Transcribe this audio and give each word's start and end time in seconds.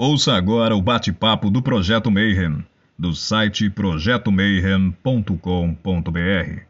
Ouça 0.00 0.34
agora 0.34 0.76
o 0.76 0.80
bate-papo 0.80 1.50
do 1.50 1.60
Projeto 1.60 2.08
Mayhem, 2.08 2.64
do 2.96 3.12
site 3.12 3.68
projetomayhem.com.br. 3.68 6.62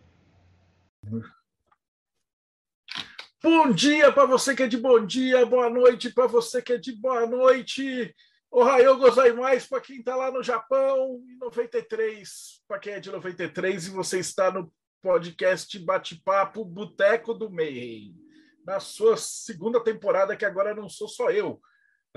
Bom 3.43 3.71
dia 3.71 4.11
para 4.11 4.25
você 4.25 4.57
que 4.57 4.63
é 4.63 4.67
de 4.67 4.79
bom 4.79 5.05
dia, 5.05 5.45
boa 5.45 5.69
noite 5.69 6.09
para 6.09 6.27
você 6.27 6.63
que 6.63 6.73
é 6.73 6.79
de 6.79 6.93
boa 6.93 7.27
noite. 7.27 8.15
Ohayou 8.51 8.97
gozaimasu 8.97 9.69
para 9.69 9.83
quem 9.83 9.99
está 9.99 10.17
lá 10.17 10.33
no 10.33 10.43
Japão 10.43 11.23
e 11.29 11.37
93 11.37 12.63
para 12.67 12.79
quem 12.79 12.95
é 12.95 13.01
de 13.01 13.11
93 13.11 13.89
e 13.89 13.91
você 13.91 14.21
está 14.21 14.51
no 14.51 14.73
podcast 15.03 15.79
Bate-Papo 15.79 16.65
Boteco 16.65 17.35
do 17.35 17.51
Mayhem, 17.51 18.17
na 18.65 18.81
sua 18.81 19.19
segunda 19.19 19.85
temporada, 19.85 20.35
que 20.35 20.47
agora 20.47 20.75
não 20.75 20.89
sou 20.89 21.07
só 21.07 21.31
eu. 21.31 21.61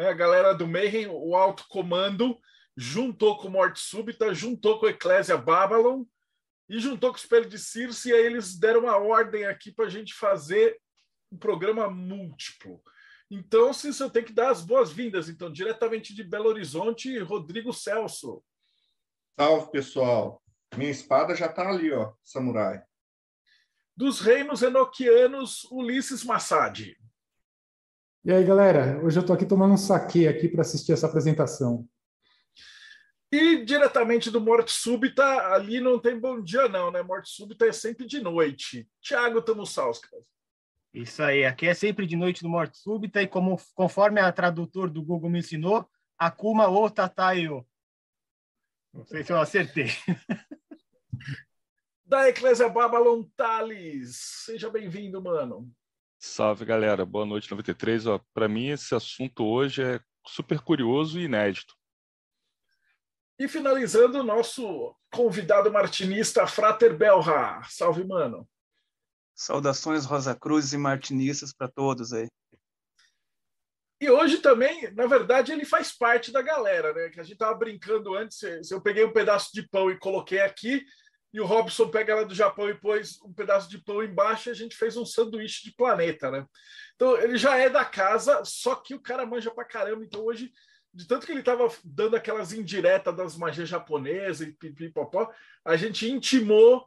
Né? 0.01 0.09
A 0.09 0.13
galera 0.13 0.53
do 0.53 0.67
Mayhem, 0.67 1.07
o 1.07 1.35
alto 1.35 1.65
comando, 1.69 2.35
juntou 2.75 3.37
com 3.37 3.49
Morte 3.49 3.79
Súbita, 3.79 4.33
juntou 4.33 4.79
com 4.79 4.87
Eclésia 4.87 5.37
Babylon 5.37 6.03
e 6.67 6.79
juntou 6.79 7.11
com 7.11 7.17
o 7.17 7.19
Espelho 7.19 7.47
de 7.47 7.59
Circe, 7.59 8.09
e 8.09 8.13
aí 8.13 8.25
eles 8.25 8.57
deram 8.57 8.81
uma 8.81 8.97
ordem 8.97 9.45
aqui 9.45 9.71
para 9.71 9.85
a 9.85 9.89
gente 9.89 10.15
fazer 10.15 10.75
um 11.31 11.37
programa 11.37 11.87
múltiplo. 11.87 12.81
Então, 13.29 13.71
sim, 13.71 13.91
eu 13.99 14.09
tenho 14.09 14.25
que 14.25 14.33
dar 14.33 14.49
as 14.49 14.65
boas-vindas. 14.65 15.29
Então, 15.29 15.51
diretamente 15.51 16.15
de 16.15 16.23
Belo 16.23 16.49
Horizonte, 16.49 17.19
Rodrigo 17.19 17.71
Celso. 17.71 18.43
Salve, 19.39 19.71
pessoal. 19.71 20.41
Minha 20.75 20.89
espada 20.89 21.35
já 21.35 21.45
está 21.45 21.69
ali, 21.69 21.91
ó, 21.93 22.11
samurai. 22.23 22.81
Dos 23.95 24.19
reinos 24.19 24.63
enoquianos, 24.63 25.63
Ulisses 25.65 26.23
Massad. 26.23 26.97
E 28.23 28.31
aí, 28.31 28.43
galera? 28.43 29.03
Hoje 29.03 29.17
eu 29.17 29.21
estou 29.21 29.35
aqui 29.35 29.47
tomando 29.47 29.73
um 29.73 29.77
saque 29.77 30.27
aqui 30.27 30.47
para 30.47 30.61
assistir 30.61 30.91
essa 30.91 31.07
apresentação. 31.07 31.89
E 33.31 33.65
diretamente 33.65 34.29
do 34.29 34.39
Morte 34.39 34.71
Súbita, 34.71 35.25
ali 35.47 35.79
não 35.79 35.97
tem 35.97 36.19
bom 36.19 36.39
dia, 36.39 36.69
não, 36.69 36.91
né? 36.91 37.01
Morte 37.01 37.31
Súbita 37.31 37.65
é 37.65 37.71
sempre 37.71 38.05
de 38.05 38.21
noite. 38.21 38.87
Tiago 39.01 39.41
Tamussauskas. 39.41 40.23
Isso 40.93 41.23
aí, 41.23 41.45
aqui 41.45 41.65
é 41.65 41.73
sempre 41.73 42.05
de 42.05 42.15
noite 42.15 42.43
no 42.43 42.49
Morte 42.49 42.77
Súbita, 42.77 43.23
e 43.23 43.27
como, 43.27 43.59
conforme 43.73 44.21
a 44.21 44.31
tradutor 44.31 44.87
do 44.87 45.01
Google 45.01 45.31
me 45.31 45.39
ensinou, 45.39 45.89
Akuma 46.15 46.67
ou 46.67 46.91
Tataio. 46.91 47.65
Não 48.93 49.03
sei 49.03 49.23
se 49.23 49.31
eu 49.31 49.39
acertei. 49.39 49.87
da 52.05 52.29
Eclésia 52.29 52.69
Babylon 52.69 53.23
Thales. 53.35 54.15
Seja 54.45 54.69
bem-vindo, 54.69 55.19
mano. 55.19 55.73
Salve, 56.23 56.65
galera. 56.65 57.03
Boa 57.03 57.25
noite, 57.25 57.49
93. 57.49 58.03
Para 58.31 58.47
mim, 58.47 58.67
esse 58.67 58.93
assunto 58.93 59.43
hoje 59.43 59.81
é 59.81 59.99
super 60.27 60.61
curioso 60.61 61.19
e 61.19 61.23
inédito. 61.23 61.73
E 63.39 63.47
finalizando, 63.47 64.19
o 64.19 64.23
nosso 64.23 64.95
convidado 65.11 65.71
martinista, 65.71 66.45
Frater 66.45 66.95
Belra. 66.95 67.63
Salve, 67.67 68.03
mano. 68.03 68.47
Saudações 69.33 70.05
Rosa 70.05 70.35
Cruz 70.35 70.73
e 70.73 70.77
martinistas 70.77 71.51
para 71.51 71.67
todos 71.67 72.13
aí. 72.13 72.27
E 73.99 74.07
hoje 74.07 74.37
também, 74.37 74.93
na 74.93 75.07
verdade, 75.07 75.51
ele 75.51 75.65
faz 75.65 75.91
parte 75.91 76.31
da 76.31 76.43
galera, 76.43 76.93
né? 76.93 77.09
Que 77.09 77.19
a 77.19 77.23
gente 77.23 77.37
tava 77.37 77.55
brincando 77.55 78.13
antes. 78.13 78.69
Eu 78.69 78.79
peguei 78.79 79.03
um 79.03 79.13
pedaço 79.13 79.49
de 79.51 79.67
pão 79.67 79.89
e 79.89 79.97
coloquei 79.97 80.41
aqui, 80.41 80.85
e 81.33 81.39
o 81.39 81.45
Robson 81.45 81.87
pega 81.87 82.15
lá 82.15 82.23
do 82.23 82.35
Japão 82.35 82.69
e 82.69 82.73
pôs 82.73 83.21
um 83.21 83.33
pedaço 83.33 83.69
de 83.69 83.77
pão 83.77 84.03
embaixo 84.03 84.49
e 84.49 84.51
a 84.51 84.55
gente 84.55 84.75
fez 84.75 84.97
um 84.97 85.05
sanduíche 85.05 85.63
de 85.63 85.75
planeta, 85.75 86.29
né? 86.29 86.45
Então 86.95 87.17
ele 87.17 87.37
já 87.37 87.57
é 87.57 87.69
da 87.69 87.85
casa, 87.85 88.43
só 88.43 88.75
que 88.75 88.93
o 88.93 89.01
cara 89.01 89.25
manja 89.25 89.49
pra 89.49 89.63
caramba. 89.63 90.03
Então 90.03 90.25
hoje, 90.25 90.51
de 90.93 91.07
tanto 91.07 91.25
que 91.25 91.31
ele 91.31 91.43
tava 91.43 91.69
dando 91.85 92.15
aquelas 92.15 92.51
indiretas 92.51 93.15
das 93.15 93.37
magias 93.37 93.69
japonesas 93.69 94.45
e 94.45 94.51
pipipopó, 94.51 95.31
a 95.63 95.77
gente 95.77 96.09
intimou 96.11 96.85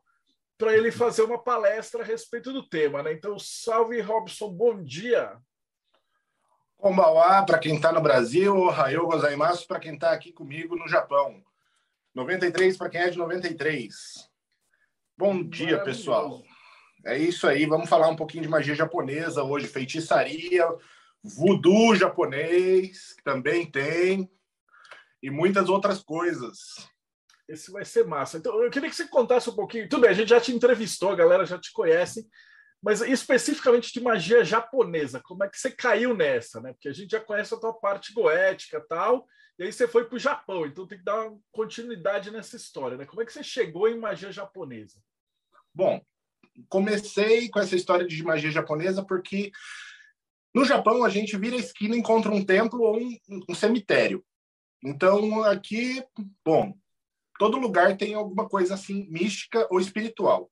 para 0.59 0.77
ele 0.77 0.93
fazer 0.93 1.23
uma 1.23 1.43
palestra 1.43 2.03
a 2.03 2.07
respeito 2.07 2.53
do 2.53 2.69
tema, 2.69 3.03
né? 3.03 3.13
Então, 3.13 3.39
salve 3.39 4.01
Robson, 4.01 4.51
bom 4.51 4.83
dia. 4.83 5.37
Konbawa 6.77 7.45
para 7.45 7.59
quem 7.59 7.77
está 7.77 7.93
no 7.93 8.01
Brasil, 8.01 8.55
Ohayou 8.55 9.07
gozaimasu 9.07 9.67
para 9.67 9.81
quem 9.81 9.95
está 9.95 10.13
aqui 10.13 10.33
comigo 10.33 10.77
no 10.77 10.87
Japão. 10.87 11.43
93 12.15 12.77
para 12.77 12.89
quem 12.89 13.01
é 13.01 13.11
de 13.11 13.19
93. 13.19 14.34
Bom 15.17 15.45
dia, 15.45 15.81
pessoal. 15.85 16.43
É 17.07 17.17
isso 17.17 17.47
aí, 17.47 17.67
vamos 17.67 17.89
falar 17.89 18.09
um 18.09 18.17
pouquinho 18.17 18.43
de 18.43 18.49
magia 18.49 18.75
japonesa 18.75 19.45
hoje, 19.45 19.69
feitiçaria, 19.69 20.67
voodoo 21.23 21.95
japonês, 21.95 23.13
que 23.13 23.23
também 23.23 23.65
tem, 23.65 24.29
e 25.23 25.31
muitas 25.31 25.69
outras 25.69 26.03
coisas. 26.03 26.91
Esse 27.49 27.71
vai 27.71 27.85
ser 27.85 28.05
massa. 28.05 28.39
Então, 28.39 28.61
eu 28.61 28.69
queria 28.73 28.91
que 28.91 28.97
você 28.97 29.07
contasse 29.07 29.49
um 29.49 29.55
pouquinho. 29.55 29.89
Tudo 29.89 30.01
bem, 30.01 30.11
a 30.11 30.15
gente 30.15 30.31
já 30.31 30.41
te 30.41 30.53
entrevistou, 30.53 31.11
a 31.11 31.17
galera 31.17 31.47
já 31.47 31.61
te 31.61 31.73
conhece, 31.73 32.27
mas 32.83 33.01
especificamente 33.01 33.93
de 33.93 34.01
magia 34.01 34.43
japonesa, 34.45 35.21
como 35.23 35.45
é 35.45 35.49
que 35.49 35.57
você 35.57 35.71
caiu 35.71 36.13
nessa, 36.13 36.61
né? 36.61 36.73
Porque 36.73 36.89
a 36.89 36.93
gente 36.93 37.13
já 37.13 37.21
conhece 37.21 37.55
a 37.55 37.59
tua 37.61 37.73
parte 37.73 38.13
goética 38.13 38.79
e 38.79 38.89
tal, 38.89 39.29
e 39.59 39.63
aí 39.63 39.73
você 39.73 39.87
foi 39.87 40.05
para 40.05 40.17
o 40.17 40.21
Japão, 40.21 40.67
então 40.67 40.87
tem 40.87 40.99
que 40.99 41.05
dar 41.05 41.29
uma 41.29 41.39
continuidade 41.53 42.31
nessa 42.31 42.57
história, 42.57 42.97
né? 42.97 43.07
Como 43.07 43.23
é 43.23 43.25
que 43.25 43.33
você 43.33 43.43
chegou 43.43 43.89
em 43.89 43.99
magia 43.99 44.33
japonesa? 44.33 45.01
Bom, 45.73 46.01
comecei 46.69 47.49
com 47.49 47.61
essa 47.61 47.77
história 47.77 48.07
de 48.07 48.23
magia 48.23 48.51
japonesa 48.51 49.05
porque 49.05 49.53
no 50.55 50.65
Japão 50.65 51.05
a 51.05 51.09
gente 51.09 51.37
vira 51.37 51.57
a 51.57 51.61
esquina 51.61 51.95
e 51.95 51.99
encontra 51.99 52.33
um 52.33 52.45
templo 52.45 52.83
ou 52.83 52.99
um, 52.99 53.19
um 53.49 53.55
cemitério. 53.55 54.25
Então 54.83 55.43
aqui, 55.45 56.05
bom, 56.45 56.77
todo 57.39 57.59
lugar 57.59 57.97
tem 57.97 58.15
alguma 58.15 58.49
coisa 58.49 58.75
assim 58.75 59.09
mística 59.09 59.67
ou 59.71 59.81
espiritual. 59.81 60.51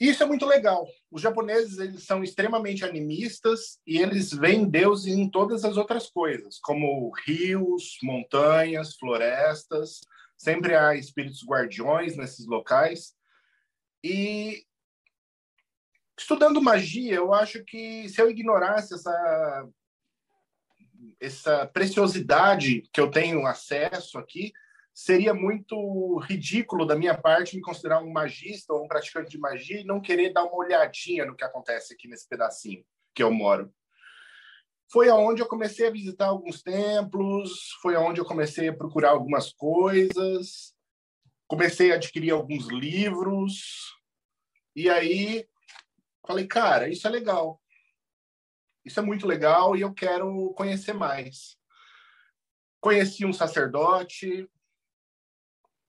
Isso 0.00 0.22
é 0.22 0.26
muito 0.26 0.46
legal. 0.46 0.86
Os 1.10 1.20
japoneses 1.20 1.78
eles 1.78 2.04
são 2.04 2.22
extremamente 2.22 2.84
animistas 2.84 3.80
e 3.86 3.98
eles 3.98 4.30
veem 4.30 4.68
Deus 4.68 5.06
em 5.06 5.28
todas 5.28 5.64
as 5.64 5.76
outras 5.76 6.08
coisas, 6.08 6.58
como 6.60 7.10
rios, 7.26 7.98
montanhas, 8.02 8.94
florestas. 8.94 10.00
Sempre 10.36 10.76
há 10.76 10.94
espíritos 10.94 11.44
guardiões 11.44 12.16
nesses 12.16 12.46
locais. 12.46 13.14
E 14.04 14.62
estudando 16.16 16.62
magia, 16.62 17.14
eu 17.14 17.34
acho 17.34 17.64
que 17.64 18.08
se 18.08 18.20
eu 18.20 18.30
ignorasse 18.30 18.94
essa 18.94 19.68
essa 21.20 21.66
preciosidade 21.66 22.82
que 22.92 23.00
eu 23.00 23.10
tenho 23.10 23.46
acesso 23.46 24.18
aqui, 24.18 24.52
seria 24.98 25.32
muito 25.32 26.18
ridículo 26.18 26.84
da 26.84 26.96
minha 26.96 27.16
parte 27.16 27.54
me 27.54 27.62
considerar 27.62 28.02
um 28.02 28.10
magista 28.10 28.74
ou 28.74 28.84
um 28.84 28.88
praticante 28.88 29.30
de 29.30 29.38
magia 29.38 29.80
e 29.80 29.84
não 29.84 30.00
querer 30.00 30.32
dar 30.32 30.42
uma 30.42 30.56
olhadinha 30.56 31.24
no 31.24 31.36
que 31.36 31.44
acontece 31.44 31.94
aqui 31.94 32.08
nesse 32.08 32.28
pedacinho 32.28 32.84
que 33.14 33.22
eu 33.22 33.32
moro. 33.32 33.72
Foi 34.90 35.08
aonde 35.08 35.40
eu 35.40 35.46
comecei 35.46 35.86
a 35.86 35.92
visitar 35.92 36.26
alguns 36.26 36.64
templos, 36.64 37.70
foi 37.80 37.94
aonde 37.94 38.20
eu 38.20 38.24
comecei 38.24 38.70
a 38.70 38.76
procurar 38.76 39.10
algumas 39.10 39.52
coisas, 39.52 40.74
comecei 41.46 41.92
a 41.92 41.94
adquirir 41.94 42.32
alguns 42.32 42.66
livros, 42.66 43.94
e 44.74 44.90
aí 44.90 45.48
falei, 46.26 46.48
cara, 46.48 46.88
isso 46.88 47.06
é 47.06 47.10
legal. 47.10 47.62
Isso 48.84 48.98
é 48.98 49.02
muito 49.04 49.28
legal 49.28 49.76
e 49.76 49.82
eu 49.82 49.94
quero 49.94 50.52
conhecer 50.54 50.92
mais. 50.92 51.56
Conheci 52.80 53.24
um 53.24 53.32
sacerdote, 53.32 54.50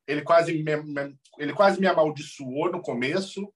ele 0.10 0.24
quase 0.24 0.64
me, 0.64 0.72
ele 1.38 1.54
quase 1.54 1.80
me 1.80 1.86
amaldiçoou 1.86 2.72
no 2.72 2.82
começo, 2.82 3.54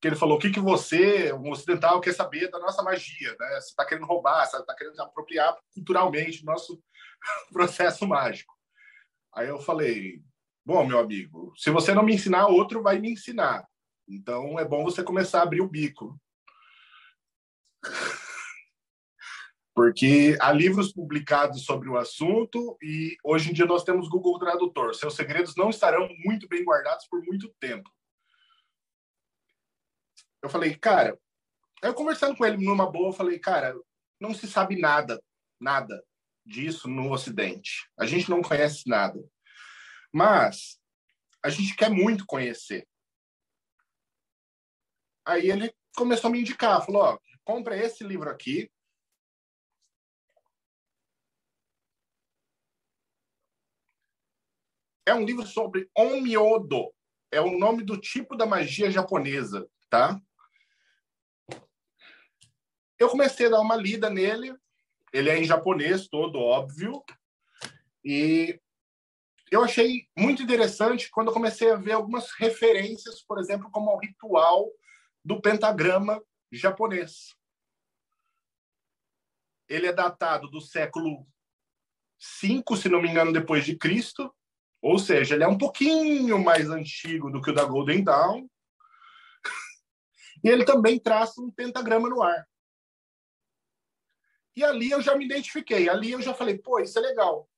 que 0.00 0.08
ele 0.08 0.16
falou: 0.16 0.36
o 0.36 0.40
que, 0.40 0.50
que 0.50 0.58
você, 0.58 1.32
um 1.32 1.50
ocidental, 1.50 2.00
quer 2.00 2.12
saber 2.12 2.50
da 2.50 2.58
nossa 2.58 2.82
magia? 2.82 3.36
Né? 3.38 3.48
Você 3.52 3.68
está 3.70 3.84
querendo 3.84 4.06
roubar, 4.06 4.44
você 4.44 4.56
está 4.56 4.74
querendo 4.74 5.00
apropriar 5.00 5.56
culturalmente 5.72 6.42
o 6.42 6.46
nosso 6.46 6.82
processo 7.52 8.04
mágico. 8.06 8.52
Aí 9.32 9.46
eu 9.46 9.60
falei: 9.60 10.20
bom, 10.66 10.84
meu 10.84 10.98
amigo, 10.98 11.52
se 11.56 11.70
você 11.70 11.94
não 11.94 12.02
me 12.02 12.14
ensinar, 12.14 12.48
outro 12.48 12.82
vai 12.82 12.98
me 12.98 13.12
ensinar. 13.12 13.64
Então 14.08 14.58
é 14.58 14.64
bom 14.64 14.82
você 14.82 15.04
começar 15.04 15.38
a 15.38 15.42
abrir 15.44 15.60
o 15.60 15.68
bico 15.68 16.20
porque 19.82 20.36
há 20.42 20.52
livros 20.52 20.92
publicados 20.92 21.64
sobre 21.64 21.88
o 21.88 21.96
assunto 21.96 22.76
e 22.82 23.16
hoje 23.24 23.48
em 23.48 23.54
dia 23.54 23.64
nós 23.64 23.82
temos 23.82 24.10
Google 24.10 24.38
Tradutor. 24.38 24.94
Seus 24.94 25.14
segredos 25.14 25.56
não 25.56 25.70
estarão 25.70 26.06
muito 26.22 26.46
bem 26.46 26.62
guardados 26.62 27.06
por 27.08 27.22
muito 27.24 27.48
tempo. 27.58 27.90
Eu 30.42 30.50
falei, 30.50 30.76
cara, 30.76 31.18
eu 31.82 31.94
conversando 31.94 32.36
com 32.36 32.44
ele 32.44 32.62
numa 32.62 32.92
boa, 32.92 33.08
eu 33.08 33.14
falei, 33.14 33.38
cara, 33.38 33.74
não 34.20 34.34
se 34.34 34.46
sabe 34.46 34.78
nada, 34.78 35.18
nada 35.58 36.04
disso 36.44 36.86
no 36.86 37.10
Ocidente. 37.10 37.90
A 37.98 38.04
gente 38.04 38.28
não 38.28 38.42
conhece 38.42 38.86
nada. 38.86 39.18
Mas 40.12 40.78
a 41.42 41.48
gente 41.48 41.74
quer 41.74 41.88
muito 41.88 42.26
conhecer. 42.26 42.86
Aí 45.24 45.48
ele 45.50 45.74
começou 45.96 46.28
a 46.28 46.32
me 46.32 46.40
indicar, 46.40 46.84
falou, 46.84 47.00
ó, 47.00 47.18
compra 47.42 47.78
esse 47.78 48.04
livro 48.04 48.28
aqui, 48.28 48.70
é 55.06 55.14
um 55.14 55.24
livro 55.24 55.46
sobre 55.46 55.88
Onmyodo. 55.96 56.92
É 57.30 57.40
o 57.40 57.58
nome 57.58 57.84
do 57.84 57.96
tipo 57.96 58.36
da 58.36 58.44
magia 58.44 58.90
japonesa, 58.90 59.68
tá? 59.88 60.20
Eu 62.98 63.08
comecei 63.08 63.46
a 63.46 63.50
dar 63.50 63.60
uma 63.60 63.76
lida 63.76 64.10
nele. 64.10 64.54
Ele 65.12 65.30
é 65.30 65.38
em 65.38 65.44
japonês, 65.44 66.08
todo 66.08 66.38
óbvio. 66.38 67.02
E 68.04 68.60
eu 69.50 69.64
achei 69.64 70.08
muito 70.16 70.42
interessante 70.42 71.10
quando 71.10 71.28
eu 71.28 71.34
comecei 71.34 71.70
a 71.70 71.76
ver 71.76 71.92
algumas 71.92 72.30
referências, 72.32 73.22
por 73.22 73.38
exemplo, 73.38 73.70
como 73.70 73.90
ao 73.90 73.98
ritual 73.98 74.70
do 75.24 75.40
pentagrama 75.40 76.22
japonês. 76.52 77.34
Ele 79.68 79.86
é 79.86 79.92
datado 79.92 80.48
do 80.48 80.60
século 80.60 81.26
5, 82.18 82.76
se 82.76 82.88
não 82.88 83.00
me 83.00 83.08
engano, 83.08 83.32
depois 83.32 83.64
de 83.64 83.76
Cristo, 83.76 84.32
ou 84.82 84.98
seja, 84.98 85.34
ele 85.34 85.44
é 85.44 85.48
um 85.48 85.58
pouquinho 85.58 86.38
mais 86.42 86.70
antigo 86.70 87.30
do 87.30 87.40
que 87.40 87.50
o 87.50 87.54
da 87.54 87.64
Golden 87.64 88.02
Dawn. 88.02 88.48
E 90.42 90.48
ele 90.48 90.64
também 90.64 90.98
traça 90.98 91.40
um 91.40 91.50
pentagrama 91.50 92.08
no 92.08 92.22
ar. 92.22 92.48
E 94.56 94.64
ali 94.64 94.90
eu 94.90 95.02
já 95.02 95.14
me 95.14 95.26
identifiquei. 95.26 95.88
Ali 95.88 96.12
eu 96.12 96.22
já 96.22 96.32
falei, 96.32 96.58
pô, 96.58 96.80
isso 96.80 96.98
é 96.98 97.02
legal. 97.02 97.48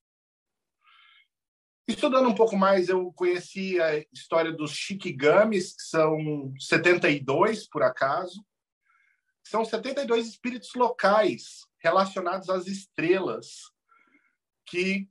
Estudando 1.87 2.29
um 2.29 2.35
pouco 2.35 2.57
mais, 2.57 2.87
eu 2.87 3.11
conheci 3.13 3.79
a 3.81 3.97
história 4.11 4.51
dos 4.51 4.71
Shikigamis, 4.71 5.75
que 5.75 5.83
são 5.83 6.53
72, 6.59 7.67
por 7.67 7.83
acaso. 7.83 8.45
São 9.43 9.65
72 9.65 10.27
espíritos 10.27 10.73
locais 10.75 11.67
relacionados 11.79 12.49
às 12.49 12.67
estrelas, 12.67 13.63
que 14.65 15.09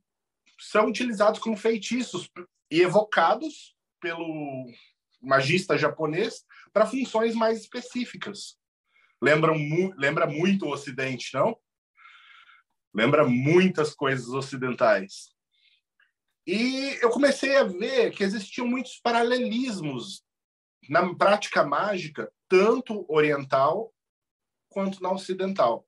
são 0.69 0.87
utilizados 0.87 1.39
como 1.39 1.57
feitiços 1.57 2.29
e 2.71 2.81
evocados 2.81 3.75
pelo 3.99 4.65
magista 5.21 5.77
japonês 5.77 6.43
para 6.71 6.85
funções 6.85 7.35
mais 7.35 7.61
específicas. 7.61 8.57
Lembram, 9.21 9.55
lembra 9.95 10.27
muito 10.27 10.65
o 10.65 10.71
Ocidente, 10.71 11.33
não? 11.33 11.57
Lembra 12.93 13.25
muitas 13.25 13.95
coisas 13.95 14.27
ocidentais. 14.29 15.31
E 16.45 16.97
eu 17.01 17.09
comecei 17.09 17.55
a 17.55 17.63
ver 17.63 18.11
que 18.11 18.23
existiam 18.23 18.67
muitos 18.67 18.99
paralelismos 19.01 20.23
na 20.89 21.15
prática 21.15 21.63
mágica, 21.63 22.31
tanto 22.49 23.05
oriental 23.07 23.93
quanto 24.67 25.01
na 25.01 25.11
ocidental. 25.11 25.87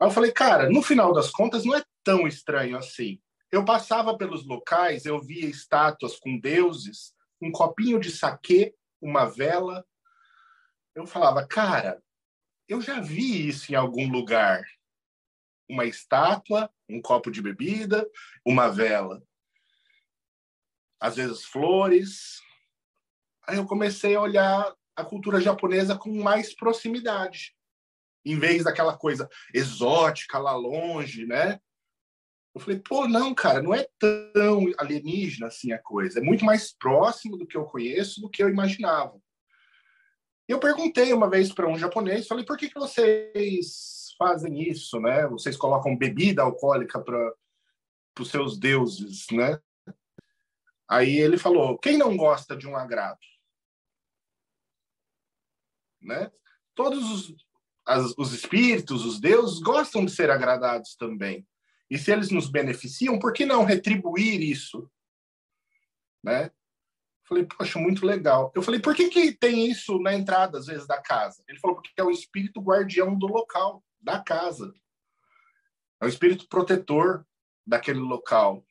Aí 0.00 0.08
eu 0.08 0.10
falei, 0.10 0.32
cara, 0.32 0.70
no 0.70 0.82
final 0.82 1.12
das 1.12 1.30
contas 1.30 1.64
não 1.64 1.76
é 1.76 1.84
tão 2.04 2.26
estranho 2.26 2.76
assim. 2.76 3.20
Eu 3.50 3.64
passava 3.64 4.16
pelos 4.16 4.46
locais, 4.46 5.04
eu 5.04 5.20
via 5.20 5.46
estátuas 5.46 6.18
com 6.18 6.38
deuses, 6.38 7.14
um 7.40 7.52
copinho 7.52 8.00
de 8.00 8.10
saquê, 8.10 8.74
uma 9.00 9.26
vela. 9.26 9.84
Eu 10.94 11.06
falava, 11.06 11.46
cara, 11.46 12.02
eu 12.68 12.80
já 12.80 13.00
vi 13.00 13.48
isso 13.48 13.72
em 13.72 13.74
algum 13.74 14.10
lugar. 14.10 14.62
Uma 15.68 15.84
estátua, 15.84 16.70
um 16.88 17.00
copo 17.00 17.30
de 17.30 17.42
bebida, 17.42 18.08
uma 18.44 18.68
vela. 18.68 19.22
Às 21.00 21.16
vezes 21.16 21.44
flores. 21.44 22.40
Aí 23.46 23.56
eu 23.56 23.66
comecei 23.66 24.14
a 24.14 24.20
olhar 24.20 24.74
a 24.96 25.04
cultura 25.04 25.40
japonesa 25.40 25.98
com 25.98 26.22
mais 26.22 26.54
proximidade. 26.54 27.54
Em 28.24 28.38
vez 28.38 28.64
daquela 28.64 28.96
coisa 28.96 29.28
exótica 29.52 30.38
lá 30.38 30.54
longe, 30.54 31.26
né? 31.26 31.60
Eu 32.54 32.60
falei, 32.60 32.78
pô, 32.80 33.08
não, 33.08 33.34
cara, 33.34 33.62
não 33.62 33.74
é 33.74 33.86
tão 33.98 34.66
alienígena 34.78 35.46
assim 35.46 35.72
a 35.72 35.78
coisa. 35.78 36.18
É 36.18 36.22
muito 36.22 36.44
mais 36.44 36.72
próximo 36.72 37.36
do 37.36 37.46
que 37.46 37.56
eu 37.56 37.64
conheço, 37.64 38.20
do 38.20 38.28
que 38.28 38.42
eu 38.42 38.48
imaginava. 38.48 39.18
Eu 40.46 40.60
perguntei 40.60 41.12
uma 41.12 41.30
vez 41.30 41.52
para 41.52 41.68
um 41.68 41.78
japonês, 41.78 42.26
falei, 42.26 42.44
por 42.44 42.58
que, 42.58 42.68
que 42.68 42.78
vocês 42.78 44.12
fazem 44.18 44.68
isso, 44.68 45.00
né? 45.00 45.26
Vocês 45.28 45.56
colocam 45.56 45.96
bebida 45.96 46.42
alcoólica 46.42 47.00
para 47.00 47.32
os 48.20 48.28
seus 48.28 48.58
deuses, 48.58 49.26
né? 49.32 49.58
Aí 50.88 51.16
ele 51.16 51.38
falou, 51.38 51.78
quem 51.78 51.96
não 51.96 52.16
gosta 52.16 52.54
de 52.54 52.68
um 52.68 52.76
agrado? 52.76 53.18
Né? 56.02 56.30
Todos 56.74 57.10
os, 57.10 57.34
as, 57.86 58.12
os 58.18 58.34
espíritos, 58.34 59.06
os 59.06 59.18
deuses, 59.18 59.58
gostam 59.60 60.04
de 60.04 60.10
ser 60.10 60.30
agradados 60.30 60.94
também. 60.96 61.46
E 61.92 61.98
se 61.98 62.10
eles 62.10 62.30
nos 62.30 62.48
beneficiam, 62.48 63.18
por 63.18 63.34
que 63.34 63.44
não 63.44 63.66
retribuir 63.66 64.40
isso? 64.40 64.90
Né? 66.24 66.50
Falei, 67.28 67.44
poxa, 67.44 67.78
muito 67.78 68.06
legal. 68.06 68.50
Eu 68.54 68.62
falei, 68.62 68.80
por 68.80 68.94
que, 68.94 69.10
que 69.10 69.30
tem 69.30 69.70
isso 69.70 69.98
na 69.98 70.14
entrada, 70.14 70.56
às 70.56 70.64
vezes, 70.64 70.86
da 70.86 71.02
casa? 71.02 71.44
Ele 71.46 71.58
falou, 71.58 71.76
porque 71.76 71.90
é 71.98 72.02
o 72.02 72.10
espírito 72.10 72.62
guardião 72.62 73.14
do 73.14 73.26
local, 73.26 73.84
da 74.00 74.18
casa. 74.18 74.72
É 76.00 76.06
o 76.06 76.08
espírito 76.08 76.48
protetor 76.48 77.26
daquele 77.66 78.00
local. 78.00 78.64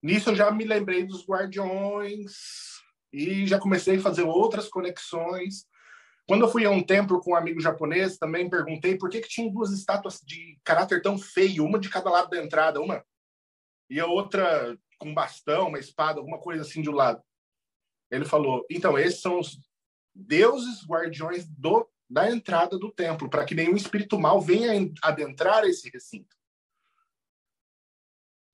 Nisso 0.00 0.30
eu 0.30 0.36
já 0.36 0.52
me 0.52 0.62
lembrei 0.62 1.04
dos 1.04 1.26
guardiões 1.26 2.80
e 3.12 3.44
já 3.44 3.58
comecei 3.58 3.96
a 3.96 4.00
fazer 4.00 4.22
outras 4.22 4.68
conexões. 4.68 5.66
Quando 6.26 6.44
eu 6.44 6.48
fui 6.48 6.64
a 6.64 6.70
um 6.70 6.82
templo 6.82 7.20
com 7.20 7.32
um 7.32 7.36
amigo 7.36 7.60
japonês, 7.60 8.18
também 8.18 8.50
perguntei 8.50 8.98
por 8.98 9.08
que, 9.08 9.20
que 9.20 9.28
tinha 9.28 9.50
duas 9.50 9.70
estátuas 9.70 10.20
de 10.20 10.58
caráter 10.64 11.00
tão 11.00 11.16
feio, 11.16 11.64
uma 11.64 11.78
de 11.78 11.88
cada 11.88 12.10
lado 12.10 12.30
da 12.30 12.42
entrada, 12.42 12.80
uma 12.80 13.04
e 13.88 14.00
a 14.00 14.06
outra 14.06 14.76
com 14.98 15.14
bastão, 15.14 15.68
uma 15.68 15.78
espada, 15.78 16.18
alguma 16.18 16.38
coisa 16.38 16.62
assim 16.62 16.82
de 16.82 16.90
um 16.90 16.94
lado. 16.94 17.22
Ele 18.10 18.24
falou: 18.24 18.66
então, 18.68 18.98
esses 18.98 19.20
são 19.20 19.38
os 19.38 19.58
deuses 20.14 20.84
guardiões 20.84 21.46
do, 21.46 21.88
da 22.08 22.30
entrada 22.30 22.78
do 22.78 22.90
templo, 22.90 23.30
para 23.30 23.44
que 23.44 23.54
nenhum 23.54 23.76
espírito 23.76 24.18
mal 24.18 24.40
venha 24.40 24.72
adentrar 25.02 25.64
esse 25.64 25.88
recinto. 25.90 26.34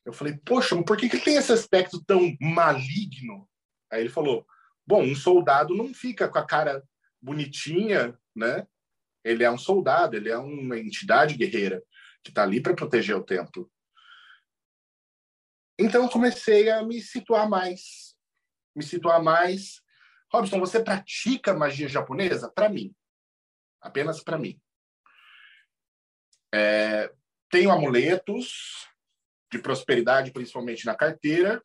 Eu 0.04 0.12
falei: 0.12 0.36
poxa, 0.44 0.74
mas 0.74 0.84
por 0.84 0.96
que, 0.96 1.08
que 1.08 1.18
tem 1.18 1.36
esse 1.36 1.52
aspecto 1.52 2.04
tão 2.04 2.36
maligno? 2.40 3.48
Aí 3.90 4.00
ele 4.00 4.10
falou: 4.10 4.46
bom, 4.86 5.02
um 5.02 5.14
soldado 5.14 5.74
não 5.74 5.94
fica 5.94 6.28
com 6.28 6.38
a 6.38 6.46
cara 6.46 6.86
bonitinha, 7.22 8.18
né? 8.34 8.66
Ele 9.24 9.44
é 9.44 9.50
um 9.50 9.58
soldado, 9.58 10.16
ele 10.16 10.28
é 10.28 10.36
uma 10.36 10.78
entidade 10.78 11.36
guerreira 11.36 11.82
que 12.24 12.30
está 12.30 12.42
ali 12.42 12.60
para 12.60 12.74
proteger 12.74 13.16
o 13.16 13.24
templo. 13.24 13.70
Então 15.78 16.08
comecei 16.08 16.68
a 16.68 16.82
me 16.84 17.00
situar 17.00 17.48
mais, 17.48 18.16
me 18.74 18.82
situar 18.82 19.22
mais. 19.22 19.80
Robson, 20.32 20.58
você 20.58 20.82
pratica 20.82 21.54
magia 21.54 21.88
japonesa? 21.88 22.50
Para 22.50 22.68
mim, 22.68 22.94
apenas 23.80 24.22
para 24.22 24.38
mim. 24.38 24.60
É, 26.54 27.12
tenho 27.50 27.70
amuletos 27.70 28.88
de 29.50 29.58
prosperidade, 29.58 30.32
principalmente 30.32 30.86
na 30.86 30.94
carteira. 30.94 31.62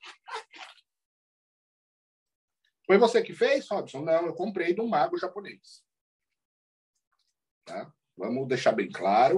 Foi 2.88 2.98
você 2.98 3.22
que 3.22 3.34
fez, 3.34 3.68
Robson? 3.68 4.02
Não, 4.02 4.28
eu 4.28 4.34
comprei 4.34 4.74
de 4.74 4.80
um 4.80 4.88
mago 4.88 5.18
japonês. 5.18 5.86
Tá? 7.66 7.94
Vamos 8.16 8.48
deixar 8.48 8.72
bem 8.72 8.90
claro 8.90 9.38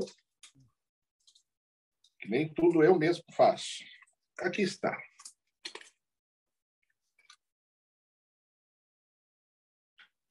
que 2.19 2.29
nem 2.29 2.53
tudo 2.53 2.83
eu 2.83 2.97
mesmo 2.97 3.23
faço. 3.33 3.83
Aqui 4.37 4.61
está. 4.61 4.95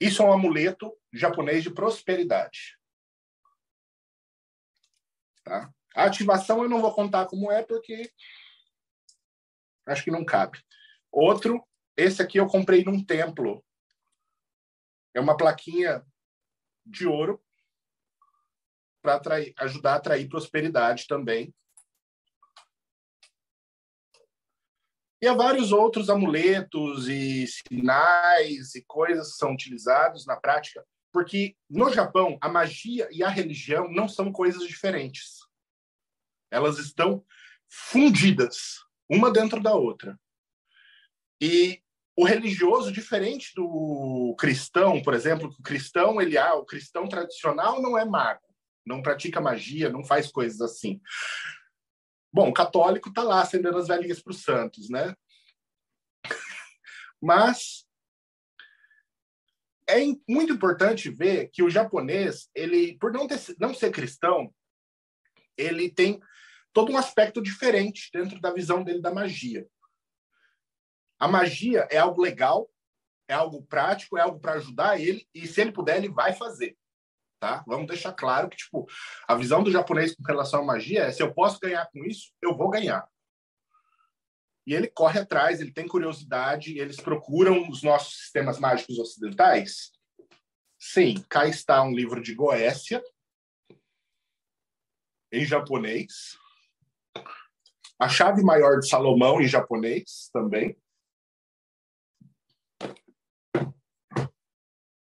Isso 0.01 0.23
é 0.23 0.25
um 0.25 0.33
amuleto 0.33 0.97
japonês 1.13 1.65
de 1.65 1.75
prosperidade. 1.75 2.79
Tá? 5.43 5.75
A 5.97 6.05
ativação 6.05 6.63
eu 6.63 6.69
não 6.69 6.81
vou 6.81 6.95
contar 6.95 7.27
como 7.27 7.51
é, 7.51 7.65
porque 7.65 8.13
acho 9.87 10.05
que 10.05 10.11
não 10.11 10.25
cabe. 10.25 10.63
Outro 11.11 11.68
esse 11.99 12.23
aqui 12.23 12.39
eu 12.39 12.47
comprei 12.47 12.85
num 12.85 13.05
templo. 13.05 13.65
É 15.13 15.21
uma 15.21 15.37
plaquinha 15.37 16.07
de 16.87 17.09
ouro 17.09 17.43
para 19.03 19.21
ajudar 19.59 19.95
a 19.95 19.97
atrair 19.97 20.29
prosperidade 20.29 21.09
também. 21.09 21.53
E 25.21 25.27
há 25.27 25.35
vários 25.35 25.73
outros 25.73 26.09
amuletos 26.09 27.09
e 27.09 27.45
sinais 27.49 28.77
e 28.77 28.85
coisas 28.85 29.33
que 29.33 29.39
são 29.39 29.53
utilizados 29.53 30.25
na 30.25 30.37
prática, 30.37 30.87
porque 31.13 31.57
no 31.69 31.93
Japão 31.93 32.39
a 32.41 32.49
magia 32.49 33.09
e 33.11 33.25
a 33.25 33.29
religião 33.29 33.91
não 33.91 34.09
são 34.09 34.31
coisas 34.31 34.63
diferentes. 34.63 35.39
Elas 36.49 36.79
estão 36.79 37.27
fundidas, 37.69 38.85
uma 39.11 39.33
dentro 39.33 39.61
da 39.61 39.75
outra. 39.75 40.17
E 41.41 41.83
o 42.19 42.25
religioso, 42.25 42.91
diferente 42.91 43.53
do 43.55 44.35
cristão, 44.37 45.01
por 45.01 45.15
exemplo, 45.15 45.55
o 45.57 45.63
cristão, 45.63 46.21
ele 46.21 46.37
ah, 46.37 46.57
o 46.57 46.65
cristão 46.65 47.09
tradicional 47.09 47.81
não 47.81 47.97
é 47.97 48.05
mago, 48.05 48.43
não 48.85 49.01
pratica 49.01 49.41
magia, 49.41 49.89
não 49.89 50.03
faz 50.03 50.27
coisas 50.27 50.61
assim. 50.61 51.01
Bom, 52.33 52.53
católico 52.53 53.13
tá 53.13 53.23
lá 53.23 53.41
acendendo 53.41 53.79
as 53.79 53.87
velhinhas 53.87 54.21
para 54.21 54.33
os 54.33 54.43
santos, 54.43 54.91
né? 54.91 55.15
Mas 57.23 57.87
é 59.89 60.01
muito 60.29 60.53
importante 60.53 61.11
ver 61.11 61.51
que 61.53 61.63
o 61.63 61.71
japonês, 61.71 62.51
ele, 62.53 62.99
por 62.99 63.13
não, 63.13 63.29
ter, 63.29 63.39
não 63.61 63.73
ser 63.73 63.93
cristão, 63.93 64.53
ele 65.57 65.89
tem 65.89 66.19
todo 66.73 66.91
um 66.91 66.99
aspecto 66.99 67.41
diferente 67.41 68.11
dentro 68.13 68.41
da 68.41 68.53
visão 68.53 68.83
dele 68.83 69.01
da 69.01 69.15
magia. 69.15 69.65
A 71.19 71.27
magia 71.27 71.89
é 71.91 71.99
algo 71.99 72.23
legal, 72.23 72.71
é 73.29 73.35
algo 73.35 73.63
prático, 73.63 74.17
é 74.17 74.21
algo 74.21 74.39
para 74.39 74.55
ajudar 74.55 75.01
ele, 75.01 75.27
e 75.35 75.47
se 75.47 75.61
ele 75.61 75.73
puder, 75.73 75.99
ele 75.99 76.09
vai 76.09 76.33
fazer. 76.33 76.77
Tá? 77.41 77.63
Vamos 77.67 77.87
deixar 77.87 78.13
claro 78.13 78.49
que 78.49 78.57
tipo, 78.57 78.87
a 79.27 79.35
visão 79.35 79.63
do 79.63 79.71
japonês 79.71 80.15
com 80.15 80.25
relação 80.25 80.63
à 80.63 80.65
magia 80.65 81.05
é 81.05 81.13
se 81.13 81.23
eu 81.23 81.33
posso 81.33 81.61
ganhar 81.61 81.89
com 81.93 82.05
isso, 82.05 82.33
eu 82.43 82.57
vou 82.57 82.69
ganhar. 82.69 83.07
E 84.67 84.75
ele 84.75 84.89
corre 84.89 85.21
atrás, 85.21 85.61
ele 85.61 85.73
tem 85.73 85.87
curiosidade, 85.87 86.79
eles 86.79 86.97
procuram 86.97 87.69
os 87.71 87.83
nossos 87.83 88.19
sistemas 88.19 88.59
mágicos 88.59 88.99
ocidentais. 88.99 89.93
Sim, 90.79 91.25
cá 91.29 91.47
está 91.47 91.83
um 91.83 91.93
livro 91.93 92.21
de 92.21 92.35
Goécia, 92.35 93.03
em 95.33 95.45
japonês. 95.45 96.37
A 97.99 98.09
chave 98.09 98.43
maior 98.43 98.79
de 98.79 98.89
Salomão, 98.89 99.41
em 99.41 99.49
japonês 99.49 100.29
também. 100.33 100.77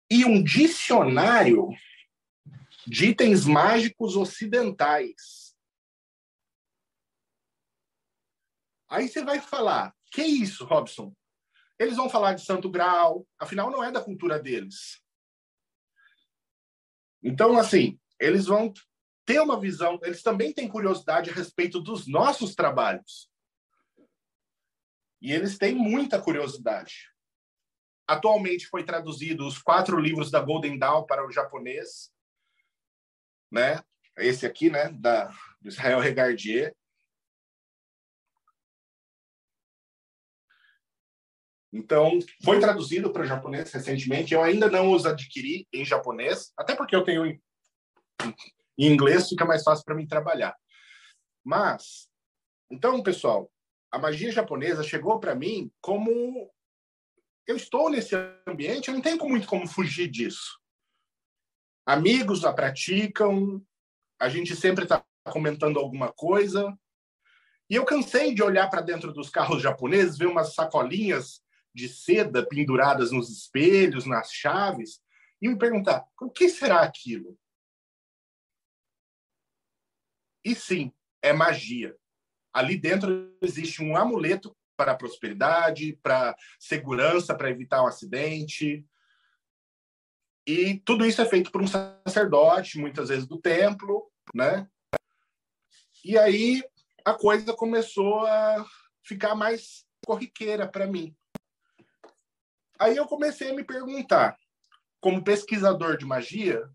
E 0.09 0.25
um 0.25 0.43
dicionário 0.43 1.69
de 2.87 3.09
itens 3.09 3.45
mágicos 3.45 4.15
ocidentais. 4.15 5.55
Aí 8.89 9.07
você 9.07 9.23
vai 9.23 9.39
falar, 9.39 9.95
que 10.11 10.23
isso, 10.23 10.65
Robson? 10.65 11.13
Eles 11.77 11.95
vão 11.95 12.09
falar 12.09 12.33
de 12.33 12.43
Santo 12.43 12.69
Grau, 12.69 13.27
afinal 13.37 13.69
não 13.69 13.83
é 13.83 13.91
da 13.91 14.03
cultura 14.03 14.39
deles. 14.39 15.01
Então, 17.21 17.57
assim, 17.57 17.99
eles 18.19 18.47
vão 18.47 18.73
ter 19.25 19.39
uma 19.39 19.59
visão, 19.59 19.99
eles 20.01 20.23
também 20.23 20.51
têm 20.51 20.67
curiosidade 20.67 21.29
a 21.29 21.33
respeito 21.33 21.79
dos 21.79 22.07
nossos 22.07 22.55
trabalhos. 22.55 23.29
E 25.21 25.31
eles 25.31 25.57
têm 25.57 25.75
muita 25.75 26.19
curiosidade. 26.19 27.11
Atualmente 28.09 28.67
foi 28.67 28.83
traduzido 28.83 29.45
os 29.47 29.59
quatro 29.59 29.99
livros 29.99 30.31
da 30.31 30.41
Golden 30.41 30.77
Dawn 30.77 31.05
para 31.05 31.25
o 31.25 31.31
japonês 31.31 32.11
né? 33.51 33.83
Esse 34.17 34.45
aqui, 34.45 34.69
né, 34.69 34.89
da 34.89 35.27
do 35.61 35.69
Israel 35.69 35.99
Regardier. 35.99 36.75
Então, 41.71 42.17
foi 42.43 42.59
traduzido 42.59 43.11
para 43.11 43.23
o 43.23 43.25
japonês 43.25 43.71
recentemente. 43.71 44.33
Eu 44.33 44.41
ainda 44.41 44.69
não 44.69 44.91
os 44.91 45.05
adquiri 45.05 45.67
em 45.71 45.85
japonês, 45.85 46.51
até 46.57 46.75
porque 46.75 46.95
eu 46.95 47.03
tenho 47.03 47.25
em, 47.25 47.39
em 48.77 48.91
inglês, 48.91 49.29
fica 49.29 49.45
mais 49.45 49.63
fácil 49.63 49.85
para 49.85 49.95
mim 49.95 50.07
trabalhar. 50.07 50.55
Mas, 51.43 52.09
então, 52.71 53.03
pessoal, 53.03 53.51
a 53.91 53.99
magia 53.99 54.31
japonesa 54.31 54.81
chegou 54.81 55.19
para 55.19 55.35
mim 55.35 55.71
como 55.79 56.49
eu 57.49 57.55
estou 57.55 57.89
nesse 57.89 58.15
ambiente, 58.47 58.87
eu 58.87 58.93
não 58.93 59.01
tenho 59.01 59.17
muito 59.27 59.47
como 59.47 59.67
fugir 59.67 60.07
disso 60.07 60.59
amigos 61.89 62.45
a 62.45 62.53
praticam, 62.53 63.65
a 64.21 64.29
gente 64.29 64.55
sempre 64.55 64.83
está 64.83 65.03
comentando 65.25 65.79
alguma 65.79 66.13
coisa. 66.13 66.77
E 67.67 67.73
eu 67.73 67.83
cansei 67.83 68.31
de 68.31 68.43
olhar 68.43 68.69
para 68.69 68.81
dentro 68.81 69.11
dos 69.11 69.31
carros 69.31 69.59
japoneses, 69.63 70.15
ver 70.15 70.27
umas 70.27 70.53
sacolinhas 70.53 71.41
de 71.73 71.89
seda 71.89 72.45
penduradas 72.45 73.11
nos 73.11 73.31
espelhos, 73.31 74.05
nas 74.05 74.31
chaves, 74.31 75.01
e 75.41 75.49
me 75.49 75.57
perguntar: 75.57 76.05
o 76.21 76.29
que 76.29 76.47
será 76.47 76.81
aquilo? 76.81 77.35
E 80.45 80.53
sim, 80.53 80.93
é 81.23 81.33
magia. 81.33 81.97
Ali 82.53 82.77
dentro 82.77 83.35
existe 83.41 83.81
um 83.81 83.97
amuleto 83.97 84.55
para 84.79 84.93
a 84.93 84.97
prosperidade, 84.97 85.99
para 86.01 86.33
segurança, 86.57 87.35
para 87.35 87.49
evitar 87.49 87.83
um 87.83 87.87
acidente, 87.87 88.85
e 90.47 90.79
tudo 90.85 91.05
isso 91.05 91.21
é 91.21 91.25
feito 91.25 91.51
por 91.51 91.61
um 91.61 91.67
sacerdote, 91.67 92.79
muitas 92.79 93.09
vezes 93.09 93.27
do 93.27 93.39
templo, 93.39 94.09
né? 94.33 94.65
E 96.03 96.17
aí 96.17 96.63
a 97.03 97.13
coisa 97.13 97.53
começou 97.53 98.25
a 98.25 98.65
ficar 99.03 99.35
mais 99.35 99.85
corriqueira 100.05 100.65
para 100.65 100.87
mim. 100.87 101.13
Aí 102.79 102.95
eu 102.95 103.05
comecei 103.05 103.51
a 103.51 103.53
me 103.53 103.65
perguntar, 103.65 104.39
como 105.01 105.23
pesquisador 105.23 105.97
de 105.97 106.05
magia, 106.05 106.67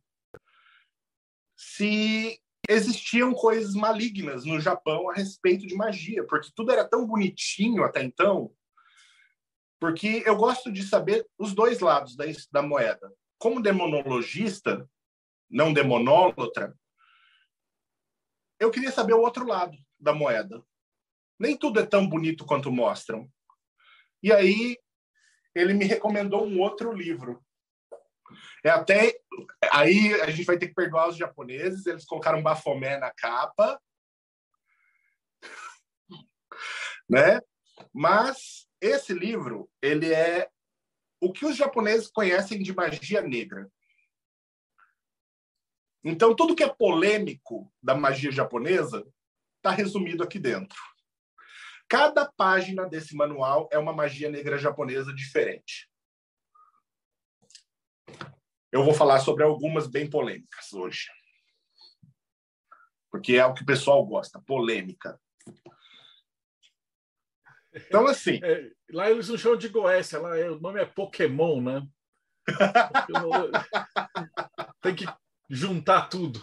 se 1.56 2.38
existiam 2.68 3.32
coisas 3.32 3.74
malignas 3.74 4.44
no 4.44 4.60
Japão 4.60 5.10
a 5.10 5.14
respeito 5.14 5.66
de 5.66 5.74
magia, 5.74 6.24
porque 6.26 6.50
tudo 6.54 6.72
era 6.72 6.88
tão 6.88 7.06
bonitinho 7.06 7.84
até 7.84 8.02
então. 8.02 8.52
Porque 9.80 10.22
eu 10.24 10.36
gosto 10.36 10.72
de 10.72 10.82
saber 10.82 11.26
os 11.38 11.54
dois 11.54 11.80
lados 11.80 12.16
da, 12.16 12.24
da 12.50 12.62
moeda 12.62 13.12
como 13.44 13.60
demonologista, 13.60 14.88
não 15.50 15.70
demonólatra, 15.70 16.74
eu 18.58 18.70
queria 18.70 18.90
saber 18.90 19.12
o 19.12 19.20
outro 19.20 19.46
lado 19.46 19.76
da 20.00 20.14
moeda. 20.14 20.64
Nem 21.38 21.54
tudo 21.54 21.78
é 21.78 21.84
tão 21.84 22.08
bonito 22.08 22.46
quanto 22.46 22.72
mostram. 22.72 23.30
E 24.22 24.32
aí 24.32 24.78
ele 25.54 25.74
me 25.74 25.84
recomendou 25.84 26.46
um 26.46 26.58
outro 26.58 26.90
livro. 26.90 27.44
É 28.64 28.70
até 28.70 29.18
aí 29.72 30.14
a 30.20 30.30
gente 30.30 30.46
vai 30.46 30.58
ter 30.58 30.68
que 30.68 30.74
perdoar 30.74 31.08
os 31.08 31.16
japoneses, 31.16 31.86
eles 31.86 32.04
colocaram 32.04 32.42
Bafomé 32.42 32.98
na 32.98 33.10
capa. 33.10 33.80
né? 37.08 37.40
Mas 37.92 38.66
esse 38.80 39.12
livro, 39.12 39.70
ele 39.80 40.12
é 40.12 40.48
o 41.20 41.32
que 41.32 41.46
os 41.46 41.56
japoneses 41.56 42.08
conhecem 42.08 42.62
de 42.62 42.74
magia 42.74 43.22
negra. 43.22 43.70
Então, 46.04 46.36
tudo 46.36 46.54
que 46.54 46.62
é 46.62 46.68
polêmico 46.68 47.72
da 47.82 47.94
magia 47.94 48.30
japonesa 48.30 49.06
está 49.56 49.70
resumido 49.70 50.22
aqui 50.22 50.38
dentro. 50.38 50.78
Cada 51.88 52.30
página 52.36 52.86
desse 52.86 53.16
manual 53.16 53.68
é 53.72 53.78
uma 53.78 53.92
magia 53.92 54.28
negra 54.28 54.58
japonesa 54.58 55.14
diferente. 55.14 55.88
Eu 58.70 58.84
vou 58.84 58.94
falar 58.94 59.20
sobre 59.20 59.44
algumas 59.44 59.86
bem 59.86 60.08
polêmicas 60.08 60.72
hoje. 60.72 61.06
Porque 63.10 63.36
é 63.36 63.46
o 63.46 63.54
que 63.54 63.62
o 63.62 63.66
pessoal 63.66 64.04
gosta, 64.04 64.40
polêmica. 64.40 65.20
Então, 67.72 68.06
assim. 68.06 68.40
É, 68.42 68.70
lá 68.90 69.10
eles 69.10 69.28
não 69.28 69.38
chamam 69.38 69.58
de 69.58 69.68
Goécia, 69.68 70.20
lá 70.20 70.36
é, 70.36 70.50
o 70.50 70.60
nome 70.60 70.80
é 70.80 70.84
Pokémon, 70.84 71.60
né? 71.60 71.86
Tem 74.80 74.94
que 74.94 75.06
juntar 75.48 76.08
tudo. 76.08 76.42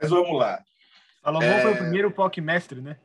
Mas 0.00 0.10
vamos 0.10 0.38
lá. 0.38 0.62
Salomão 1.22 1.48
é... 1.48 1.62
foi 1.62 1.72
o 1.72 1.78
primeiro 1.78 2.10
POC 2.10 2.40
mestre, 2.40 2.80
né? 2.80 2.98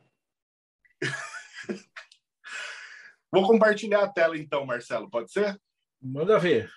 Vou 3.32 3.46
compartilhar 3.46 4.02
a 4.02 4.12
tela 4.12 4.36
então, 4.36 4.66
Marcelo, 4.66 5.08
pode 5.08 5.30
ser? 5.30 5.60
Manda 6.00 6.38
ver. 6.38 6.70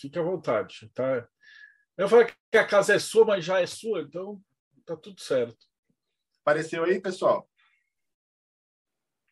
Fique 0.00 0.18
à 0.18 0.22
vontade, 0.22 0.88
tá? 0.94 1.28
Eu 1.96 2.08
falei 2.08 2.32
que 2.50 2.58
a 2.58 2.66
casa 2.66 2.94
é 2.94 2.98
sua, 2.98 3.24
mas 3.24 3.44
já 3.44 3.60
é 3.60 3.66
sua, 3.66 4.02
então 4.02 4.40
tá 4.86 4.96
tudo 4.96 5.20
certo. 5.20 5.66
Apareceu 6.42 6.84
aí, 6.84 7.00
pessoal? 7.00 7.50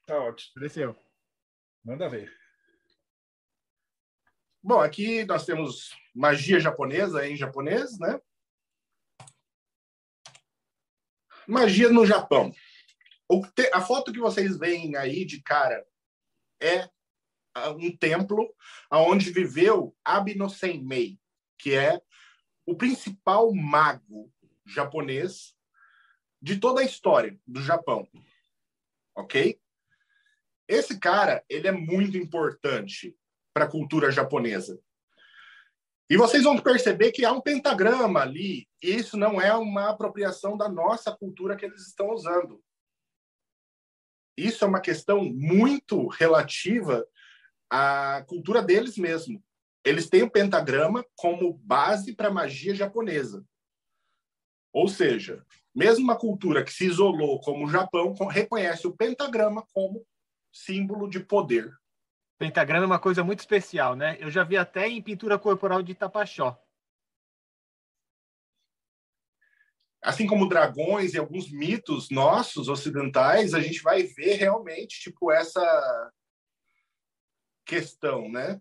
Tá 0.04 0.18
ótimo. 0.20 0.52
Apareceu. 0.56 0.96
Manda 1.84 2.08
ver. 2.08 2.32
Bom, 4.62 4.80
aqui 4.80 5.24
nós 5.24 5.46
temos 5.46 5.96
magia 6.14 6.60
japonesa 6.60 7.26
em 7.26 7.36
japonês, 7.36 7.98
né? 7.98 8.20
Magia 11.46 11.88
no 11.88 12.04
Japão. 12.04 12.52
A 13.72 13.80
foto 13.80 14.12
que 14.12 14.18
vocês 14.18 14.58
veem 14.58 14.96
aí 14.96 15.24
de 15.24 15.42
cara 15.42 15.86
é 16.60 16.88
um 17.76 17.96
templo 17.96 18.54
onde 18.92 19.32
viveu 19.32 19.96
Abino 20.04 20.48
Senmei, 20.48 21.18
que 21.58 21.74
é 21.74 22.00
o 22.66 22.76
principal 22.76 23.52
mago 23.52 24.32
japonês 24.66 25.54
de 26.40 26.58
toda 26.58 26.80
a 26.80 26.84
história 26.84 27.38
do 27.46 27.62
Japão. 27.62 28.06
Ok? 29.16 29.60
Esse 30.68 30.98
cara, 30.98 31.44
ele 31.48 31.66
é 31.66 31.72
muito 31.72 32.16
importante 32.16 33.16
para 33.52 33.64
a 33.64 33.70
cultura 33.70 34.12
japonesa. 34.12 34.80
E 36.10 36.16
vocês 36.16 36.44
vão 36.44 36.58
perceber 36.58 37.10
que 37.12 37.24
há 37.24 37.32
um 37.32 37.40
pentagrama 37.40 38.20
ali. 38.20 38.68
Isso 38.82 39.16
não 39.16 39.40
é 39.40 39.52
uma 39.54 39.90
apropriação 39.90 40.56
da 40.56 40.68
nossa 40.68 41.14
cultura 41.14 41.56
que 41.56 41.66
eles 41.66 41.86
estão 41.86 42.10
usando. 42.10 42.62
Isso 44.38 44.64
é 44.64 44.68
uma 44.68 44.80
questão 44.80 45.24
muito 45.24 46.06
relativa 46.06 47.04
à 47.68 48.24
cultura 48.28 48.62
deles 48.62 48.96
mesmo. 48.96 49.42
Eles 49.84 50.08
têm 50.08 50.22
o 50.22 50.30
pentagrama 50.30 51.04
como 51.16 51.54
base 51.54 52.14
para 52.14 52.28
a 52.28 52.32
magia 52.32 52.72
japonesa. 52.72 53.44
Ou 54.72 54.86
seja, 54.86 55.44
mesmo 55.74 56.04
uma 56.04 56.16
cultura 56.16 56.62
que 56.62 56.72
se 56.72 56.86
isolou 56.86 57.40
como 57.40 57.66
o 57.66 57.68
Japão 57.70 58.14
reconhece 58.30 58.86
o 58.86 58.96
pentagrama 58.96 59.66
como 59.72 60.06
símbolo 60.52 61.10
de 61.10 61.18
poder. 61.18 61.72
Pentagrama 62.38 62.84
é 62.84 62.86
uma 62.86 62.98
coisa 63.00 63.24
muito 63.24 63.40
especial, 63.40 63.96
né? 63.96 64.16
Eu 64.20 64.30
já 64.30 64.44
vi 64.44 64.56
até 64.56 64.86
em 64.86 65.02
pintura 65.02 65.36
corporal 65.36 65.82
de 65.82 65.96
Tapachó. 65.96 66.56
Assim 70.02 70.26
como 70.26 70.48
dragões 70.48 71.14
e 71.14 71.18
alguns 71.18 71.50
mitos 71.50 72.08
nossos 72.10 72.68
ocidentais, 72.68 73.52
a 73.52 73.60
gente 73.60 73.82
vai 73.82 74.04
ver 74.04 74.34
realmente 74.34 75.00
tipo 75.00 75.32
essa 75.32 76.12
questão, 77.64 78.28
né? 78.28 78.60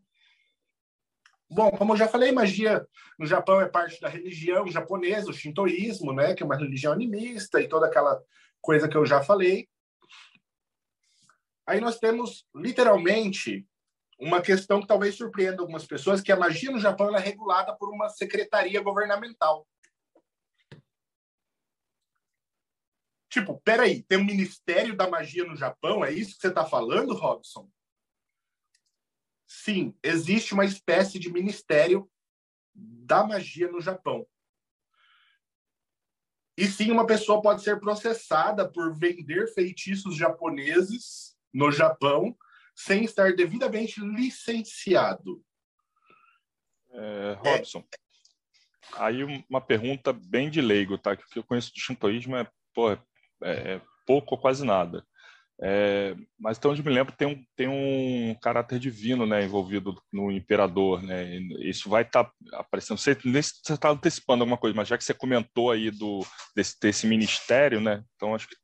Bom, 1.49 1.71
como 1.71 1.93
eu 1.93 1.97
já 1.97 2.07
falei, 2.07 2.31
magia 2.31 2.85
no 3.17 3.25
Japão 3.25 3.61
é 3.61 3.69
parte 3.69 4.01
da 4.01 4.09
religião 4.09 4.67
japonesa, 4.67 5.29
o 5.29 5.33
shintoísmo, 5.33 6.11
né, 6.11 6.33
que 6.33 6.43
é 6.43 6.45
uma 6.45 6.57
religião 6.57 6.91
animista 6.91 7.61
e 7.61 7.69
toda 7.69 7.87
aquela 7.87 8.21
coisa 8.59 8.89
que 8.89 8.97
eu 8.97 9.05
já 9.05 9.23
falei. 9.23 9.67
Aí 11.65 11.79
nós 11.79 11.99
temos, 11.99 12.45
literalmente, 12.53 13.65
uma 14.19 14.41
questão 14.41 14.81
que 14.81 14.87
talvez 14.87 15.15
surpreenda 15.15 15.61
algumas 15.61 15.85
pessoas, 15.85 16.21
que 16.21 16.31
a 16.31 16.37
magia 16.37 16.71
no 16.71 16.79
Japão 16.79 17.15
é 17.15 17.19
regulada 17.19 17.73
por 17.75 17.89
uma 17.89 18.09
secretaria 18.09 18.81
governamental. 18.81 19.65
Tipo, 23.37 23.61
peraí, 23.61 24.01
tem 24.01 24.17
um 24.17 24.25
Ministério 24.25 24.97
da 24.97 25.07
Magia 25.07 25.45
no 25.45 25.55
Japão? 25.55 26.03
É 26.03 26.11
isso 26.11 26.33
que 26.33 26.41
você 26.41 26.47
está 26.47 26.65
falando, 26.65 27.13
Robson? 27.13 27.69
Sim, 29.45 29.95
existe 30.01 30.55
uma 30.55 30.65
espécie 30.65 31.19
de 31.19 31.31
Ministério 31.31 32.09
da 32.73 33.23
Magia 33.23 33.71
no 33.71 33.79
Japão. 33.79 34.27
E 36.57 36.65
sim, 36.65 36.89
uma 36.89 37.05
pessoa 37.05 37.39
pode 37.39 37.61
ser 37.61 37.79
processada 37.79 38.67
por 38.67 38.97
vender 38.97 39.53
feitiços 39.53 40.15
japoneses 40.15 41.37
no 41.53 41.71
Japão 41.71 42.35
sem 42.75 43.03
estar 43.03 43.35
devidamente 43.35 43.99
licenciado. 43.99 45.45
É, 46.89 47.33
Robson, 47.33 47.83
é. 47.93 47.97
aí 48.93 49.23
uma 49.47 49.61
pergunta 49.61 50.11
bem 50.11 50.49
de 50.49 50.59
leigo, 50.59 50.97
tá? 50.97 51.15
Que 51.15 51.23
o 51.23 51.27
que 51.27 51.37
eu 51.37 51.43
conheço 51.43 51.71
do 51.71 51.79
shintoísmo 51.79 52.35
é, 52.35 52.49
pô, 52.73 52.97
é, 53.43 53.75
é 53.75 53.81
pouco 54.05 54.35
ou 54.35 54.41
quase 54.41 54.65
nada. 54.65 55.05
É, 55.59 56.15
mas 56.39 56.57
até 56.57 56.67
onde 56.67 56.83
me 56.83 56.93
lembro 56.93 57.15
tem 57.15 57.27
um, 57.27 57.43
tem 57.55 57.67
um 57.67 58.35
caráter 58.39 58.77
divino 58.77 59.25
né, 59.25 59.43
envolvido 59.43 59.99
no 60.13 60.31
imperador. 60.31 61.01
Né? 61.01 61.37
Isso 61.61 61.89
vai 61.89 62.03
estar 62.03 62.25
tá 62.25 62.31
aparecendo. 62.53 62.97
Você 62.97 63.11
está 63.11 63.89
antecipando 63.89 64.43
alguma 64.43 64.57
coisa, 64.57 64.75
mas 64.75 64.87
já 64.87 64.97
que 64.97 65.03
você 65.03 65.13
comentou 65.13 65.71
aí 65.71 65.89
do, 65.89 66.25
desse, 66.55 66.79
desse 66.79 67.07
ministério, 67.07 67.81
né? 67.81 68.03
então 68.15 68.35
acho 68.35 68.47
que. 68.47 68.55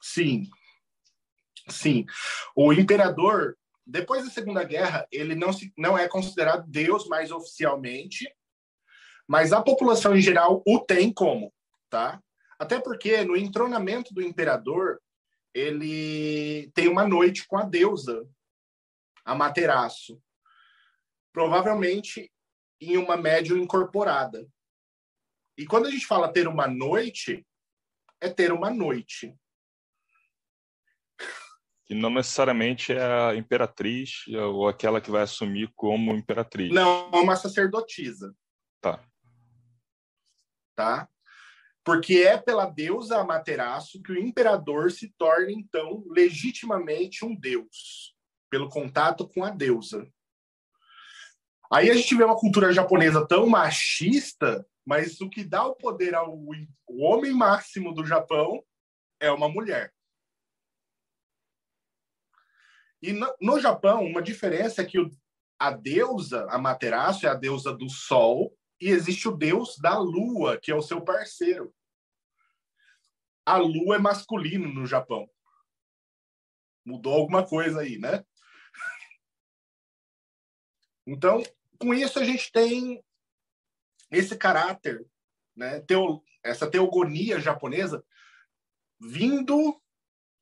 Sim, 0.00 0.48
Sim. 1.70 2.06
O 2.56 2.72
imperador, 2.72 3.56
depois 3.86 4.24
da 4.24 4.30
Segunda 4.30 4.64
Guerra, 4.64 5.06
ele 5.12 5.34
não, 5.34 5.52
se, 5.52 5.72
não 5.76 5.96
é 5.96 6.08
considerado 6.08 6.66
Deus 6.66 7.06
mais 7.06 7.30
oficialmente, 7.30 8.28
mas 9.26 9.52
a 9.52 9.62
população 9.62 10.16
em 10.16 10.20
geral 10.20 10.62
o 10.66 10.78
tem 10.80 11.12
como, 11.12 11.52
tá? 11.90 12.20
Até 12.58 12.80
porque 12.80 13.24
no 13.24 13.36
entronamento 13.36 14.12
do 14.12 14.22
imperador, 14.22 15.00
ele 15.54 16.70
tem 16.74 16.88
uma 16.88 17.06
noite 17.06 17.46
com 17.46 17.56
a 17.56 17.62
deusa, 17.62 18.28
Amaterasu. 19.24 20.20
Provavelmente 21.32 22.32
em 22.80 22.96
uma 22.96 23.16
médium 23.16 23.58
incorporada. 23.58 24.46
E 25.56 25.66
quando 25.66 25.86
a 25.86 25.90
gente 25.90 26.06
fala 26.06 26.32
ter 26.32 26.46
uma 26.46 26.66
noite, 26.66 27.46
é 28.20 28.28
ter 28.28 28.52
uma 28.52 28.70
noite 28.70 29.36
que 31.88 31.94
não 31.94 32.10
necessariamente 32.10 32.92
é 32.92 33.02
a 33.02 33.34
imperatriz 33.34 34.26
ou 34.28 34.68
aquela 34.68 35.00
que 35.00 35.10
vai 35.10 35.22
assumir 35.22 35.72
como 35.74 36.12
imperatriz. 36.12 36.70
Não, 36.70 37.10
é 37.10 37.16
uma 37.16 37.34
sacerdotisa. 37.34 38.36
Tá. 38.78 39.02
Tá? 40.76 41.08
Porque 41.88 42.16
é 42.16 42.36
pela 42.36 42.66
deusa 42.66 43.16
Amaterasu 43.16 44.02
que 44.02 44.12
o 44.12 44.18
imperador 44.18 44.92
se 44.92 45.08
torna, 45.16 45.50
então, 45.50 46.04
legitimamente 46.10 47.24
um 47.24 47.34
deus, 47.34 48.14
pelo 48.50 48.68
contato 48.68 49.26
com 49.26 49.42
a 49.42 49.48
deusa. 49.48 50.06
Aí 51.72 51.90
a 51.90 51.94
gente 51.94 52.14
vê 52.14 52.24
uma 52.24 52.38
cultura 52.38 52.74
japonesa 52.74 53.26
tão 53.26 53.48
machista, 53.48 54.68
mas 54.84 55.18
o 55.22 55.30
que 55.30 55.42
dá 55.42 55.64
o 55.64 55.76
poder 55.76 56.14
ao 56.14 56.36
o 56.36 57.02
homem 57.02 57.32
máximo 57.32 57.94
do 57.94 58.04
Japão 58.04 58.62
é 59.18 59.30
uma 59.30 59.48
mulher. 59.48 59.90
E 63.00 63.14
no, 63.14 63.34
no 63.40 63.58
Japão, 63.58 64.04
uma 64.04 64.20
diferença 64.20 64.82
é 64.82 64.84
que 64.84 65.00
o, 65.00 65.10
a 65.58 65.70
deusa, 65.70 66.44
Materaço, 66.58 67.26
é 67.26 67.30
a 67.30 67.34
deusa 67.34 67.72
do 67.72 67.88
sol, 67.88 68.54
e 68.78 68.90
existe 68.90 69.26
o 69.26 69.34
deus 69.34 69.78
da 69.78 69.98
lua, 69.98 70.58
que 70.60 70.70
é 70.70 70.74
o 70.74 70.82
seu 70.82 71.00
parceiro. 71.00 71.72
A 73.48 73.56
lua 73.56 73.96
é 73.96 73.98
masculino 73.98 74.68
no 74.68 74.84
Japão. 74.84 75.26
Mudou 76.84 77.14
alguma 77.14 77.46
coisa 77.46 77.80
aí, 77.80 77.98
né? 77.98 78.22
Então, 81.10 81.42
com 81.78 81.94
isso 81.94 82.18
a 82.18 82.24
gente 82.24 82.52
tem 82.52 83.02
esse 84.10 84.36
caráter, 84.36 85.06
né? 85.56 85.80
Teo, 85.80 86.22
essa 86.44 86.70
teogonia 86.70 87.40
japonesa 87.40 88.04
vindo 89.00 89.80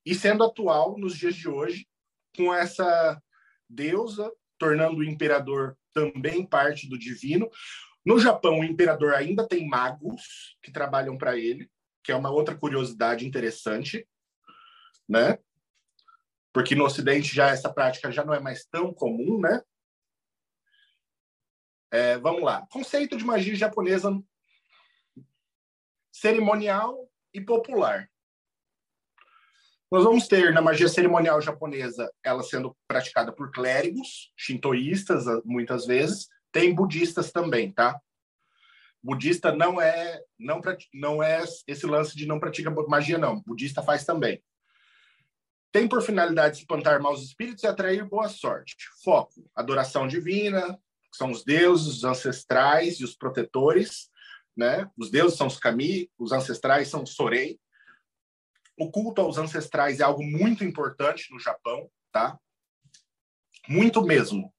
e 0.05 0.13
sendo 0.13 0.43
atual 0.43 0.99
nos 0.99 1.17
dias 1.17 1.37
de 1.37 1.49
hoje, 1.49 1.89
com 2.37 2.53
essa 2.53 3.23
deusa, 3.69 4.29
tornando 4.59 4.97
o 4.97 5.05
imperador 5.05 5.79
também 5.93 6.45
parte 6.45 6.89
do 6.89 6.99
divino. 6.99 7.49
No 8.05 8.19
Japão, 8.19 8.59
o 8.59 8.65
imperador 8.65 9.15
ainda 9.15 9.47
tem 9.47 9.69
magos 9.69 10.57
que 10.61 10.73
trabalham 10.73 11.17
para 11.17 11.39
ele, 11.39 11.71
que 12.07 12.13
é 12.13 12.17
uma 12.17 12.31
outra 12.31 12.57
curiosidade 12.57 13.27
interessante, 13.27 14.09
né? 15.09 15.41
Porque 16.53 16.77
no 16.77 16.85
Ocidente 16.85 17.35
já 17.35 17.49
essa 17.49 17.71
prática 17.71 18.13
já 18.13 18.25
não 18.25 18.33
é 18.33 18.39
mais 18.39 18.65
tão 18.65 18.95
comum, 18.95 19.41
né? 19.41 19.61
É, 21.91 22.17
vamos 22.19 22.43
lá. 22.43 22.65
Conceito 22.71 23.17
de 23.17 23.25
magia 23.25 23.57
japonesa 23.57 24.17
cerimonial 26.13 27.11
e 27.35 27.41
popular. 27.41 28.09
Nós 29.91 30.05
vamos 30.05 30.29
ter 30.29 30.53
na 30.53 30.63
magia 30.63 30.89
cerimonial 30.89 31.41
japonesa 31.41 32.09
ela 32.23 32.45
sendo 32.45 32.77
praticada 32.87 33.33
por 33.33 33.51
clérigos, 33.51 34.33
shintoístas, 34.37 35.25
muitas 35.45 35.87
vezes, 35.87 36.29
tem 36.53 36.73
budistas 36.73 37.33
também, 37.33 37.73
tá? 37.73 38.01
Budista 39.07 39.55
não 39.55 39.81
é 39.81 40.21
não 40.39 40.61
não 40.93 41.23
é 41.23 41.45
esse 41.67 41.87
lance 41.87 42.17
de 42.17 42.27
não 42.27 42.41
pratica 42.41 42.71
magia 42.89 43.17
não, 43.17 43.41
budista 43.41 43.83
faz 43.83 44.05
também. 44.05 44.43
Tem 45.71 45.87
por 45.87 46.03
finalidade 46.03 46.59
espantar 46.59 47.01
maus 47.01 47.23
espíritos 47.23 47.63
e 47.63 47.67
atrair 47.67 48.05
boa 48.05 48.29
sorte. 48.29 48.77
Foco: 49.05 49.49
adoração 49.55 50.09
divina, 50.09 50.77
que 51.11 51.17
são 51.17 51.31
os 51.31 51.45
deuses, 51.45 51.99
os 51.99 52.05
ancestrais 52.05 52.99
e 52.99 53.05
os 53.05 53.15
protetores, 53.15 54.11
né? 54.57 54.91
Os 54.97 55.11
deuses 55.11 55.39
são 55.39 55.47
os 55.47 55.59
kami, 55.59 56.11
os 56.19 56.33
ancestrais 56.33 56.89
são 56.89 57.03
os 57.05 57.15
sorei 57.15 57.59
o 58.79 58.91
culto 58.91 59.23
aos 59.23 59.39
ancestrais 59.39 60.01
é 60.01 60.03
algo 60.03 60.23
muito 60.23 60.63
importante 60.63 61.33
no 61.33 61.41
Japão, 61.41 61.91
tá? 62.13 62.39
Muito 63.69 64.03
mesmo. 64.03 64.53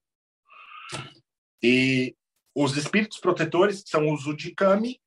E 1.62 2.16
os 2.60 2.76
espíritos 2.76 3.20
protetores, 3.20 3.84
são 3.86 4.12
os 4.12 4.26
Ujikami, 4.26 5.00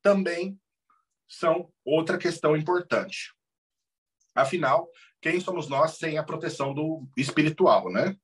também 0.00 0.58
são 1.28 1.70
outra 1.84 2.16
questão 2.16 2.56
importante. 2.56 3.34
Afinal, 4.34 4.88
quem 5.20 5.40
somos 5.40 5.68
nós 5.68 5.98
sem 5.98 6.16
a 6.16 6.22
proteção 6.22 6.72
do 6.72 7.06
espiritual, 7.16 7.92
né? 7.92 8.16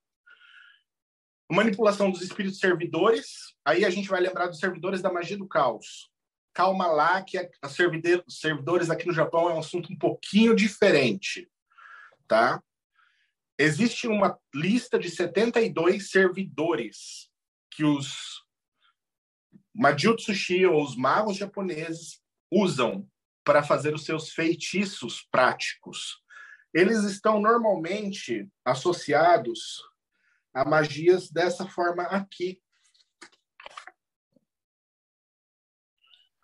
Manipulação 1.51 2.11
dos 2.11 2.23
espíritos 2.23 2.59
servidores, 2.59 3.55
aí 3.65 3.85
a 3.85 3.91
gente 3.91 4.09
vai 4.09 4.21
lembrar 4.21 4.47
dos 4.47 4.59
servidores 4.59 5.03
da 5.03 5.13
magia 5.13 5.37
do 5.37 5.47
caos, 5.47 6.11
calma 6.55 6.87
lá, 6.87 7.23
que 7.23 7.39
a 7.39 7.69
servidores 7.69 8.91
aqui 8.91 9.07
no 9.07 9.13
Japão 9.13 9.51
é 9.51 9.55
um 9.55 9.61
assunto 9.61 9.93
um 9.93 9.99
pouquinho 9.99 10.55
diferente, 10.57 11.51
tá? 12.27 12.63
existe 13.59 14.07
uma 14.07 14.39
lista 14.55 14.99
de 14.99 15.11
72 15.11 16.11
servidores 16.11 17.28
que 17.79 17.85
os 17.85 18.45
Majutsushi, 19.73 20.67
ou 20.67 20.83
os 20.83 20.97
magos 20.97 21.37
japoneses, 21.37 22.21
usam 22.51 23.09
para 23.45 23.63
fazer 23.63 23.95
os 23.95 24.05
seus 24.05 24.33
feitiços 24.33 25.23
práticos. 25.31 26.21
Eles 26.75 27.05
estão 27.05 27.41
normalmente 27.41 28.49
associados 28.65 29.81
a 30.53 30.65
magias 30.65 31.31
dessa 31.31 31.69
forma 31.69 32.03
aqui. 32.03 32.61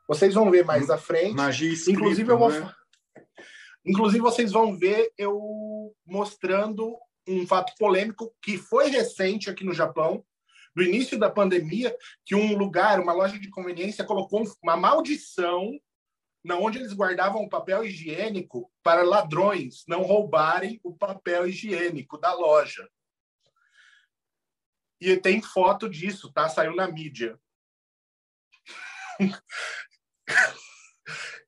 Vocês 0.07 0.35
vão 0.35 0.53
ver 0.53 0.65
mais 0.65 0.89
à 0.89 0.97
frente. 0.97 1.35
Magia 1.35 1.73
escrita, 1.73 1.99
Inclusive, 1.99 2.31
eu 2.31 2.39
vou. 2.39 2.51
né? 2.51 2.73
Inclusive, 3.85 4.21
vocês 4.21 4.53
vão 4.53 4.79
ver 4.79 5.13
eu 5.19 5.93
mostrando 6.07 6.97
um 7.27 7.45
fato 7.45 7.75
polêmico 7.77 8.33
que 8.41 8.57
foi 8.57 8.87
recente 8.87 9.51
aqui 9.51 9.65
no 9.65 9.75
Japão, 9.75 10.25
no 10.75 10.83
início 10.83 11.19
da 11.19 11.31
pandemia, 11.31 11.97
que 12.25 12.35
um 12.35 12.57
lugar, 12.57 13.01
uma 13.01 13.13
loja 13.13 13.39
de 13.39 13.49
conveniência, 13.49 14.05
colocou 14.05 14.45
uma 14.63 14.77
maldição 14.77 15.79
na 16.45 16.57
onde 16.57 16.79
eles 16.79 16.93
guardavam 16.93 17.43
o 17.43 17.49
papel 17.49 17.85
higiênico 17.85 18.71
para 18.83 19.03
ladrões 19.03 19.85
não 19.89 20.03
roubarem 20.03 20.79
o 20.83 20.95
papel 20.95 21.47
higiênico 21.47 22.19
da 22.19 22.35
loja. 22.35 22.87
E 25.01 25.17
tem 25.17 25.41
foto 25.41 25.89
disso, 25.89 26.31
tá? 26.33 26.49
Saiu 26.49 26.75
na 26.75 26.87
mídia. 26.87 27.41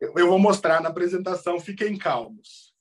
Eu 0.00 0.28
vou 0.28 0.38
mostrar 0.38 0.80
na 0.80 0.88
apresentação, 0.88 1.58
fiquem 1.58 1.96
calmos. 1.96 2.74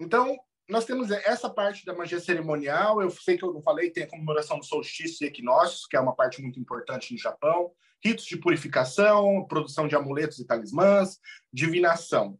Então, 0.00 0.36
nós 0.72 0.86
temos 0.86 1.10
essa 1.10 1.50
parte 1.50 1.84
da 1.84 1.94
magia 1.94 2.18
cerimonial. 2.18 3.02
Eu 3.02 3.10
sei 3.10 3.36
que 3.36 3.44
eu 3.44 3.52
não 3.52 3.60
falei, 3.60 3.90
tem 3.90 4.04
a 4.04 4.08
comemoração 4.08 4.58
do 4.58 4.64
solstício 4.64 5.22
e 5.22 5.28
equinócios, 5.28 5.86
que 5.86 5.96
é 5.96 6.00
uma 6.00 6.16
parte 6.16 6.40
muito 6.40 6.58
importante 6.58 7.12
no 7.12 7.18
Japão. 7.18 7.70
Ritos 8.02 8.24
de 8.24 8.38
purificação, 8.38 9.46
produção 9.46 9.86
de 9.86 9.94
amuletos 9.94 10.38
e 10.38 10.46
talismãs, 10.46 11.20
divinação. 11.52 12.38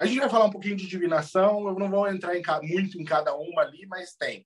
A 0.00 0.04
gente 0.04 0.18
vai 0.18 0.28
falar 0.28 0.46
um 0.46 0.50
pouquinho 0.50 0.74
de 0.74 0.88
divinação, 0.88 1.68
eu 1.68 1.78
não 1.78 1.88
vou 1.88 2.08
entrar 2.08 2.36
em 2.36 2.42
muito 2.68 3.00
em 3.00 3.04
cada 3.04 3.36
uma 3.36 3.62
ali, 3.62 3.86
mas 3.86 4.16
tem. 4.16 4.44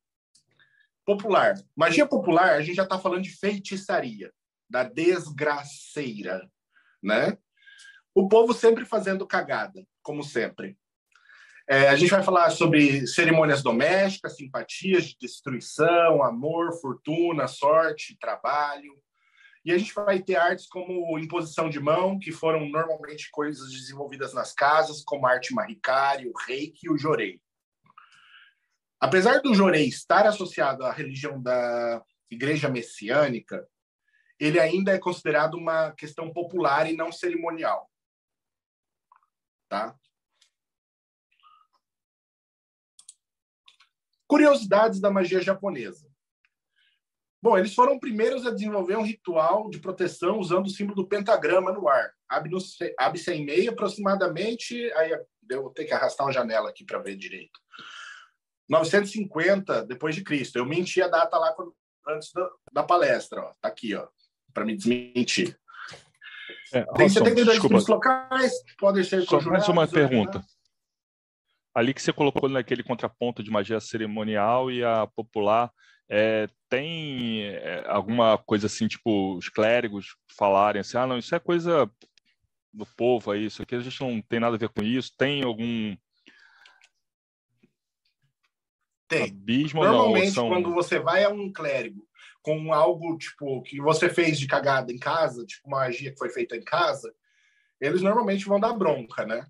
Popular. 1.03 1.55
Magia 1.75 2.07
popular, 2.07 2.57
a 2.57 2.61
gente 2.61 2.77
já 2.77 2.83
está 2.83 2.99
falando 2.99 3.23
de 3.23 3.31
feitiçaria, 3.31 4.31
da 4.69 4.85
desgraceira, 4.85 6.47
né? 7.03 7.39
O 8.15 8.29
povo 8.29 8.53
sempre 8.53 8.85
fazendo 8.85 9.27
cagada, 9.27 9.83
como 10.03 10.23
sempre. 10.23 10.77
É, 11.69 11.89
a 11.89 11.97
gente 11.97 12.11
vai 12.11 12.23
falar 12.23 12.51
sobre 12.51 13.07
cerimônias 13.09 13.61
domésticas, 13.61 14.37
simpatias 14.37 15.05
de 15.07 15.17
destruição, 15.21 16.23
amor, 16.23 16.73
fortuna, 16.81 17.49
sorte, 17.49 18.17
trabalho. 18.21 18.97
E 19.65 19.73
a 19.73 19.79
gente 19.79 19.93
vai 19.93 20.23
ter 20.23 20.37
artes 20.37 20.69
como 20.69 21.19
imposição 21.19 21.69
de 21.69 21.81
mão, 21.81 22.21
que 22.21 22.31
foram 22.31 22.69
normalmente 22.69 23.29
coisas 23.33 23.73
desenvolvidas 23.73 24.33
nas 24.33 24.53
casas, 24.53 25.03
como 25.03 25.27
a 25.27 25.33
arte 25.33 25.53
maricária, 25.53 26.31
o 26.31 26.39
reiki 26.47 26.87
e 26.87 26.91
o 26.91 26.97
jorei. 26.97 27.41
Apesar 29.01 29.41
do 29.41 29.53
jorei 29.53 29.89
estar 29.89 30.25
associado 30.25 30.85
à 30.85 30.93
religião 30.93 31.43
da 31.43 32.01
igreja 32.31 32.69
messiânica, 32.69 33.67
ele 34.39 34.61
ainda 34.61 34.93
é 34.93 34.99
considerado 34.99 35.55
uma 35.55 35.91
questão 35.93 36.33
popular 36.33 36.89
e 36.89 36.97
não 36.97 37.11
cerimonial. 37.11 37.91
Tá? 39.69 39.97
Curiosidades 44.27 45.01
da 45.01 45.11
magia 45.11 45.41
japonesa. 45.41 46.07
Bom, 47.43 47.57
eles 47.57 47.75
foram 47.75 47.99
primeiros 47.99 48.47
a 48.47 48.51
desenvolver 48.51 48.97
um 48.97 49.05
ritual 49.05 49.71
de 49.71 49.79
proteção 49.79 50.39
usando 50.39 50.67
o 50.67 50.71
símbolo 50.71 50.97
do 50.97 51.09
pentagrama 51.09 51.73
no 51.73 51.89
ar. 51.89 52.11
Abre, 52.29 52.51
no, 52.51 52.59
abre 52.99 53.19
sem 53.19 53.45
meio 53.45 53.71
aproximadamente. 53.71 54.75
Aí 54.95 55.13
eu 55.51 55.63
vou 55.63 55.71
ter 55.71 55.85
que 55.85 55.93
arrastar 55.93 56.27
uma 56.27 56.33
janela 56.33 56.71
aqui 56.71 56.85
para 56.85 56.99
ver 56.99 57.15
direito. 57.17 57.61
950 58.69 59.85
depois 59.85 60.15
de 60.15 60.25
Cristo. 60.25 60.57
Eu 60.57 60.67
menti 60.67 61.01
a 61.01 61.09
data 61.09 61.39
lá 61.39 61.55
antes 62.09 62.33
da, 62.33 62.51
da 62.73 62.83
palestra. 62.83 63.41
Ó. 63.41 63.53
Tá 63.61 63.69
aqui, 63.69 63.95
ó, 63.95 64.09
para 64.53 64.65
me 64.65 64.77
desmentir. 64.77 65.57
É, 66.73 66.83
Tem 66.83 67.07
Robson, 67.07 67.25
72 67.25 67.61
desculpa, 67.61 67.93
locais, 67.93 68.53
podem 68.79 69.05
ser 69.05 69.23
só 69.23 69.41
mais 69.43 69.69
uma 69.69 69.83
ordenados. 69.83 69.93
pergunta. 69.93 70.45
Ali 71.77 71.93
que 71.93 72.01
você 72.01 72.11
colocou 72.11 72.49
naquele 72.49 72.83
contraponto 72.83 73.43
de 73.43 73.51
magia 73.51 73.79
cerimonial 73.81 74.71
e 74.71 74.83
a 74.83 75.07
popular, 75.07 75.71
é, 76.09 76.49
tem 76.71 77.43
é, 77.43 77.85
alguma 77.87 78.39
coisa 78.39 78.67
assim, 78.67 78.89
tipo, 78.89 79.37
os 79.37 79.51
clérigos 79.51 80.17
falarem 80.39 80.81
assim, 80.81 80.97
ah, 80.97 81.07
não, 81.07 81.19
isso 81.19 81.35
é 81.35 81.39
coisa 81.39 81.91
do 82.73 82.87
povo 82.97 83.31
aí, 83.31 83.45
isso 83.45 83.61
aqui 83.61 83.75
a 83.75 83.81
gente 83.81 84.01
não 84.01 84.23
tem 84.23 84.41
nada 84.41 84.57
a 84.57 84.59
ver 84.59 84.71
com 84.71 84.83
isso, 84.83 85.13
tem 85.19 85.43
algum 85.43 85.95
Tem. 89.07 89.25
abismo 89.25 89.81
ou 89.81 89.87
não? 89.87 89.93
Normalmente, 89.93 90.31
são... 90.31 90.49
quando 90.49 90.73
você 90.73 90.99
vai 90.99 91.25
a 91.25 91.29
um 91.29 91.53
clérigo 91.53 92.09
com 92.41 92.73
algo 92.73 93.19
tipo 93.19 93.61
que 93.61 93.83
você 93.83 94.09
fez 94.09 94.39
de 94.39 94.47
cagada 94.47 94.91
em 94.91 94.99
casa, 94.99 95.45
tipo 95.45 95.69
uma 95.69 95.81
magia 95.81 96.11
que 96.11 96.19
foi 96.19 96.31
feita 96.31 96.57
em 96.57 96.65
casa, 96.65 97.15
eles 97.79 98.01
normalmente 98.01 98.47
vão 98.47 98.59
dar 98.59 98.73
bronca, 98.73 99.27
né? 99.27 99.47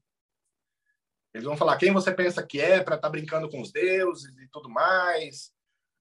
Eles 1.36 1.44
vão 1.44 1.54
falar 1.54 1.76
quem 1.76 1.92
você 1.92 2.10
pensa 2.14 2.42
que 2.42 2.58
é 2.58 2.82
para 2.82 2.96
estar 2.96 3.10
brincando 3.10 3.50
com 3.50 3.60
os 3.60 3.70
deuses 3.70 4.34
e 4.38 4.48
tudo 4.48 4.70
mais, 4.70 5.52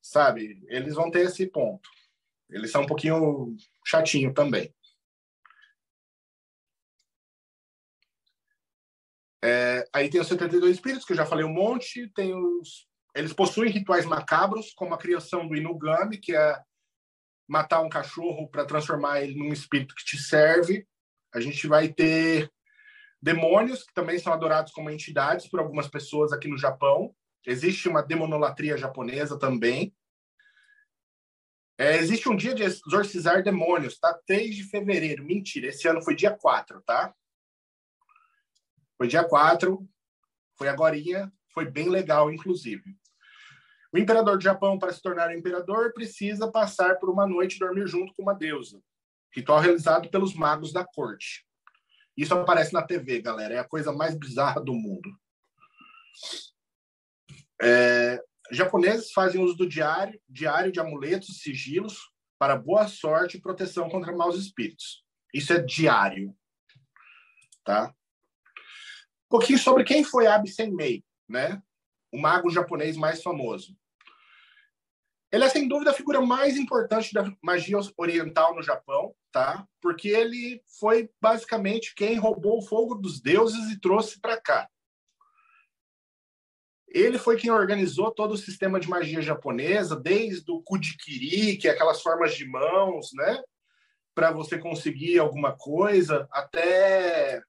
sabe? 0.01 0.63
Eles 0.69 0.95
vão 0.95 1.11
ter 1.11 1.25
esse 1.25 1.45
ponto. 1.45 1.89
Eles 2.49 2.71
são 2.71 2.83
um 2.83 2.87
pouquinho 2.87 3.53
chatinho 3.85 4.33
também. 4.33 4.73
É, 9.43 9.85
aí 9.91 10.09
tem 10.09 10.21
os 10.21 10.27
72 10.27 10.75
espíritos, 10.75 11.05
que 11.05 11.11
eu 11.11 11.17
já 11.17 11.25
falei 11.25 11.43
um 11.43 11.53
monte. 11.53 12.09
Tem 12.15 12.33
os 12.33 12.87
eles 13.13 13.33
possuem 13.33 13.71
rituais 13.71 14.05
macabros, 14.05 14.73
como 14.73 14.93
a 14.93 14.97
criação 14.97 15.45
do 15.45 15.55
Inugami, 15.55 16.17
que 16.17 16.33
é 16.33 16.57
matar 17.45 17.81
um 17.81 17.89
cachorro 17.89 18.47
para 18.47 18.65
transformar 18.65 19.21
ele 19.21 19.35
num 19.35 19.51
espírito 19.51 19.95
que 19.95 20.05
te 20.05 20.17
serve. 20.17 20.87
A 21.33 21.41
gente 21.41 21.67
vai 21.67 21.91
ter 21.91 22.49
demônios, 23.21 23.83
que 23.83 23.93
também 23.93 24.19
são 24.19 24.33
adorados 24.33 24.71
como 24.71 24.89
entidades 24.89 25.47
por 25.47 25.59
algumas 25.59 25.87
pessoas 25.87 26.31
aqui 26.31 26.47
no 26.47 26.57
Japão. 26.57 27.15
Existe 27.45 27.87
uma 27.87 28.01
demonolatria 28.01 28.77
japonesa 28.77 29.37
também. 29.37 29.95
É, 31.77 31.97
existe 31.97 32.29
um 32.29 32.35
dia 32.35 32.55
de 32.55 32.63
exorcizar 32.63 33.43
demônios, 33.43 33.99
tá? 33.99 34.13
3 34.25 34.55
de 34.55 34.63
fevereiro. 34.63 35.23
Mentira, 35.23 35.67
esse 35.67 35.87
ano 35.87 36.01
foi 36.01 36.15
dia 36.15 36.31
4, 36.31 36.81
tá? 36.81 37.13
Foi 38.97 39.07
dia 39.07 39.23
4, 39.23 39.85
foi 40.57 40.69
agorinha, 40.69 41.31
foi 41.53 41.69
bem 41.69 41.89
legal, 41.89 42.31
inclusive. 42.31 42.95
O 43.91 43.97
imperador 43.97 44.37
do 44.37 44.43
Japão, 44.43 44.79
para 44.79 44.91
se 44.91 45.01
tornar 45.01 45.35
imperador, 45.35 45.93
precisa 45.93 46.51
passar 46.51 46.97
por 46.97 47.09
uma 47.09 47.27
noite 47.27 47.55
e 47.55 47.59
dormir 47.59 47.87
junto 47.87 48.13
com 48.13 48.21
uma 48.21 48.33
deusa. 48.33 48.81
Ritual 49.33 49.59
realizado 49.59 50.09
pelos 50.09 50.33
magos 50.33 50.71
da 50.71 50.85
corte. 50.85 51.45
Isso 52.17 52.33
aparece 52.33 52.73
na 52.73 52.81
TV, 52.81 53.21
galera. 53.21 53.55
É 53.55 53.59
a 53.59 53.67
coisa 53.67 53.91
mais 53.91 54.15
bizarra 54.15 54.61
do 54.61 54.73
mundo. 54.73 55.09
É, 57.61 58.21
japoneses 58.51 59.11
fazem 59.11 59.41
uso 59.41 59.55
do 59.55 59.67
diário, 59.67 60.19
diário 60.27 60.71
de 60.71 60.79
amuletos 60.79 61.29
e 61.29 61.33
sigilos 61.33 61.97
para 62.37 62.57
boa 62.57 62.87
sorte 62.87 63.37
e 63.37 63.41
proteção 63.41 63.89
contra 63.89 64.15
maus 64.15 64.37
espíritos. 64.37 65.03
Isso 65.33 65.53
é 65.53 65.61
diário. 65.61 66.35
Tá? 67.63 67.93
Um 69.25 69.29
pouquinho 69.29 69.57
sobre 69.57 69.83
quem 69.83 70.03
foi 70.03 70.27
Abe 70.27 70.49
Senmei, 70.49 71.03
né? 71.27 71.61
O 72.11 72.17
mago 72.17 72.49
japonês 72.49 72.95
mais 72.95 73.21
famoso. 73.21 73.75
Ele 75.35 75.43
é, 75.43 75.49
sem 75.49 75.67
dúvida, 75.67 75.91
a 75.91 75.93
figura 75.93 76.21
mais 76.21 76.55
importante 76.55 77.13
da 77.13 77.29
magia 77.43 77.77
oriental 77.97 78.55
no 78.55 78.63
Japão, 78.63 79.13
tá? 79.33 79.67
Porque 79.81 80.07
ele 80.07 80.63
foi, 80.79 81.09
basicamente, 81.19 81.93
quem 81.93 82.15
roubou 82.15 82.59
o 82.59 82.61
fogo 82.61 82.95
dos 82.95 83.19
deuses 83.19 83.69
e 83.69 83.77
trouxe 83.77 84.17
para 84.21 84.39
cá. 84.39 84.69
Ele 86.87 87.17
foi 87.17 87.35
quem 87.35 87.51
organizou 87.51 88.11
todo 88.11 88.31
o 88.31 88.37
sistema 88.37 88.79
de 88.79 88.87
magia 88.87 89.21
japonesa, 89.21 89.93
desde 89.93 90.49
o 90.49 90.61
kudikiri, 90.61 91.57
que 91.57 91.67
é 91.67 91.71
aquelas 91.71 92.01
formas 92.01 92.33
de 92.33 92.45
mãos, 92.45 93.09
né? 93.13 93.43
Para 94.15 94.31
você 94.31 94.57
conseguir 94.57 95.19
alguma 95.19 95.51
coisa, 95.51 96.29
até 96.31 97.43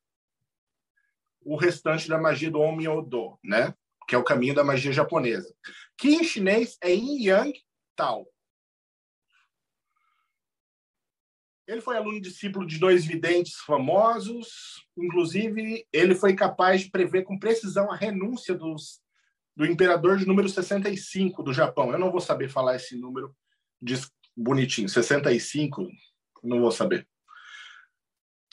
o 1.41 1.55
restante 1.55 2.09
da 2.09 2.19
magia 2.19 2.51
do 2.51 2.59
Onmyo-do, 2.59 3.39
né? 3.45 3.73
Que 4.09 4.17
é 4.17 4.19
o 4.19 4.25
caminho 4.25 4.57
da 4.57 4.65
magia 4.65 4.93
japonesa. 4.93 5.55
Que 5.97 6.17
em 6.17 6.25
chinês 6.25 6.77
é 6.83 6.91
Yin 6.91 7.23
Yang 7.23 7.66
Tao. 7.97 8.29
Ele 11.67 11.81
foi 11.81 11.97
aluno 11.97 12.21
discípulo 12.21 12.65
de 12.65 12.79
dois 12.79 13.05
videntes 13.05 13.57
famosos, 13.57 14.87
inclusive 14.97 15.85
ele 15.93 16.15
foi 16.15 16.35
capaz 16.37 16.83
de 16.83 16.91
prever 16.91 17.25
com 17.25 17.39
precisão 17.39 17.91
a 17.91 17.97
renúncia 17.97 18.55
dos, 18.55 19.01
do 19.57 19.67
imperador 19.67 20.17
de 20.17 20.27
número 20.27 20.49
65 20.49 21.43
do 21.43 21.53
Japão. 21.53 21.91
Eu 21.91 21.99
não 21.99 22.13
vou 22.13 22.21
saber 22.21 22.49
falar 22.49 22.77
esse 22.77 22.97
número 22.97 23.35
bonitinho, 24.37 24.89
65, 24.89 25.89
não 26.45 26.61
vou 26.61 26.71
saber. 26.71 27.09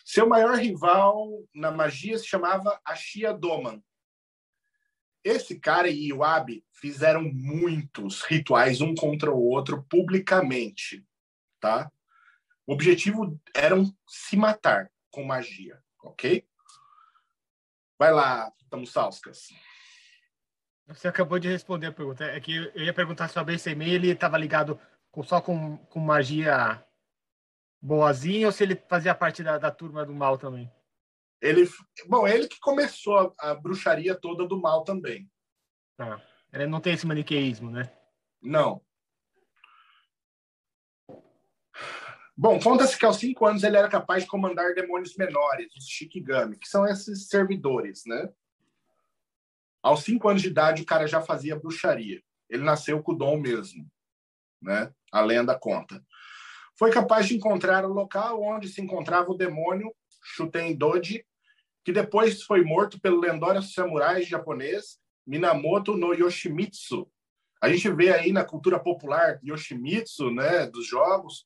Seu 0.06 0.28
maior 0.28 0.58
rival 0.58 1.30
na 1.54 1.72
magia 1.72 2.18
se 2.18 2.26
chamava 2.26 2.80
Ashia 2.86 3.34
Doman. 3.34 3.82
Esse 5.24 5.60
cara 5.60 5.88
e 5.88 6.10
Iwabi 6.10 6.66
fizeram 6.72 7.24
muitos 7.24 8.24
rituais 8.24 8.82
um 8.82 8.94
contra 8.94 9.32
o 9.32 9.42
outro 9.42 9.84
publicamente, 9.90 11.06
tá? 11.60 11.90
O 12.68 12.74
objetivo 12.74 13.40
era 13.56 13.76
se 14.08 14.36
matar 14.36 14.92
com 15.10 15.24
magia, 15.24 15.82
ok? 16.02 16.46
Vai 17.98 18.12
lá, 18.12 18.52
Tamussauskas. 18.70 19.50
Você 20.88 21.08
acabou 21.08 21.40
de 21.40 21.48
responder 21.48 21.88
a 21.88 21.92
pergunta. 21.92 22.26
É 22.26 22.40
que 22.40 22.56
eu 22.56 22.84
ia 22.84 22.94
perguntar 22.94 23.30
sobre 23.30 23.56
esse 23.56 23.70
e-mail, 23.70 23.94
ele 23.94 24.12
estava 24.12 24.38
ligado 24.38 24.80
com, 25.10 25.24
só 25.24 25.40
com, 25.40 25.78
com 25.78 26.00
magia 26.00 26.84
boazinha 27.82 28.48
ou 28.48 28.52
se 28.52 28.64
ele 28.64 28.76
fazia 28.76 29.16
parte 29.16 29.44
da, 29.44 29.58
da 29.58 29.72
turma 29.72 30.06
do 30.06 30.14
mal 30.14 30.38
também? 30.38 30.72
Ele, 31.42 31.70
bom, 32.08 32.28
ele 32.28 32.48
que 32.48 32.60
começou 32.60 33.36
a, 33.40 33.52
a 33.52 33.56
bruxaria 33.56 34.16
toda 34.16 34.48
do 34.48 34.60
mal 34.60 34.84
também. 34.84 35.30
Tá. 35.98 36.22
Ele 36.52 36.68
não 36.68 36.80
tem 36.80 36.94
esse 36.94 37.06
maniqueísmo, 37.06 37.70
né? 37.70 37.92
Não. 38.42 38.82
Bom, 42.36 42.60
conta-se 42.60 42.98
que 42.98 43.06
aos 43.06 43.18
cinco 43.18 43.46
anos 43.46 43.64
ele 43.64 43.78
era 43.78 43.88
capaz 43.88 44.24
de 44.24 44.30
comandar 44.30 44.74
demônios 44.74 45.16
menores, 45.16 45.76
os 45.76 45.86
Shikigami, 45.86 46.58
que 46.58 46.68
são 46.68 46.86
esses 46.88 47.28
servidores, 47.28 48.04
né? 48.06 48.32
Aos 49.84 50.04
cinco 50.04 50.30
anos 50.30 50.42
de 50.42 50.48
idade, 50.48 50.82
o 50.82 50.86
cara 50.86 51.06
já 51.08 51.22
fazia 51.22 51.60
bruxaria. 51.60 52.24
Ele 52.50 52.64
nasceu 52.64 53.04
com 53.04 53.12
o 53.12 53.16
dom 53.16 53.38
mesmo, 53.38 53.90
né? 54.62 54.94
A 55.12 55.22
lenda 55.22 55.58
conta. 55.58 56.04
Foi 56.76 56.92
capaz 56.92 57.28
de 57.28 57.36
encontrar 57.36 57.86
o 57.86 57.94
local 57.94 58.42
onde 58.42 58.68
se 58.68 58.82
encontrava 58.82 59.30
o 59.32 59.38
demônio 59.38 59.94
Shuten 60.24 60.76
Doji, 60.76 61.26
que 61.84 61.92
depois 61.92 62.44
foi 62.44 62.64
morto 62.64 63.00
pelo 63.00 63.20
lendário 63.20 63.62
samurai 63.62 64.24
japonês 64.24 64.98
Minamoto 65.26 65.96
no 65.96 66.14
Yoshimitsu. 66.14 67.10
A 67.62 67.70
gente 67.70 67.90
vê 67.92 68.14
aí 68.14 68.32
na 68.32 68.44
cultura 68.44 68.80
popular 68.80 69.40
Yoshimitsu, 69.44 70.32
né, 70.32 70.68
dos 70.68 70.86
jogos, 70.86 71.46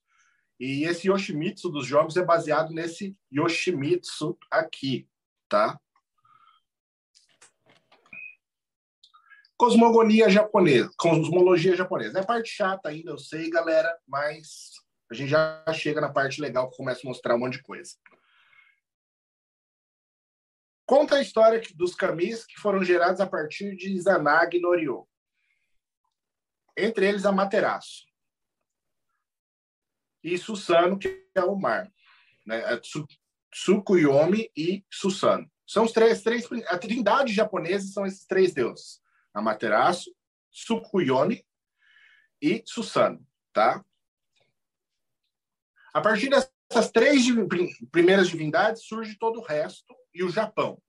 e 0.59 0.83
esse 0.85 1.07
Yoshimitsu 1.07 1.69
dos 1.69 1.85
jogos 1.85 2.17
é 2.17 2.23
baseado 2.23 2.73
nesse 2.73 3.15
Yoshimitsu 3.31 4.37
aqui, 4.49 5.07
tá? 5.47 5.79
Cosmogonia 9.55 10.29
japonesa, 10.29 10.91
cosmologia 10.97 11.75
japonesa. 11.75 12.19
É 12.19 12.23
parte 12.23 12.49
chata 12.49 12.89
ainda, 12.89 13.11
eu 13.11 13.17
sei, 13.17 13.49
galera, 13.49 13.95
mas 14.07 14.71
a 15.09 15.13
gente 15.13 15.29
já 15.29 15.63
chega 15.73 16.01
na 16.01 16.11
parte 16.11 16.41
legal 16.41 16.69
que 16.69 16.77
começa 16.77 17.01
a 17.03 17.07
mostrar 17.07 17.35
um 17.35 17.39
monte 17.39 17.53
de 17.53 17.63
coisa. 17.63 17.93
Conta 20.87 21.17
a 21.17 21.21
história 21.21 21.61
dos 21.75 21.93
camis 21.93 22.45
que 22.45 22.57
foram 22.57 22.81
gerados 22.81 23.19
a 23.19 23.27
partir 23.27 23.75
de 23.75 23.91
Izanagi 23.91 24.57
no 24.61 24.73
Ryo. 24.73 25.05
Entre 26.77 27.05
eles, 27.05 27.25
a 27.25 27.31
Materaço 27.31 28.07
e 30.23 30.37
Susano, 30.37 30.97
que 30.97 31.27
é 31.35 31.43
o 31.43 31.57
mar. 31.57 31.91
Né? 32.45 32.59
É 32.73 32.79
Tsukuyomi 33.51 34.49
e 34.55 34.85
Susano. 34.89 35.51
São 35.67 35.83
os 35.83 35.91
três, 35.91 36.21
três, 36.21 36.47
a 36.67 36.77
trindade 36.77 37.33
japonesa 37.33 37.91
são 37.91 38.05
esses 38.05 38.25
três 38.25 38.53
deuses: 38.53 39.01
Amaterasu, 39.33 40.15
Tsukuyomi 40.53 41.45
e 42.41 42.63
Susano, 42.65 43.27
tá? 43.51 43.83
A 45.93 45.99
partir 45.99 46.29
dessas 46.29 46.91
três 46.93 47.25
primeiras 47.91 48.29
divindades 48.29 48.85
surge 48.85 49.17
todo 49.17 49.39
o 49.39 49.43
resto 49.43 49.93
e 50.17 50.23
o 50.23 50.29
Japão. 50.29 50.81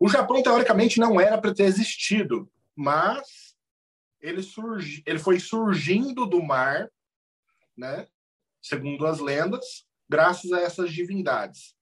O 0.00 0.08
Japão 0.08 0.42
teoricamente 0.42 0.98
não 0.98 1.20
era 1.20 1.40
para 1.40 1.54
ter 1.54 1.64
existido, 1.64 2.50
mas 2.74 3.56
ele 4.20 4.42
surgi, 4.42 5.02
ele 5.06 5.18
foi 5.18 5.38
surgindo 5.38 6.26
do 6.26 6.42
mar 6.42 6.88
né? 7.76 8.06
Segundo 8.60 9.06
as 9.06 9.18
lendas, 9.18 9.86
graças 10.08 10.52
a 10.52 10.60
essas 10.60 10.92
divindades. 10.92 11.74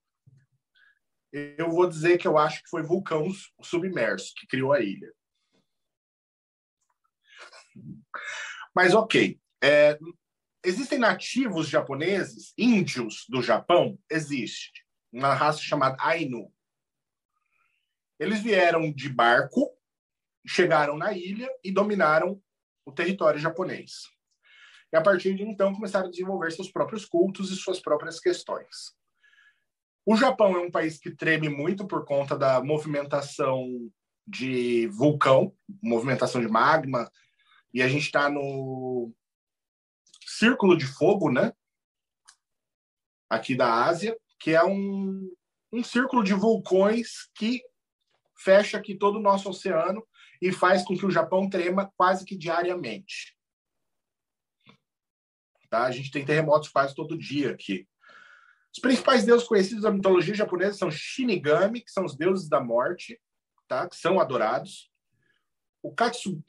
Eu 1.32 1.70
vou 1.70 1.88
dizer 1.88 2.18
que 2.18 2.26
eu 2.26 2.38
acho 2.38 2.62
que 2.62 2.70
foi 2.70 2.82
vulcão 2.82 3.28
submerso 3.62 4.32
que 4.36 4.46
criou 4.46 4.72
a 4.72 4.80
ilha. 4.80 5.12
Mas 8.74 8.94
ok. 8.94 9.38
É, 9.62 9.98
existem 10.64 10.98
nativos 10.98 11.68
japoneses, 11.68 12.52
índios 12.56 13.26
do 13.28 13.42
Japão? 13.42 13.98
Existe. 14.10 14.84
Uma 15.12 15.34
raça 15.34 15.60
chamada 15.60 15.96
Ainu. 16.00 16.52
Eles 18.18 18.42
vieram 18.42 18.92
de 18.92 19.08
barco, 19.08 19.70
chegaram 20.46 20.96
na 20.96 21.12
ilha 21.12 21.48
e 21.64 21.72
dominaram 21.72 22.40
o 22.84 22.92
território 22.92 23.40
japonês. 23.40 24.08
E 24.92 24.96
a 24.96 25.02
partir 25.02 25.34
de 25.34 25.42
então 25.42 25.74
começaram 25.74 26.08
a 26.08 26.10
desenvolver 26.10 26.50
seus 26.50 26.70
próprios 26.70 27.04
cultos 27.04 27.50
e 27.50 27.56
suas 27.56 27.80
próprias 27.80 28.18
questões. 28.18 28.94
O 30.04 30.16
Japão 30.16 30.56
é 30.56 30.60
um 30.60 30.70
país 30.70 30.98
que 30.98 31.14
treme 31.14 31.48
muito 31.48 31.86
por 31.86 32.04
conta 32.04 32.36
da 32.36 32.62
movimentação 32.62 33.90
de 34.26 34.86
vulcão, 34.88 35.54
movimentação 35.82 36.40
de 36.40 36.48
magma, 36.48 37.10
e 37.72 37.82
a 37.82 37.88
gente 37.88 38.06
está 38.06 38.28
no 38.28 39.12
Círculo 40.26 40.76
de 40.76 40.86
Fogo, 40.86 41.30
né? 41.30 41.52
Aqui 43.28 43.54
da 43.54 43.84
Ásia, 43.84 44.18
que 44.40 44.52
é 44.52 44.64
um, 44.64 45.30
um 45.70 45.84
círculo 45.84 46.24
de 46.24 46.32
vulcões 46.32 47.30
que 47.34 47.62
fecha 48.36 48.78
aqui 48.78 48.96
todo 48.96 49.16
o 49.16 49.22
nosso 49.22 49.50
oceano 49.50 50.02
e 50.40 50.50
faz 50.50 50.82
com 50.82 50.96
que 50.96 51.04
o 51.04 51.10
Japão 51.10 51.48
trema 51.48 51.92
quase 51.96 52.24
que 52.24 52.36
diariamente. 52.36 53.36
Tá? 55.68 55.84
A 55.84 55.90
gente 55.90 56.10
tem 56.10 56.24
terremotos 56.24 56.70
quase 56.70 56.94
todo 56.94 57.18
dia 57.18 57.52
aqui. 57.52 57.86
Os 58.72 58.80
principais 58.80 59.24
deuses 59.24 59.46
conhecidos 59.46 59.82
da 59.82 59.90
mitologia 59.90 60.34
japonesa 60.34 60.78
são 60.78 60.90
Shinigami, 60.90 61.82
que 61.82 61.90
são 61.90 62.04
os 62.04 62.16
deuses 62.16 62.48
da 62.48 62.60
morte, 62.60 63.20
tá? 63.68 63.88
que 63.88 63.96
são 63.96 64.18
adorados. 64.18 64.90
O 65.82 65.94
Katsu, 65.94 66.42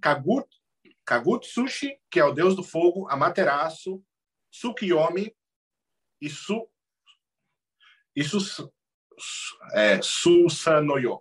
Kagut, 0.00 0.46
Kagutsushi, 1.04 1.98
que 2.10 2.18
é 2.18 2.24
o 2.24 2.32
deus 2.32 2.56
do 2.56 2.62
fogo, 2.62 3.08
Amaterasu, 3.08 4.02
Tsukiyomi 4.50 5.34
e, 6.20 6.28
Sus, 8.24 8.62
é, 9.72 10.00
Susanoyo, 10.02 11.20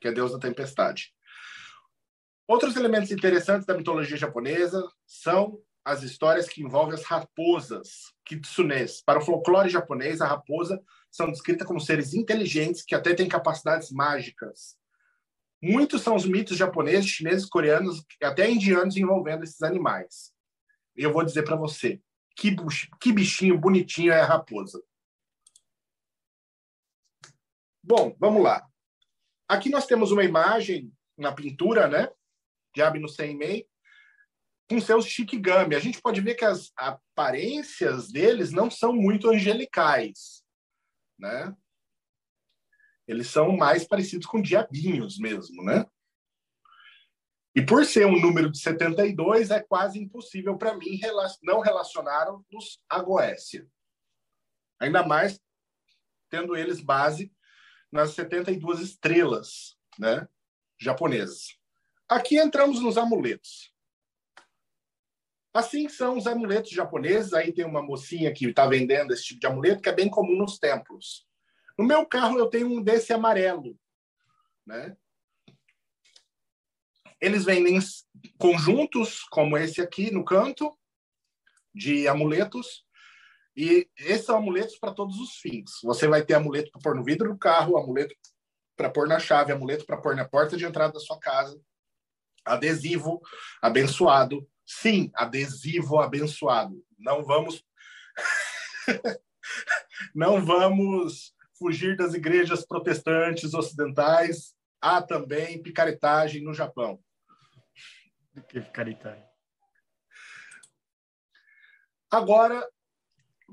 que 0.00 0.08
é 0.08 0.12
deus 0.12 0.32
da 0.32 0.38
tempestade. 0.38 1.12
Outros 2.46 2.76
elementos 2.76 3.10
interessantes 3.10 3.66
da 3.66 3.76
mitologia 3.76 4.16
japonesa 4.16 4.82
são 5.06 5.60
as 5.84 6.02
histórias 6.02 6.48
que 6.48 6.62
envolvem 6.62 6.94
as 6.94 7.04
raposas, 7.04 8.12
kitsunes. 8.24 9.02
Para 9.02 9.18
o 9.18 9.22
folclore 9.22 9.68
japonês, 9.68 10.20
a 10.20 10.26
raposa 10.26 10.80
são 11.10 11.30
descritas 11.30 11.66
como 11.66 11.80
seres 11.80 12.12
inteligentes 12.12 12.82
que 12.82 12.94
até 12.94 13.14
têm 13.14 13.28
capacidades 13.28 13.90
mágicas. 13.90 14.76
Muitos 15.62 16.02
são 16.02 16.16
os 16.16 16.24
mitos 16.24 16.56
japoneses, 16.56 17.10
chineses, 17.10 17.48
coreanos 17.48 18.02
e 18.20 18.24
até 18.24 18.50
indianos 18.50 18.96
envolvendo 18.96 19.44
esses 19.44 19.62
animais. 19.62 20.32
E 20.96 21.02
eu 21.02 21.12
vou 21.12 21.24
dizer 21.24 21.42
para 21.42 21.56
você, 21.56 22.00
que, 22.36 22.56
que 23.00 23.12
bichinho 23.12 23.58
bonitinho 23.58 24.12
é 24.12 24.20
a 24.20 24.26
raposa. 24.26 24.82
Bom, 27.82 28.14
vamos 28.18 28.42
lá. 28.42 28.66
Aqui 29.48 29.70
nós 29.70 29.86
temos 29.86 30.12
uma 30.12 30.22
imagem 30.22 30.92
na 31.16 31.32
pintura, 31.32 31.88
né? 31.88 32.08
De 32.74 32.82
Abno 32.82 33.08
Senmei, 33.08 33.66
com 34.68 34.80
seus 34.80 35.06
shikigami. 35.06 35.74
A 35.74 35.80
gente 35.80 36.00
pode 36.00 36.20
ver 36.20 36.34
que 36.34 36.44
as 36.44 36.70
aparências 36.76 38.12
deles 38.12 38.52
não 38.52 38.70
são 38.70 38.92
muito 38.92 39.28
angelicais, 39.30 40.44
né? 41.18 41.54
Eles 43.08 43.28
são 43.28 43.56
mais 43.56 43.84
parecidos 43.84 44.26
com 44.26 44.40
diabinhos 44.40 45.18
mesmo, 45.18 45.64
né? 45.64 45.84
E 47.56 47.60
por 47.60 47.84
ser 47.84 48.06
um 48.06 48.20
número 48.20 48.48
de 48.48 48.58
72, 48.60 49.50
é 49.50 49.60
quase 49.60 49.98
impossível 49.98 50.56
para 50.56 50.76
mim 50.76 51.00
não 51.42 51.60
relacionar-nos 51.60 52.80
a 52.88 53.02
Goécia. 53.02 53.66
Ainda 54.78 55.04
mais 55.04 55.40
tendo 56.28 56.54
eles 56.56 56.80
base 56.80 57.32
nas 57.90 58.10
72 58.14 58.80
estrelas 58.80 59.76
né, 59.98 60.28
japonesas. 60.78 61.58
Aqui 62.08 62.38
entramos 62.38 62.80
nos 62.80 62.96
amuletos. 62.96 63.72
Assim 65.52 65.88
são 65.88 66.16
os 66.16 66.26
amuletos 66.26 66.70
japoneses. 66.70 67.32
Aí 67.32 67.52
tem 67.52 67.64
uma 67.64 67.82
mocinha 67.82 68.32
que 68.32 68.46
está 68.46 68.66
vendendo 68.66 69.12
esse 69.12 69.24
tipo 69.24 69.40
de 69.40 69.46
amuleto, 69.46 69.82
que 69.82 69.88
é 69.88 69.94
bem 69.94 70.08
comum 70.08 70.36
nos 70.36 70.58
templos. 70.58 71.26
No 71.76 71.84
meu 71.84 72.06
carro, 72.06 72.38
eu 72.38 72.46
tenho 72.46 72.68
um 72.68 72.82
desse 72.82 73.12
amarelo. 73.12 73.78
Né? 74.66 74.96
Eles 77.20 77.44
vendem 77.44 77.78
conjuntos, 78.38 79.24
como 79.24 79.56
esse 79.56 79.80
aqui 79.80 80.10
no 80.10 80.24
canto, 80.24 80.76
de 81.74 82.06
amuletos. 82.06 82.86
E 83.60 83.86
esses 83.98 84.24
são 84.24 84.38
amuletos 84.38 84.78
para 84.78 84.94
todos 84.94 85.20
os 85.20 85.36
fins. 85.36 85.70
Você 85.82 86.08
vai 86.08 86.24
ter 86.24 86.32
amuleto 86.32 86.70
para 86.70 86.80
pôr 86.80 86.94
no 86.94 87.04
vidro 87.04 87.30
do 87.30 87.38
carro, 87.38 87.76
amuleto 87.76 88.14
para 88.74 88.88
pôr 88.88 89.06
na 89.06 89.18
chave, 89.18 89.52
amuleto 89.52 89.84
para 89.84 89.98
pôr 89.98 90.16
na 90.16 90.26
porta 90.26 90.56
de 90.56 90.64
entrada 90.64 90.94
da 90.94 90.98
sua 90.98 91.20
casa, 91.20 91.60
adesivo 92.42 93.20
abençoado. 93.60 94.48
Sim, 94.64 95.10
adesivo 95.14 95.98
abençoado. 95.98 96.82
Não 96.98 97.22
vamos 97.22 97.62
não 100.14 100.42
vamos 100.42 101.34
fugir 101.58 101.98
das 101.98 102.14
igrejas 102.14 102.64
protestantes 102.64 103.52
ocidentais. 103.52 104.54
Há 104.80 105.02
também 105.02 105.62
picaretagem 105.62 106.42
no 106.42 106.54
Japão. 106.54 106.98
Que 108.48 108.58
picaretagem? 108.62 109.28
Agora, 112.10 112.66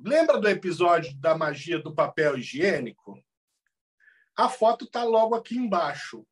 lembra 0.04 0.40
do 0.40 0.48
episódio 0.48 1.16
da 1.18 1.36
magia 1.38 1.80
do 1.80 1.94
papel 1.94 2.38
higiênico? 2.38 3.22
A 4.36 4.50
foto 4.50 4.86
está 4.86 5.04
logo 5.04 5.36
aqui 5.36 5.58
embaixo. 5.58 6.26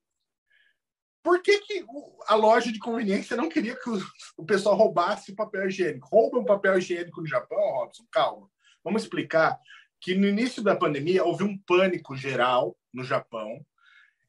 Por 1.23 1.41
que, 1.41 1.60
que 1.62 1.84
a 2.28 2.36
loja 2.36 2.71
de 2.71 2.78
conveniência 2.78 3.36
não 3.36 3.49
queria 3.49 3.75
que 3.75 3.89
o 4.38 4.45
pessoal 4.45 4.75
roubasse 4.75 5.32
o 5.32 5.36
papel 5.36 5.67
higiênico? 5.67 6.08
Roubam 6.08 6.45
papel 6.45 6.78
higiênico 6.78 7.19
no 7.19 7.28
Japão, 7.28 7.58
Robson? 7.58 8.06
Calma. 8.12 8.47
Vamos 8.84 9.01
explicar 9.01 9.60
que 9.99 10.13
no 10.13 10.28
início 10.28 10.62
da 10.62 10.75
pandemia 10.75 11.23
houve 11.23 11.43
um 11.43 11.58
pânico 11.58 12.15
geral 12.15 12.78
no 12.93 13.04
Japão 13.04 13.65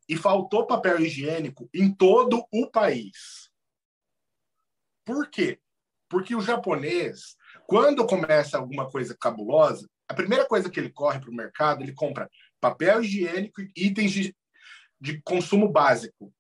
e 0.09 0.17
faltou 0.17 0.67
papel 0.67 1.01
higiênico 1.01 1.69
em 1.75 1.93
todo 1.93 2.47
o 2.51 2.71
país. 2.71 3.51
Por 5.05 5.29
quê? 5.29 5.61
Porque 6.09 6.35
o 6.35 6.41
japonês, 6.41 7.37
quando 7.67 8.07
começa 8.07 8.59
alguma 8.59 8.91
coisa 8.91 9.17
cabulosa, 9.19 9.89
a 10.09 10.15
primeira 10.15 10.47
coisa 10.47 10.71
que 10.71 10.79
ele 10.79 10.91
corre 10.91 11.21
para 11.21 11.31
o 11.31 11.35
mercado, 11.35 11.83
ele 11.83 11.93
compra 11.93 12.31
papel 12.61 13.03
higiênico 13.03 13.61
e 13.61 13.71
itens 13.77 14.13
de, 14.13 14.37
de 15.01 15.21
consumo 15.23 15.69
básico. 15.69 16.33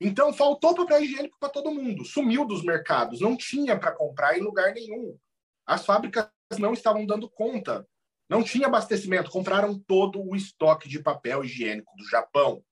Então, 0.00 0.32
faltou 0.32 0.74
papel 0.74 1.02
higiênico 1.02 1.38
para 1.38 1.48
todo 1.48 1.72
mundo. 1.72 2.04
Sumiu 2.04 2.44
dos 2.44 2.62
mercados. 2.62 3.20
Não 3.20 3.36
tinha 3.36 3.78
para 3.78 3.92
comprar 3.92 4.36
em 4.36 4.42
lugar 4.42 4.74
nenhum. 4.74 5.16
As 5.64 5.86
fábricas 5.86 6.28
não 6.58 6.74
estavam 6.74 7.06
dando 7.06 7.30
conta 7.30 7.86
não 8.28 8.42
tinha 8.42 8.66
abastecimento, 8.66 9.30
compraram 9.30 9.78
todo 9.78 10.20
o 10.20 10.34
estoque 10.34 10.88
de 10.88 11.02
papel 11.02 11.44
higiênico 11.44 11.96
do 11.96 12.08
Japão. 12.08 12.62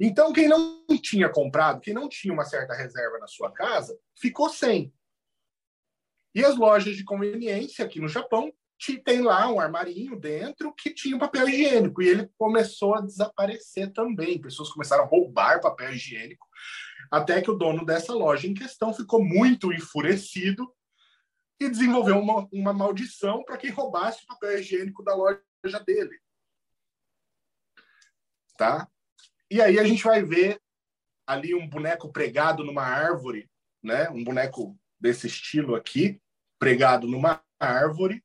Então, 0.00 0.32
quem 0.32 0.48
não 0.48 0.84
tinha 1.00 1.28
comprado, 1.28 1.80
quem 1.80 1.94
não 1.94 2.08
tinha 2.08 2.34
uma 2.34 2.44
certa 2.44 2.74
reserva 2.74 3.18
na 3.18 3.26
sua 3.26 3.50
casa, 3.52 3.96
ficou 4.20 4.50
sem. 4.50 4.92
E 6.36 6.44
as 6.44 6.54
lojas 6.54 6.94
de 6.94 7.02
conveniência 7.02 7.82
aqui 7.82 7.98
no 7.98 8.08
Japão 8.08 8.52
tem 9.06 9.22
lá 9.22 9.50
um 9.50 9.58
armarinho 9.58 10.20
dentro 10.20 10.70
que 10.74 10.92
tinha 10.92 11.18
papel 11.18 11.48
higiênico 11.48 12.02
e 12.02 12.08
ele 12.08 12.30
começou 12.36 12.94
a 12.94 13.00
desaparecer 13.00 13.90
também. 13.94 14.38
Pessoas 14.38 14.68
começaram 14.68 15.04
a 15.04 15.06
roubar 15.06 15.62
papel 15.62 15.94
higiênico, 15.94 16.46
até 17.10 17.40
que 17.40 17.50
o 17.50 17.56
dono 17.56 17.86
dessa 17.86 18.12
loja 18.12 18.46
em 18.46 18.52
questão 18.52 18.92
ficou 18.92 19.24
muito 19.24 19.72
enfurecido 19.72 20.70
e 21.58 21.70
desenvolveu 21.70 22.18
uma, 22.18 22.46
uma 22.52 22.72
maldição 22.74 23.42
para 23.42 23.56
quem 23.56 23.70
roubasse 23.70 24.22
o 24.24 24.26
papel 24.26 24.58
higiênico 24.58 25.02
da 25.02 25.14
loja 25.14 25.40
dele. 25.86 26.20
Tá? 28.58 28.86
E 29.50 29.62
aí 29.62 29.78
a 29.78 29.84
gente 29.84 30.04
vai 30.04 30.22
ver 30.22 30.60
ali 31.26 31.54
um 31.54 31.66
boneco 31.66 32.12
pregado 32.12 32.62
numa 32.62 32.82
árvore, 32.82 33.50
né? 33.82 34.10
Um 34.10 34.22
boneco 34.22 34.78
desse 35.00 35.26
estilo 35.26 35.74
aqui, 35.74 36.20
pregado 36.58 37.06
numa 37.06 37.42
árvore, 37.58 38.24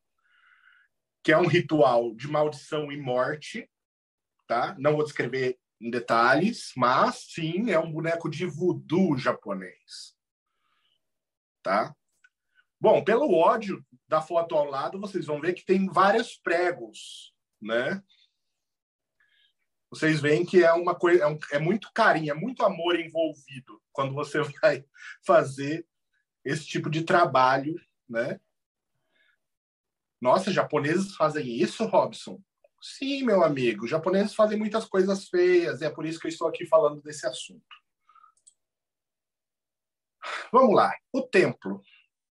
que 1.23 1.31
é 1.31 1.37
um 1.37 1.47
ritual 1.47 2.15
de 2.15 2.27
maldição 2.27 2.91
e 2.91 2.97
morte, 2.97 3.69
tá? 4.47 4.75
Não 4.79 4.95
vou 4.95 5.03
descrever 5.03 5.59
em 5.79 5.89
detalhes, 5.89 6.71
mas 6.75 7.27
sim, 7.33 7.71
é 7.71 7.79
um 7.79 7.91
boneco 7.91 8.29
de 8.29 8.45
voodoo 8.45 9.17
japonês. 9.17 10.15
Tá? 11.63 11.95
Bom, 12.79 13.03
pelo 13.03 13.33
ódio 13.33 13.85
da 14.07 14.21
foto 14.21 14.55
ao 14.55 14.65
lado, 14.65 14.99
vocês 14.99 15.25
vão 15.25 15.39
ver 15.39 15.53
que 15.53 15.63
tem 15.63 15.87
vários 15.87 16.35
pregos, 16.35 17.33
né? 17.61 18.01
Vocês 19.91 20.21
veem 20.21 20.45
que 20.45 20.63
é 20.63 20.71
uma 20.73 20.95
coisa, 20.95 21.23
é, 21.23 21.27
um, 21.27 21.37
é 21.51 21.59
muito 21.59 21.91
carinho, 21.93 22.31
é 22.31 22.33
muito 22.33 22.63
amor 22.63 22.99
envolvido 22.99 23.81
quando 23.91 24.13
você 24.13 24.41
vai 24.61 24.83
fazer 25.25 25.85
esse 26.43 26.65
tipo 26.65 26.89
de 26.89 27.03
trabalho, 27.03 27.75
né? 28.11 28.39
Nossa, 30.21 30.51
japoneses 30.51 31.15
fazem 31.15 31.47
isso, 31.47 31.85
Robson? 31.85 32.39
Sim, 32.81 33.23
meu 33.23 33.43
amigo, 33.43 33.87
japoneses 33.87 34.35
fazem 34.35 34.57
muitas 34.57 34.85
coisas 34.85 35.27
feias, 35.27 35.81
e 35.81 35.85
é 35.85 35.89
por 35.89 36.05
isso 36.05 36.19
que 36.19 36.27
eu 36.27 36.29
estou 36.29 36.47
aqui 36.47 36.65
falando 36.65 37.01
desse 37.01 37.25
assunto. 37.25 37.81
Vamos 40.51 40.75
lá. 40.75 40.93
O 41.11 41.21
templo. 41.21 41.81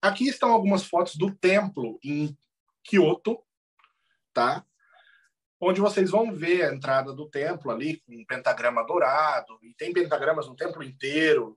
Aqui 0.01 0.29
estão 0.29 0.53
algumas 0.53 0.85
fotos 0.85 1.17
do 1.17 1.35
templo 1.35 1.99
em 2.03 2.37
Kyoto, 2.85 3.43
tá? 4.33 4.65
Onde 5.61 5.81
vocês 5.81 6.11
vão 6.11 6.33
ver 6.33 6.65
a 6.65 6.75
entrada 6.75 7.13
do 7.13 7.31
templo 7.31 7.71
ali 7.71 8.01
com 8.01 8.13
um 8.13 8.25
pentagrama 8.25 8.85
dourado, 8.85 9.59
e 9.63 9.73
tem 9.75 9.93
pentagramas 9.93 10.49
no 10.49 10.57
templo 10.57 10.83
inteiro. 10.83 11.57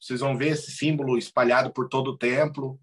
Vocês 0.00 0.20
vão 0.20 0.36
ver 0.38 0.50
esse 0.50 0.70
símbolo 0.70 1.18
espalhado 1.18 1.72
por 1.72 1.88
todo 1.88 2.12
o 2.12 2.18
templo, 2.18 2.80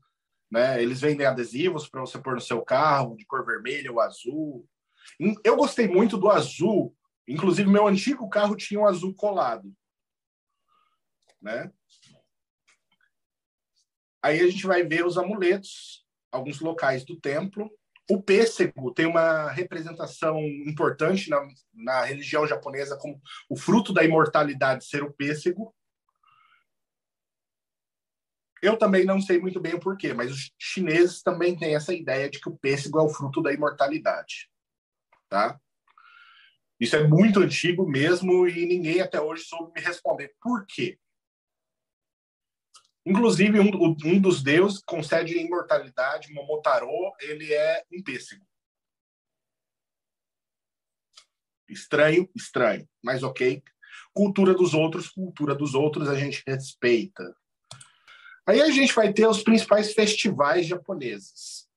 né? 0.51 0.81
Eles 0.81 1.01
vendem 1.01 1.25
adesivos 1.25 1.87
para 1.87 2.01
você 2.01 2.17
pôr 2.17 2.35
no 2.35 2.41
seu 2.41 2.61
carro, 2.61 3.15
de 3.15 3.25
cor 3.25 3.45
vermelha 3.45 3.91
ou 3.91 3.99
azul. 3.99 4.67
Eu 5.43 5.55
gostei 5.55 5.87
muito 5.87 6.17
do 6.17 6.29
azul, 6.29 6.95
inclusive 7.27 7.69
meu 7.69 7.87
antigo 7.87 8.29
carro 8.29 8.55
tinha 8.55 8.79
um 8.79 8.85
azul 8.85 9.13
colado, 9.13 9.71
né? 11.41 11.71
Aí 14.21 14.39
a 14.41 14.49
gente 14.49 14.65
vai 14.65 14.83
ver 14.83 15.05
os 15.05 15.17
amuletos, 15.17 16.05
alguns 16.31 16.59
locais 16.59 17.05
do 17.05 17.19
templo. 17.19 17.69
O 18.09 18.21
pêssego 18.21 18.93
tem 18.93 19.05
uma 19.05 19.49
representação 19.49 20.39
importante 20.65 21.29
na, 21.29 21.45
na 21.73 22.03
religião 22.03 22.47
japonesa 22.47 22.97
como 22.97 23.21
o 23.49 23.55
fruto 23.55 23.93
da 23.93 24.03
imortalidade 24.03 24.85
ser 24.85 25.03
o 25.03 25.13
pêssego. 25.13 25.73
Eu 28.61 28.77
também 28.77 29.05
não 29.05 29.21
sei 29.21 29.39
muito 29.39 29.59
bem 29.59 29.75
o 29.75 29.79
porquê, 29.79 30.13
mas 30.13 30.31
os 30.31 30.51
chineses 30.57 31.21
também 31.21 31.57
têm 31.57 31.75
essa 31.75 31.93
ideia 31.93 32.29
de 32.29 32.39
que 32.39 32.49
o 32.49 32.57
pêssego 32.57 32.99
é 32.99 33.01
o 33.01 33.09
fruto 33.09 33.41
da 33.41 33.53
imortalidade. 33.53 34.49
Tá? 35.29 35.59
Isso 36.79 36.95
é 36.95 37.07
muito 37.07 37.39
antigo 37.39 37.87
mesmo 37.87 38.47
e 38.47 38.65
ninguém 38.65 39.01
até 39.01 39.19
hoje 39.19 39.43
soube 39.43 39.71
me 39.73 39.81
responder 39.81 40.35
por 40.41 40.65
quê. 40.65 40.99
Inclusive, 43.05 43.59
um, 43.59 43.95
um 44.05 44.19
dos 44.19 44.43
deuses 44.43 44.83
concede 44.83 45.37
imortalidade, 45.37 46.33
Momotaro, 46.33 46.89
ele 47.21 47.53
é 47.53 47.83
um 47.91 48.03
pêssego. 48.03 48.45
Estranho, 51.69 52.29
estranho, 52.35 52.87
mas 53.03 53.23
ok. 53.23 53.63
Cultura 54.13 54.53
dos 54.53 54.73
outros, 54.73 55.09
cultura 55.09 55.55
dos 55.55 55.73
outros, 55.73 56.09
a 56.09 56.15
gente 56.15 56.43
respeita. 56.45 57.23
Aí 58.47 58.61
a 58.61 58.71
gente 58.71 58.93
vai 58.93 59.11
ter 59.11 59.27
os 59.27 59.43
principais 59.43 59.93
festivais 59.93 60.65
japoneses. 60.65 61.67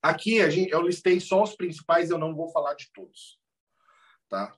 Aqui 0.00 0.40
a 0.40 0.48
gente, 0.48 0.70
eu 0.70 0.80
listei 0.80 1.18
só 1.18 1.42
os 1.42 1.56
principais, 1.56 2.08
eu 2.08 2.18
não 2.18 2.36
vou 2.36 2.48
falar 2.52 2.74
de 2.74 2.88
todos. 2.92 3.36
Tá? 4.28 4.56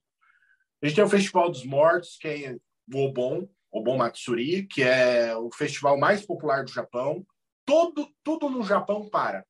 A 0.82 0.86
gente 0.86 0.96
tem 0.96 1.04
o 1.04 1.08
Festival 1.08 1.50
dos 1.50 1.64
Mortos, 1.64 2.18
que 2.18 2.28
é 2.28 2.56
o 2.92 3.06
Obon, 3.06 3.48
Obon 3.72 3.96
Matsuri, 3.96 4.66
que 4.66 4.82
é 4.82 5.34
o 5.34 5.50
festival 5.50 5.96
mais 5.96 6.26
popular 6.26 6.64
do 6.64 6.70
Japão. 6.70 7.26
Todo, 7.64 8.12
tudo 8.22 8.50
no 8.50 8.62
Japão 8.62 9.08
para. 9.08 9.46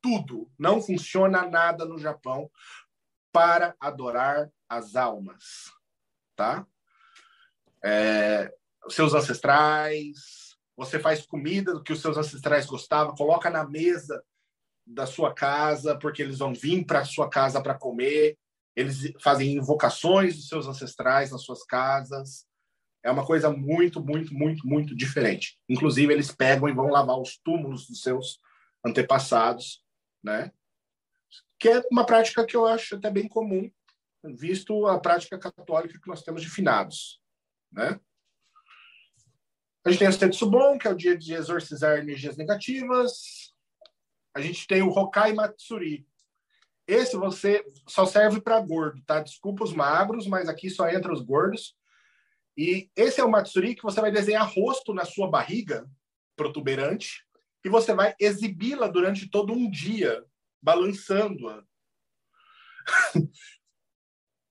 Tudo. 0.00 0.50
Não 0.58 0.80
funciona 0.80 1.48
nada 1.48 1.84
no 1.84 1.98
Japão 1.98 2.50
para 3.32 3.74
adorar 3.80 4.50
as 4.68 4.94
almas, 4.94 5.72
tá? 6.36 6.66
É, 7.82 8.54
seus 8.88 9.14
ancestrais, 9.14 10.43
você 10.76 10.98
faz 10.98 11.24
comida 11.24 11.72
do 11.72 11.82
que 11.82 11.92
os 11.92 12.00
seus 12.00 12.16
ancestrais 12.16 12.66
gostavam, 12.66 13.14
coloca 13.14 13.48
na 13.50 13.64
mesa 13.64 14.22
da 14.86 15.06
sua 15.06 15.32
casa, 15.32 15.96
porque 15.98 16.22
eles 16.22 16.38
vão 16.38 16.52
vir 16.52 16.84
para 16.84 17.00
a 17.00 17.04
sua 17.04 17.28
casa 17.28 17.62
para 17.62 17.74
comer. 17.78 18.36
Eles 18.76 19.12
fazem 19.22 19.54
invocações 19.54 20.36
dos 20.36 20.48
seus 20.48 20.66
ancestrais 20.66 21.30
nas 21.30 21.42
suas 21.42 21.64
casas 21.64 22.44
É 23.02 23.10
uma 23.10 23.24
coisa 23.24 23.50
muito, 23.50 24.02
muito, 24.02 24.34
muito, 24.34 24.66
muito 24.66 24.96
diferente. 24.96 25.58
Inclusive, 25.68 26.12
eles 26.12 26.32
pegam 26.32 26.68
e 26.68 26.72
vão 26.72 26.88
lavar 26.88 27.18
os 27.18 27.38
túmulos 27.38 27.86
dos 27.86 28.00
seus 28.00 28.40
antepassados, 28.84 29.84
né? 30.22 30.50
Que 31.58 31.68
é 31.68 31.82
uma 31.90 32.04
prática 32.04 32.44
que 32.44 32.56
eu 32.56 32.66
acho 32.66 32.96
até 32.96 33.10
bem 33.10 33.28
comum, 33.28 33.70
visto 34.24 34.86
a 34.86 34.98
prática 34.98 35.38
católica 35.38 36.00
que 36.00 36.08
nós 36.08 36.22
temos 36.22 36.42
de 36.42 36.48
finados, 36.48 37.20
né? 37.70 38.00
A 39.84 39.90
gente 39.90 39.98
tem 39.98 40.08
o 40.08 40.12
Setsubon, 40.12 40.78
que 40.78 40.88
é 40.88 40.90
o 40.90 40.96
dia 40.96 41.16
de 41.16 41.34
exorcizar 41.34 41.98
energias 41.98 42.36
negativas. 42.36 43.52
A 44.34 44.40
gente 44.40 44.66
tem 44.66 44.82
o 44.82 44.88
Hokai 44.88 45.32
Matsuri. 45.34 46.06
Esse 46.86 47.16
você 47.16 47.64
só 47.86 48.06
serve 48.06 48.40
para 48.40 48.60
gordo, 48.60 49.02
tá? 49.04 49.20
Desculpa 49.20 49.62
os 49.62 49.74
magros, 49.74 50.26
mas 50.26 50.48
aqui 50.48 50.70
só 50.70 50.88
entra 50.88 51.12
os 51.12 51.20
gordos. 51.20 51.76
E 52.56 52.90
esse 52.96 53.20
é 53.20 53.24
o 53.24 53.30
Matsuri 53.30 53.74
que 53.74 53.82
você 53.82 54.00
vai 54.00 54.10
desenhar 54.10 54.50
rosto 54.50 54.94
na 54.94 55.04
sua 55.04 55.28
barriga 55.28 55.86
protuberante 56.36 57.24
e 57.64 57.68
você 57.68 57.94
vai 57.94 58.14
exibi-la 58.18 58.88
durante 58.88 59.28
todo 59.28 59.52
um 59.52 59.70
dia, 59.70 60.24
balançando-a. 60.62 61.62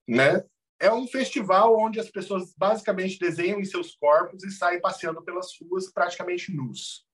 né? 0.08 0.44
É 0.84 0.92
um 0.92 1.08
festival 1.08 1.80
onde 1.80 1.98
as 1.98 2.10
pessoas 2.10 2.54
basicamente 2.58 3.18
desenham 3.18 3.58
em 3.58 3.64
seus 3.64 3.96
corpos 3.96 4.44
e 4.44 4.52
saem 4.52 4.82
passeando 4.82 5.24
pelas 5.24 5.58
ruas 5.58 5.90
praticamente 5.90 6.54
nus. 6.54 7.08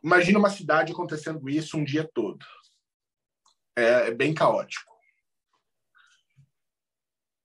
Imagina 0.00 0.38
uma 0.38 0.50
cidade 0.50 0.92
acontecendo 0.92 1.50
isso 1.50 1.76
um 1.76 1.82
dia 1.82 2.08
todo. 2.14 2.46
É, 3.74 4.06
é 4.06 4.10
bem 4.12 4.32
caótico. 4.32 4.94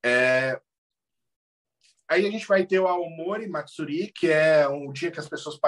É... 0.06 0.62
Aí 2.08 2.28
a 2.28 2.30
gente 2.30 2.46
vai 2.46 2.68
ter 2.68 2.80
o 2.80 2.88
Aomori 2.88 3.48
Matsuri, 3.50 4.12
que 4.12 4.30
é 4.30 4.68
um 4.68 4.93
dia 4.93 5.10
que 5.10 5.20
as 5.20 5.28
pessoas 5.28 5.60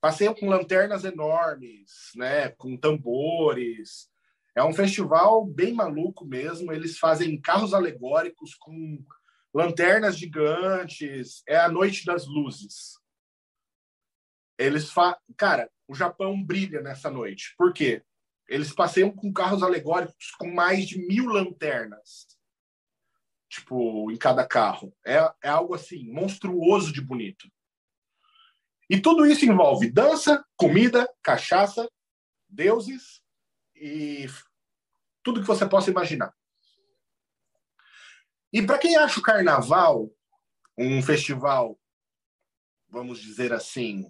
passeiam 0.00 0.34
com 0.34 0.48
lanternas 0.48 1.04
enormes, 1.04 2.10
né, 2.16 2.48
com 2.52 2.74
tambores, 2.74 4.10
é 4.56 4.64
um 4.64 4.72
festival 4.72 5.44
bem 5.44 5.74
maluco 5.74 6.24
mesmo. 6.24 6.72
Eles 6.72 6.98
fazem 6.98 7.38
carros 7.38 7.74
alegóricos 7.74 8.54
com 8.54 9.04
lanternas 9.52 10.16
gigantes. 10.16 11.42
É 11.46 11.58
a 11.58 11.68
noite 11.68 12.06
das 12.06 12.26
luzes. 12.26 12.98
Eles 14.58 14.90
fa... 14.90 15.20
Cara, 15.36 15.70
o 15.86 15.94
Japão 15.94 16.42
brilha 16.42 16.80
nessa 16.80 17.10
noite. 17.10 17.54
Por 17.58 17.70
quê? 17.74 18.02
Eles 18.48 18.72
passeiam 18.72 19.10
com 19.10 19.30
carros 19.30 19.62
alegóricos 19.62 20.30
com 20.38 20.50
mais 20.50 20.86
de 20.86 21.06
mil 21.06 21.26
lanternas. 21.26 22.26
Tipo, 23.50 24.10
em 24.10 24.16
cada 24.16 24.46
carro. 24.46 24.96
É, 25.06 25.16
é 25.42 25.50
algo 25.50 25.74
assim, 25.74 26.10
monstruoso 26.10 26.94
de 26.94 27.02
bonito. 27.02 27.46
E 28.88 28.98
tudo 28.98 29.26
isso 29.26 29.44
envolve 29.44 29.90
dança, 29.90 30.42
comida, 30.56 31.06
cachaça, 31.22 31.86
deuses 32.48 33.20
e 33.74 34.26
tudo 35.26 35.40
que 35.40 35.46
você 35.48 35.68
possa 35.68 35.90
imaginar. 35.90 36.32
E 38.52 38.64
para 38.64 38.78
quem 38.78 38.96
acha 38.96 39.18
o 39.18 39.22
carnaval 39.22 40.08
um 40.78 41.02
festival, 41.02 41.76
vamos 42.88 43.18
dizer 43.18 43.52
assim, 43.52 44.08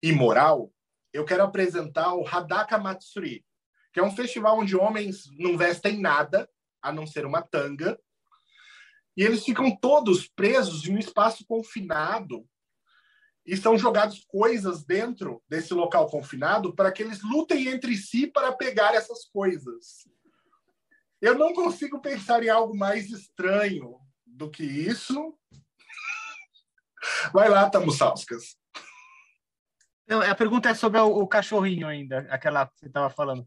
imoral, 0.00 0.72
eu 1.12 1.24
quero 1.24 1.42
apresentar 1.42 2.14
o 2.14 2.24
Hadaka 2.24 2.78
Matsuri, 2.78 3.44
que 3.92 3.98
é 3.98 4.02
um 4.04 4.14
festival 4.14 4.60
onde 4.60 4.76
homens 4.76 5.24
não 5.36 5.58
vestem 5.58 5.98
nada, 5.98 6.48
a 6.80 6.92
não 6.92 7.04
ser 7.04 7.26
uma 7.26 7.42
tanga, 7.42 8.00
e 9.16 9.24
eles 9.24 9.44
ficam 9.44 9.76
todos 9.76 10.28
presos 10.28 10.86
em 10.86 10.94
um 10.94 10.98
espaço 11.00 11.44
confinado 11.48 12.48
e 13.46 13.56
são 13.56 13.78
jogados 13.78 14.24
coisas 14.26 14.84
dentro 14.84 15.42
desse 15.48 15.72
local 15.72 16.08
confinado 16.08 16.74
para 16.74 16.90
que 16.90 17.02
eles 17.02 17.22
lutem 17.22 17.68
entre 17.68 17.96
si 17.96 18.26
para 18.26 18.52
pegar 18.52 18.94
essas 18.94 19.24
coisas. 19.26 20.08
Eu 21.20 21.38
não 21.38 21.54
consigo 21.54 22.00
pensar 22.00 22.42
em 22.42 22.48
algo 22.48 22.76
mais 22.76 23.10
estranho 23.10 23.98
do 24.26 24.50
que 24.50 24.64
isso. 24.64 25.38
Vai 27.32 27.48
lá, 27.48 27.70
Tamussauskas. 27.70 28.56
A 30.08 30.34
pergunta 30.34 30.68
é 30.68 30.74
sobre 30.74 31.00
o, 31.00 31.26
cachorrinho 31.26 31.86
ainda, 31.86 32.26
aquela 32.30 32.66
que 32.66 32.78
você 32.78 32.86
estava 32.86 33.10
falando. 33.10 33.46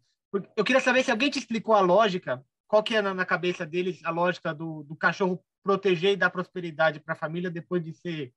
Eu 0.56 0.64
queria 0.64 0.82
saber 0.82 1.04
se 1.04 1.12
alguém 1.12 1.30
te 1.30 1.40
explicou 1.40 1.74
a 1.74 1.80
lógica, 1.80 2.44
qual 2.68 2.84
que 2.84 2.96
é 2.96 3.02
na 3.02 3.26
cabeça 3.26 3.66
deles 3.66 4.00
a 4.04 4.12
lógica 4.12 4.54
do, 4.54 4.84
do 4.84 4.96
cachorro 4.96 5.44
proteger 5.64 6.14
e 6.14 6.18
dar 6.18 6.30
prosperidade 6.30 7.00
para 7.00 7.14
a 7.14 7.18
família 7.18 7.50
depois 7.50 7.84
de 7.84 7.94
ser 7.94 8.34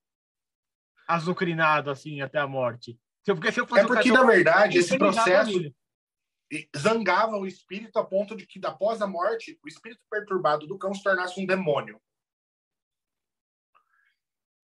azucrinado 1.07 1.91
assim 1.91 2.21
até 2.21 2.39
a 2.39 2.47
morte. 2.47 2.99
Porque 3.25 3.53
se 3.53 3.61
eu 3.61 3.67
fosse 3.67 3.83
é 3.83 3.87
porque, 3.87 4.09
cachorro, 4.09 4.27
na 4.27 4.33
verdade, 4.33 4.79
esse 4.79 4.99
processo 4.99 5.75
zangava 6.77 7.37
o 7.37 7.47
espírito 7.47 7.99
a 7.99 8.05
ponto 8.05 8.37
de 8.37 8.47
que, 8.47 8.61
após 8.65 9.01
a 9.01 9.07
morte, 9.07 9.59
o 9.65 9.69
espírito 9.69 10.01
perturbado 10.11 10.67
do 10.67 10.77
cão 10.77 10.93
se 10.93 11.03
tornasse 11.03 11.41
um 11.41 11.47
demônio. 11.47 12.01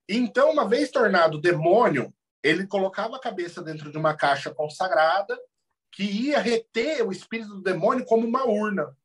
Então, 0.08 0.50
uma 0.50 0.66
vez 0.66 0.90
tornado 0.90 1.40
demônio, 1.40 2.12
ele 2.42 2.66
colocava 2.66 3.16
a 3.16 3.20
cabeça 3.20 3.62
dentro 3.62 3.90
de 3.90 3.98
uma 3.98 4.16
caixa 4.16 4.52
consagrada 4.52 5.38
que 5.92 6.02
ia 6.02 6.40
reter 6.40 7.06
o 7.06 7.12
espírito 7.12 7.54
do 7.56 7.62
demônio 7.62 8.04
como 8.04 8.26
uma 8.26 8.44
urna. 8.44 8.96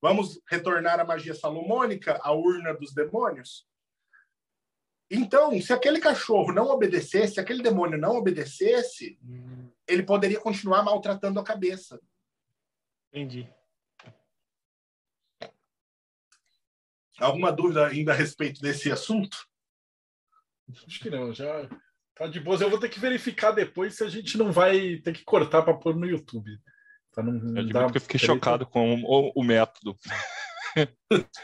Vamos 0.00 0.40
retornar 0.48 1.00
à 1.00 1.04
magia 1.04 1.34
salomônica, 1.34 2.18
a 2.22 2.32
urna 2.32 2.74
dos 2.74 2.92
demônios? 2.94 3.66
Então, 5.10 5.60
se 5.60 5.72
aquele 5.72 6.00
cachorro 6.00 6.52
não 6.52 6.68
obedecesse, 6.68 7.34
se 7.34 7.40
aquele 7.40 7.62
demônio 7.62 7.98
não 7.98 8.16
obedecesse, 8.16 9.18
hum. 9.22 9.70
ele 9.86 10.02
poderia 10.02 10.40
continuar 10.40 10.82
maltratando 10.82 11.38
a 11.38 11.44
cabeça. 11.44 12.00
Entendi. 13.12 13.48
Alguma 17.18 17.50
dúvida 17.50 17.86
ainda 17.86 18.12
a 18.12 18.16
respeito 18.16 18.60
desse 18.60 18.90
assunto? 18.90 19.46
Acho 20.86 21.00
que 21.00 21.08
não, 21.08 21.32
já 21.32 21.68
tá 22.14 22.26
de 22.26 22.40
boas. 22.40 22.60
Eu 22.60 22.68
vou 22.68 22.78
ter 22.78 22.88
que 22.88 23.00
verificar 23.00 23.52
depois 23.52 23.94
se 23.94 24.04
a 24.04 24.08
gente 24.08 24.36
não 24.36 24.52
vai 24.52 24.96
ter 24.96 25.12
que 25.12 25.24
cortar 25.24 25.62
para 25.62 25.74
pôr 25.74 25.94
no 25.94 26.06
YouTube. 26.06 26.50
Tá, 27.12 27.22
não, 27.22 27.56
eu, 27.56 27.66
eu 27.94 28.00
fiquei 28.00 28.18
treta. 28.18 28.26
chocado 28.26 28.66
com 28.66 29.02
o, 29.02 29.32
o 29.34 29.44
método. 29.44 29.96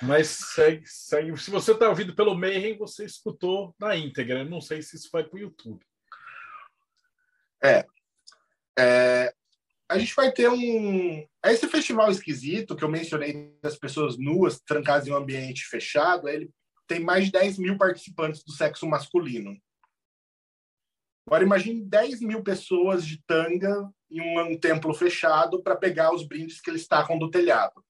Mas 0.02 0.28
segue, 0.28 0.86
segue. 0.86 1.36
Se 1.38 1.50
você 1.50 1.72
está 1.72 1.88
ouvindo 1.88 2.14
pelo 2.14 2.34
Mayhem, 2.34 2.76
você 2.76 3.04
escutou 3.04 3.74
na 3.78 3.96
íntegra. 3.96 4.40
Eu 4.40 4.50
não 4.50 4.60
sei 4.60 4.82
se 4.82 4.96
isso 4.96 5.08
vai 5.12 5.24
para 5.24 5.36
o 5.36 5.40
YouTube. 5.40 5.84
É, 7.62 7.86
é, 8.78 9.32
A 9.88 9.98
gente 9.98 10.14
vai 10.14 10.32
ter 10.32 10.48
um. 10.48 11.26
Esse 11.44 11.68
festival 11.68 12.10
esquisito 12.10 12.76
que 12.76 12.84
eu 12.84 12.88
mencionei 12.88 13.56
das 13.62 13.76
pessoas 13.76 14.18
nuas, 14.18 14.60
trancadas 14.60 15.06
em 15.06 15.12
um 15.12 15.16
ambiente 15.16 15.64
fechado, 15.66 16.28
ele 16.28 16.50
tem 16.86 17.00
mais 17.00 17.26
de 17.26 17.32
10 17.32 17.58
mil 17.58 17.78
participantes 17.78 18.42
do 18.44 18.52
sexo 18.52 18.86
masculino. 18.86 19.56
Agora 21.26 21.44
imagine 21.44 21.84
10 21.84 22.20
mil 22.20 22.42
pessoas 22.42 23.06
de 23.06 23.22
tanga 23.24 23.88
em 24.10 24.20
um, 24.20 24.52
um 24.52 24.58
templo 24.58 24.92
fechado 24.92 25.62
para 25.62 25.76
pegar 25.76 26.12
os 26.12 26.26
brindes 26.26 26.60
que 26.60 26.68
eles 26.68 26.86
tacam 26.86 27.16
do 27.18 27.30
telhado 27.30 27.82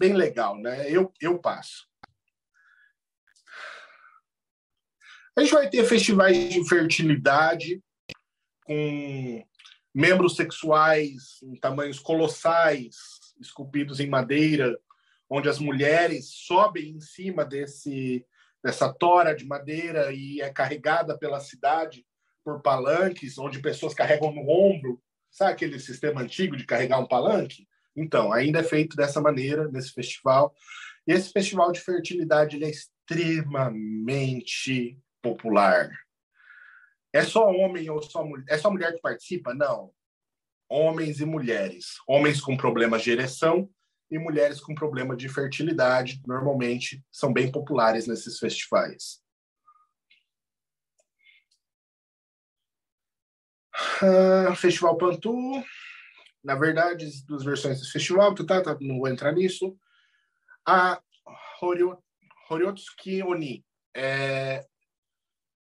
bem 0.00 0.14
legal, 0.14 0.56
né? 0.56 0.90
Eu, 0.90 1.12
eu 1.20 1.38
passo. 1.38 1.86
A 5.36 5.42
gente 5.42 5.52
vai 5.52 5.68
ter 5.68 5.84
festivais 5.84 6.48
de 6.48 6.66
fertilidade 6.66 7.82
com 8.64 9.44
membros 9.94 10.36
sexuais 10.36 11.42
em 11.42 11.54
tamanhos 11.54 11.98
colossais, 11.98 12.96
esculpidos 13.38 14.00
em 14.00 14.08
madeira, 14.08 14.80
onde 15.28 15.50
as 15.50 15.58
mulheres 15.58 16.30
sobem 16.30 16.92
em 16.92 17.00
cima 17.00 17.44
desse 17.44 18.24
dessa 18.62 18.92
tora 18.92 19.34
de 19.34 19.46
madeira 19.46 20.12
e 20.12 20.40
é 20.40 20.50
carregada 20.50 21.16
pela 21.16 21.40
cidade 21.40 22.06
por 22.44 22.60
palanques, 22.60 23.38
onde 23.38 23.58
pessoas 23.58 23.94
carregam 23.94 24.32
no 24.32 24.48
ombro. 24.50 25.02
Sabe 25.30 25.52
aquele 25.52 25.78
sistema 25.78 26.20
antigo 26.20 26.56
de 26.56 26.66
carregar 26.66 26.98
um 26.98 27.08
palanque? 27.08 27.66
Então, 27.96 28.32
ainda 28.32 28.60
é 28.60 28.62
feito 28.62 28.96
dessa 28.96 29.20
maneira, 29.20 29.68
nesse 29.68 29.92
festival. 29.92 30.54
E 31.06 31.12
esse 31.12 31.30
festival 31.32 31.72
de 31.72 31.80
fertilidade 31.80 32.62
é 32.62 32.70
extremamente 32.70 34.98
popular. 35.22 35.90
É 37.12 37.22
só 37.22 37.50
homem 37.50 37.90
ou 37.90 38.00
só 38.02 38.24
mulher? 38.24 38.44
É 38.48 38.56
só 38.56 38.70
mulher 38.70 38.94
que 38.94 39.00
participa? 39.00 39.52
Não. 39.52 39.90
Homens 40.68 41.20
e 41.20 41.24
mulheres. 41.24 41.96
Homens 42.06 42.40
com 42.40 42.56
problemas 42.56 43.02
de 43.02 43.10
ereção 43.10 43.68
e 44.10 44.18
mulheres 44.18 44.60
com 44.60 44.74
problema 44.74 45.16
de 45.16 45.28
fertilidade, 45.28 46.20
normalmente 46.26 47.02
são 47.12 47.32
bem 47.32 47.50
populares 47.50 48.06
nesses 48.06 48.38
festivais. 48.38 49.20
Uh, 54.02 54.54
Festival 54.56 54.96
Pantu, 54.96 55.62
na 56.42 56.54
verdade, 56.54 57.08
duas 57.26 57.44
versões 57.44 57.78
desse 57.78 57.92
festival, 57.92 58.34
tá, 58.34 58.62
tá, 58.62 58.76
não 58.80 58.98
vou 58.98 59.08
entrar 59.08 59.32
nisso. 59.32 59.76
A 60.66 61.00
Horiotsuki 62.50 63.22
Oni, 63.22 63.64
é 63.94 64.66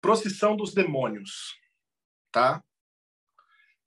procissão 0.01 0.57
dos 0.57 0.75
demônios, 0.75 1.57
tá? 2.31 2.63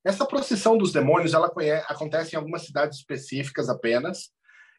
Essa 0.04 0.26
procissão 0.26 0.76
dos 0.78 0.92
demônios, 0.92 1.34
ela 1.34 1.50
conhece, 1.50 1.86
acontece 1.88 2.34
em 2.34 2.38
algumas 2.38 2.62
cidades 2.62 2.98
específicas 2.98 3.68
apenas. 3.68 4.32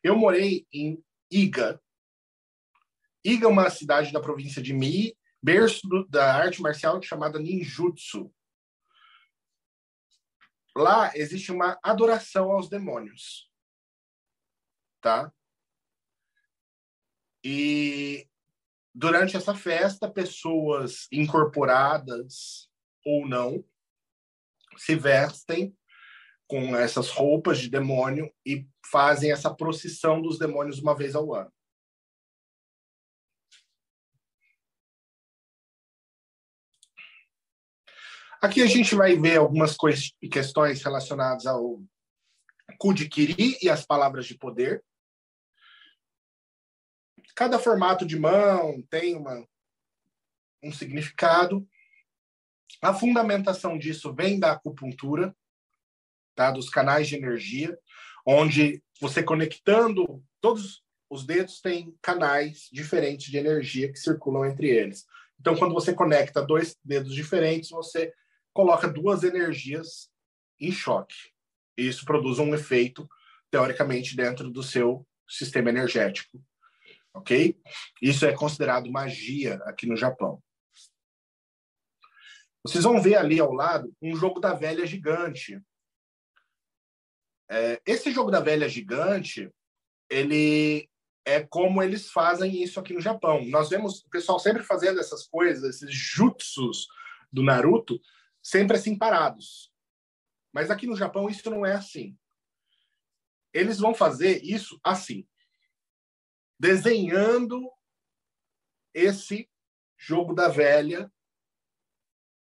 Eu 0.04 0.16
morei 0.16 0.66
em 0.74 1.02
Iga. 1.30 1.80
Iga 3.24 3.46
é 3.46 3.50
uma 3.50 3.70
cidade 3.70 4.12
da 4.12 4.20
província 4.20 4.62
de 4.62 4.74
Mie, 4.74 5.16
berço 5.42 5.88
do, 5.88 6.08
da 6.08 6.36
arte 6.36 6.62
marcial 6.62 7.02
chamada 7.02 7.40
ninjutsu. 7.40 8.32
Lá 10.76 11.12
existe 11.16 11.52
uma 11.52 11.78
adoração 11.84 12.52
aos 12.52 12.70
demônios, 12.70 13.50
tá? 15.02 15.32
E 17.44 18.28
durante 18.94 19.36
essa 19.36 19.54
festa, 19.56 20.10
pessoas 20.10 21.08
incorporadas 21.12 22.70
ou 23.06 23.28
não 23.28 23.64
se 24.78 24.96
vestem 24.96 25.76
com 26.48 26.76
essas 26.76 27.10
roupas 27.10 27.60
de 27.60 27.70
demônio 27.70 28.32
e 28.46 28.68
fazem 28.90 29.32
essa 29.32 29.54
procissão 29.54 30.22
dos 30.22 30.38
demônios 30.38 30.80
uma 30.80 30.96
vez 30.96 31.16
ao 31.16 31.34
ano. 31.34 31.52
Aqui 38.42 38.64
a 38.64 38.66
gente 38.66 38.96
vai 38.96 39.16
ver 39.16 39.38
algumas 39.38 39.78
questões 40.32 40.82
relacionadas 40.82 41.46
ao 41.46 41.80
Kudikiri 42.80 43.56
e 43.62 43.70
as 43.70 43.86
palavras 43.86 44.26
de 44.26 44.36
poder. 44.36 44.84
Cada 47.36 47.60
formato 47.60 48.04
de 48.04 48.18
mão 48.18 48.82
tem 48.90 49.16
uma, 49.16 49.48
um 50.64 50.74
significado. 50.74 51.68
A 52.82 52.96
fundamentação 52.96 53.78
disso 53.78 54.12
vem 54.12 54.40
da 54.40 54.54
acupuntura, 54.54 55.36
tá? 56.34 56.50
dos 56.50 56.68
canais 56.68 57.08
de 57.08 57.16
energia, 57.16 57.78
onde 58.26 58.84
você 59.00 59.22
conectando 59.22 60.24
todos 60.42 60.84
os 61.12 61.28
dedos 61.28 61.62
têm 61.62 61.96
canais 62.02 62.68
diferentes 62.72 63.30
de 63.30 63.38
energia 63.38 63.92
que 63.92 64.00
circulam 64.00 64.46
entre 64.46 64.68
eles. 64.68 65.06
Então, 65.40 65.56
quando 65.56 65.76
você 65.76 65.94
conecta 65.94 66.42
dois 66.42 66.76
dedos 66.84 67.14
diferentes, 67.14 67.70
você 67.70 68.12
coloca 68.54 68.88
duas 68.88 69.24
energias 69.24 70.10
em 70.60 70.72
choque. 70.72 71.32
Isso 71.78 72.06
produz 72.06 72.40
um 72.40 72.54
efeito, 72.54 73.08
teoricamente, 73.50 74.16
dentro 74.16 74.50
do 74.50 74.62
seu 74.62 75.08
sistema 75.28 75.70
energético. 75.70 76.44
Ok? 77.14 77.60
Isso 78.02 78.26
é 78.26 78.34
considerado 78.34 78.92
magia 78.92 79.56
aqui 79.66 79.86
no 79.86 79.98
Japão. 79.98 80.42
Vocês 82.64 82.84
vão 82.84 83.02
ver 83.02 83.16
ali 83.16 83.40
ao 83.40 83.52
lado 83.52 83.92
um 84.02 84.16
jogo 84.16 84.40
da 84.40 84.54
velha 84.54 84.86
gigante. 84.86 85.60
É, 87.50 87.82
esse 87.86 88.12
jogo 88.12 88.30
da 88.30 88.40
velha 88.40 88.70
gigante, 88.70 89.52
ele 90.10 90.88
é 91.26 91.42
como 91.42 91.82
eles 91.82 92.10
fazem 92.10 92.62
isso 92.62 92.80
aqui 92.80 92.94
no 92.94 93.02
Japão. 93.02 93.44
Nós 93.46 93.70
vemos 93.70 94.02
o 94.02 94.10
pessoal 94.10 94.40
sempre 94.40 94.64
fazendo 94.64 95.00
essas 95.00 95.28
coisas, 95.28 95.64
esses 95.64 95.94
jutsus 95.94 96.88
do 97.32 97.44
Naruto, 97.44 98.00
sempre 98.42 98.78
assim 98.78 98.98
parados. 98.98 99.72
Mas 100.54 100.70
aqui 100.70 100.86
no 100.86 100.96
Japão 100.96 101.30
isso 101.30 101.50
não 101.50 101.66
é 101.66 101.74
assim. 101.74 102.18
Eles 103.54 103.80
vão 103.80 103.94
fazer 103.94 104.42
isso 104.44 104.80
assim, 104.84 105.28
desenhando 106.60 107.72
esse 108.94 109.50
jogo 109.98 110.34
da 110.34 110.48
velha 110.48 111.12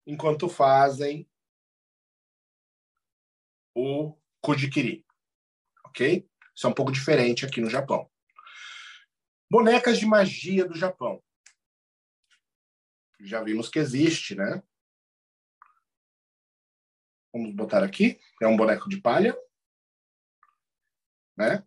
enquanto 0.06 0.48
fazem 0.48 1.28
o 3.74 4.16
Kujikiri. 4.40 5.04
Ok? 5.86 6.28
Isso 6.54 6.66
é 6.66 6.70
um 6.70 6.74
pouco 6.74 6.92
diferente 6.92 7.44
aqui 7.44 7.60
no 7.60 7.68
Japão. 7.68 8.10
Bonecas 9.50 9.98
de 9.98 10.06
magia 10.06 10.66
do 10.66 10.74
Japão. 10.74 11.22
Já 13.20 13.42
vimos 13.42 13.68
que 13.68 13.78
existe, 13.78 14.34
né? 14.34 14.62
Vamos 17.34 17.52
botar 17.52 17.82
aqui. 17.82 18.20
É 18.40 18.46
um 18.46 18.56
boneco 18.56 18.88
de 18.88 19.00
palha. 19.00 19.36
Né? 21.36 21.66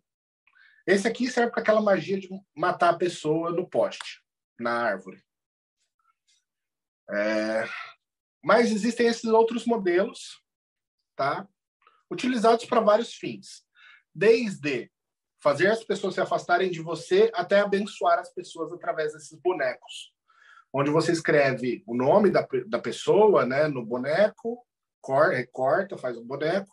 Esse 0.86 1.06
aqui 1.06 1.30
serve 1.30 1.52
para 1.52 1.60
aquela 1.60 1.82
magia 1.82 2.18
de 2.18 2.26
matar 2.56 2.88
a 2.88 2.96
pessoa 2.96 3.52
no 3.52 3.68
poste, 3.68 4.24
na 4.58 4.72
árvore. 4.72 5.22
É, 7.10 7.68
mas 8.42 8.72
existem 8.72 9.08
esses 9.08 9.24
outros 9.24 9.66
modelos, 9.66 10.42
tá? 11.14 11.46
Utilizados 12.10 12.64
para 12.64 12.80
vários 12.80 13.12
fins. 13.12 13.62
Desde 14.14 14.90
fazer 15.38 15.66
as 15.66 15.84
pessoas 15.84 16.14
se 16.14 16.20
afastarem 16.22 16.70
de 16.70 16.80
você 16.80 17.30
até 17.34 17.60
abençoar 17.60 18.18
as 18.18 18.32
pessoas 18.32 18.72
através 18.72 19.12
desses 19.12 19.38
bonecos. 19.38 20.14
Onde 20.72 20.90
você 20.90 21.12
escreve 21.12 21.84
o 21.86 21.94
nome 21.94 22.30
da, 22.30 22.46
da 22.66 22.78
pessoa 22.78 23.44
né, 23.44 23.68
no 23.68 23.84
boneco, 23.84 24.66
cor, 25.08 25.30
recorta, 25.30 25.96
faz 25.96 26.18
o 26.18 26.24
boneco, 26.24 26.70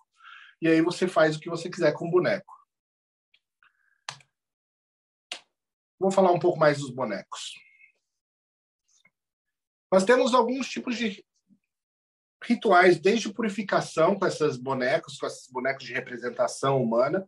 e 0.61 0.67
aí 0.67 0.81
você 0.81 1.07
faz 1.07 1.37
o 1.37 1.39
que 1.39 1.49
você 1.49 1.69
quiser 1.69 1.93
com 1.93 2.09
o 2.09 2.11
boneco. 2.11 2.53
Vou 5.97 6.11
falar 6.11 6.33
um 6.33 6.39
pouco 6.39 6.59
mais 6.59 6.79
dos 6.79 6.89
bonecos. 6.89 7.53
Nós 9.89 10.03
temos 10.03 10.33
alguns 10.33 10.67
tipos 10.67 10.97
de 10.97 11.25
rituais, 12.43 12.99
desde 12.99 13.33
purificação 13.33 14.19
com 14.19 14.27
esses 14.27 14.57
bonecos, 14.57 15.17
com 15.17 15.25
esses 15.25 15.49
bonecos 15.49 15.85
de 15.85 15.93
representação 15.93 16.83
humana, 16.83 17.25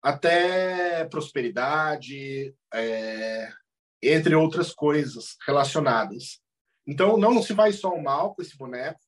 até 0.00 1.04
prosperidade, 1.06 2.54
é, 2.72 3.52
entre 4.00 4.36
outras 4.36 4.72
coisas 4.72 5.36
relacionadas. 5.44 6.40
Então, 6.86 7.16
não 7.16 7.42
se 7.42 7.52
faz 7.56 7.80
só 7.80 7.90
o 7.90 8.02
mal 8.02 8.36
com 8.36 8.40
esse 8.40 8.56
boneco, 8.56 9.00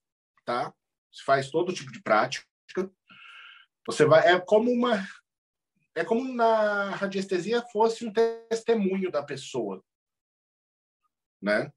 tá? 0.45 0.75
Se 1.13 1.25
faz 1.25 1.51
todo 1.51 1.73
tipo 1.73 1.91
de 1.93 2.03
prática. 2.03 2.47
Você 3.87 4.05
vai 4.05 4.35
é 4.35 4.39
como 4.39 4.71
uma 4.71 5.07
é 5.95 6.05
como 6.05 6.33
na 6.33 6.91
radiestesia 6.91 7.63
fosse 7.73 8.07
um 8.07 8.13
testemunho 8.13 9.11
da 9.11 9.23
pessoa, 9.23 9.83
né? 11.43 11.73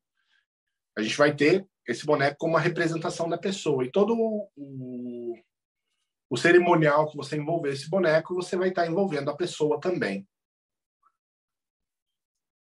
A 0.95 1.01
gente 1.01 1.17
vai 1.17 1.35
ter 1.35 1.67
esse 1.87 2.05
boneco 2.05 2.37
como 2.37 2.53
uma 2.53 2.59
representação 2.59 3.27
da 3.27 3.37
pessoa. 3.37 3.83
E 3.83 3.91
todo 3.91 4.15
o, 4.15 5.35
o 6.29 6.37
cerimonial 6.37 7.09
que 7.09 7.17
você 7.17 7.37
envolver 7.37 7.71
esse 7.71 7.89
boneco, 7.89 8.35
você 8.35 8.55
vai 8.55 8.69
estar 8.69 8.85
envolvendo 8.85 9.31
a 9.31 9.35
pessoa 9.35 9.79
também. 9.79 10.27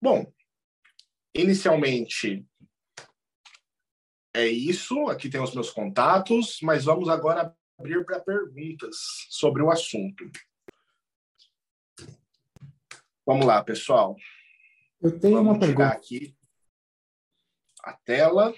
Bom, 0.02 0.32
inicialmente 1.34 2.46
é 4.36 4.48
isso. 4.48 5.08
Aqui 5.08 5.30
tem 5.30 5.42
os 5.42 5.54
meus 5.54 5.72
contatos, 5.72 6.60
mas 6.62 6.84
vamos 6.84 7.08
agora 7.08 7.56
abrir 7.80 8.04
para 8.06 8.20
perguntas 8.20 8.96
sobre 9.30 9.64
o 9.64 9.72
assunto. 9.72 10.30
Vamos 13.26 13.46
lá, 13.46 13.64
pessoal. 13.64 14.16
Eu 15.02 15.18
tenho 15.20 15.36
vamos 15.36 15.54
uma 15.54 15.60
pergunta. 15.60 15.88
aqui 15.88 16.36
a 17.82 17.94
tela. 17.94 18.54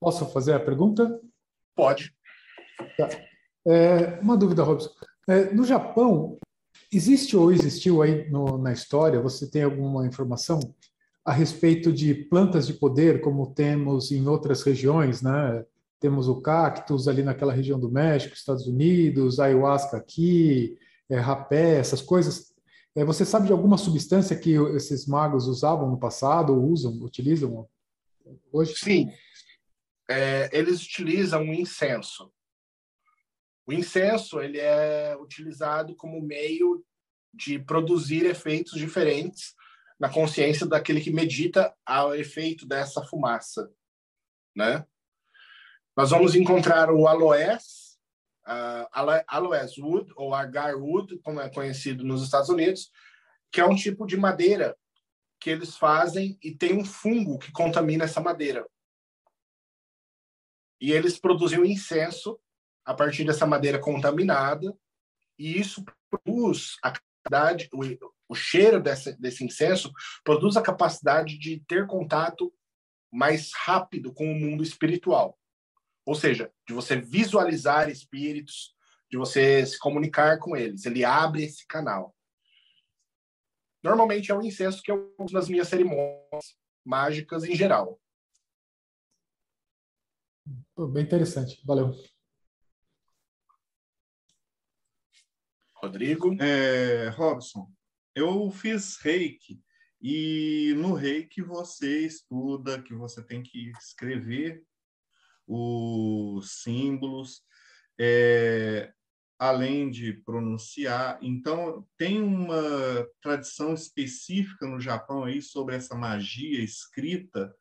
Posso 0.00 0.26
fazer 0.32 0.54
a 0.54 0.60
pergunta? 0.60 1.20
Pode. 1.74 2.16
Tá. 2.96 3.08
É, 3.66 4.20
uma 4.20 4.36
dúvida, 4.36 4.62
Robson. 4.62 4.90
É, 5.28 5.52
no 5.52 5.64
Japão, 5.64 6.38
existe 6.92 7.36
ou 7.36 7.52
existiu 7.52 8.02
aí 8.02 8.28
no, 8.30 8.58
na 8.58 8.72
história, 8.72 9.20
você 9.20 9.50
tem 9.50 9.62
alguma 9.62 10.06
informação 10.06 10.60
a 11.24 11.32
respeito 11.32 11.92
de 11.92 12.14
plantas 12.14 12.66
de 12.66 12.74
poder, 12.74 13.20
como 13.20 13.54
temos 13.54 14.12
em 14.12 14.26
outras 14.28 14.62
regiões, 14.62 15.22
né? 15.22 15.64
Temos 15.98 16.28
o 16.28 16.40
cactus 16.42 17.08
ali 17.08 17.22
naquela 17.22 17.52
região 17.52 17.80
do 17.80 17.90
México, 17.90 18.34
Estados 18.34 18.66
Unidos, 18.66 19.40
ayahuasca 19.40 19.96
aqui, 19.96 20.76
é, 21.08 21.18
rapé, 21.18 21.78
essas 21.78 22.02
coisas. 22.02 22.52
É, 22.94 23.04
você 23.04 23.24
sabe 23.24 23.46
de 23.46 23.52
alguma 23.52 23.78
substância 23.78 24.36
que 24.36 24.52
esses 24.76 25.06
magos 25.06 25.46
usavam 25.46 25.90
no 25.90 25.98
passado, 25.98 26.54
ou 26.54 26.68
usam, 26.68 26.92
utilizam 27.02 27.66
hoje? 28.52 28.74
Sim, 28.76 29.10
é, 30.08 30.50
eles 30.52 30.82
utilizam 30.84 31.42
o 31.42 31.54
incenso. 31.54 32.30
O 33.66 33.72
incenso 33.72 34.40
ele 34.40 34.58
é 34.58 35.16
utilizado 35.18 35.96
como 35.96 36.20
meio 36.20 36.84
de 37.32 37.58
produzir 37.58 38.26
efeitos 38.26 38.74
diferentes 38.74 39.54
na 40.04 40.10
consciência 40.10 40.66
daquele 40.66 41.00
que 41.00 41.10
medita 41.10 41.74
ao 41.82 42.14
efeito 42.14 42.66
dessa 42.66 43.02
fumaça, 43.02 43.72
né? 44.54 44.86
Nós 45.96 46.10
vamos 46.10 46.34
encontrar 46.34 46.90
o 46.90 47.08
aloés 47.08 47.98
uh, 48.46 49.24
aloes 49.26 49.78
wood, 49.78 50.12
ou 50.14 50.34
agar 50.34 50.76
wood, 50.76 51.18
como 51.20 51.40
é 51.40 51.48
conhecido 51.48 52.04
nos 52.04 52.22
Estados 52.22 52.50
Unidos, 52.50 52.90
que 53.50 53.62
é 53.62 53.64
um 53.64 53.74
tipo 53.74 54.04
de 54.06 54.14
madeira 54.14 54.76
que 55.40 55.48
eles 55.48 55.74
fazem 55.74 56.38
e 56.42 56.54
tem 56.54 56.76
um 56.78 56.84
fungo 56.84 57.38
que 57.38 57.50
contamina 57.50 58.04
essa 58.04 58.20
madeira. 58.20 58.68
E 60.82 60.92
eles 60.92 61.18
produziam 61.18 61.64
incenso 61.64 62.38
a 62.84 62.92
partir 62.92 63.24
dessa 63.24 63.46
madeira 63.46 63.78
contaminada, 63.78 64.76
e 65.38 65.58
isso 65.58 65.82
produz 66.10 66.76
a 66.82 66.92
o, 68.28 68.34
cheiro 68.34 68.80
desse, 68.80 69.18
desse 69.20 69.44
incenso 69.44 69.92
produz 70.22 70.56
a 70.56 70.62
capacidade 70.62 71.38
de 71.38 71.60
ter 71.66 71.86
contato 71.86 72.52
mais 73.12 73.52
rápido 73.54 74.12
com 74.12 74.30
o 74.30 74.34
mundo 74.34 74.62
espiritual. 74.62 75.38
Ou 76.04 76.14
seja, 76.14 76.52
de 76.66 76.74
você 76.74 76.96
visualizar 76.96 77.88
espíritos, 77.88 78.74
de 79.10 79.16
você 79.16 79.64
se 79.64 79.78
comunicar 79.78 80.38
com 80.38 80.56
eles. 80.56 80.84
Ele 80.84 81.04
abre 81.04 81.44
esse 81.44 81.66
canal. 81.66 82.14
Normalmente 83.82 84.30
é 84.30 84.34
o 84.34 84.42
incenso 84.42 84.82
que 84.82 84.90
eu 84.90 85.14
uso 85.18 85.32
nas 85.32 85.48
minhas 85.48 85.68
cerimônias 85.68 86.56
mágicas 86.84 87.44
em 87.44 87.54
geral. 87.54 88.00
Bem 90.92 91.04
interessante. 91.04 91.62
Valeu. 91.64 91.92
Rodrigo? 95.74 96.34
É, 96.42 97.10
Robson, 97.10 97.70
eu 98.14 98.50
fiz 98.50 98.96
reiki 98.98 99.60
e 100.06 100.74
no 100.76 100.92
reiki 100.92 101.40
você 101.40 102.00
estuda 102.00 102.82
que 102.82 102.94
você 102.94 103.22
tem 103.22 103.42
que 103.42 103.72
escrever 103.78 104.62
os 105.46 106.62
símbolos, 106.62 107.42
é, 107.98 108.92
além 109.38 109.90
de 109.90 110.12
pronunciar. 110.12 111.18
Então, 111.22 111.86
tem 111.96 112.20
uma 112.20 113.06
tradição 113.22 113.72
específica 113.72 114.66
no 114.66 114.78
Japão 114.78 115.24
aí 115.24 115.40
sobre 115.40 115.74
essa 115.74 115.94
magia 115.94 116.62
escrita. 116.62 117.54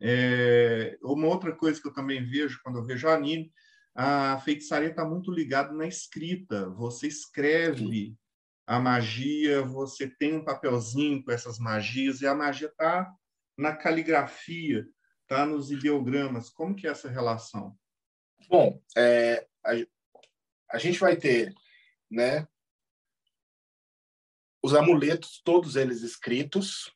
É, 0.00 0.98
uma 1.02 1.26
outra 1.26 1.56
coisa 1.56 1.80
que 1.80 1.88
eu 1.88 1.92
também 1.92 2.22
vejo 2.22 2.60
quando 2.62 2.78
eu 2.78 2.84
vejo 2.84 3.08
anime, 3.08 3.50
a 3.94 4.38
feitiçaria 4.40 4.90
está 4.90 5.04
muito 5.04 5.32
ligada 5.32 5.72
na 5.72 5.86
escrita. 5.86 6.68
Você 6.70 7.08
escreve 7.08 8.14
a 8.68 8.78
magia, 8.78 9.62
você 9.62 10.06
tem 10.06 10.36
um 10.36 10.44
papelzinho 10.44 11.24
com 11.24 11.32
essas 11.32 11.58
magias, 11.58 12.20
e 12.20 12.26
a 12.26 12.34
magia 12.34 12.68
está 12.68 13.10
na 13.56 13.74
caligrafia 13.74 14.86
está 15.28 15.44
nos 15.44 15.70
ideogramas. 15.70 16.48
Como 16.48 16.74
que 16.74 16.86
é 16.86 16.90
essa 16.90 17.08
relação? 17.08 17.78
Bom, 18.48 18.80
é, 18.96 19.46
a, 19.64 19.72
a 20.70 20.78
gente 20.78 20.98
vai 20.98 21.16
ter, 21.16 21.54
né, 22.10 22.48
os 24.62 24.74
amuletos, 24.74 25.40
todos 25.44 25.76
eles 25.76 26.02
escritos, 26.02 26.94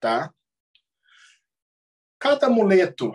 tá? 0.00 0.32
Cada 2.18 2.46
amuleto 2.46 3.12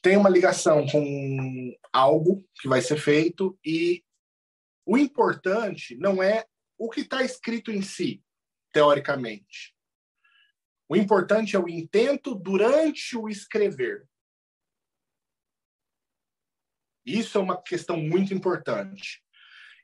tem 0.00 0.16
uma 0.16 0.28
ligação 0.28 0.86
com 0.86 1.76
algo 1.92 2.44
que 2.60 2.68
vai 2.68 2.80
ser 2.80 2.96
feito 2.96 3.58
e 3.64 4.04
o 4.86 4.96
importante 4.96 5.96
não 5.96 6.22
é 6.22 6.46
o 6.78 6.88
que 6.88 7.00
está 7.00 7.22
escrito 7.22 7.72
em 7.72 7.82
si, 7.82 8.22
teoricamente. 8.72 9.74
O 10.88 10.96
importante 10.96 11.56
é 11.56 11.58
o 11.58 11.68
intento 11.68 12.34
durante 12.34 13.16
o 13.16 13.28
escrever. 13.28 14.08
Isso 17.04 17.36
é 17.36 17.40
uma 17.40 17.60
questão 17.60 17.96
muito 17.96 18.32
importante. 18.32 19.22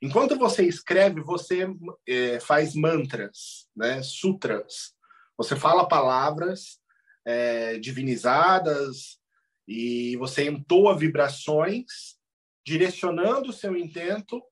Enquanto 0.01 0.38
você 0.38 0.64
escreve, 0.64 1.20
você 1.20 1.66
é, 2.07 2.38
faz 2.38 2.74
mantras, 2.74 3.68
né, 3.74 4.03
sutras. 4.03 4.95
Você 5.36 5.57
fala 5.57 5.88
palavras 5.88 6.78
é, 7.26 7.78
divinizadas 7.78 9.18
e 9.66 10.16
você 10.18 10.49
entoa 10.49 10.97
vibrações, 10.97 12.18
direcionando 12.66 13.51
o 13.51 13.53
seu 13.53 13.76
intento 13.76 14.42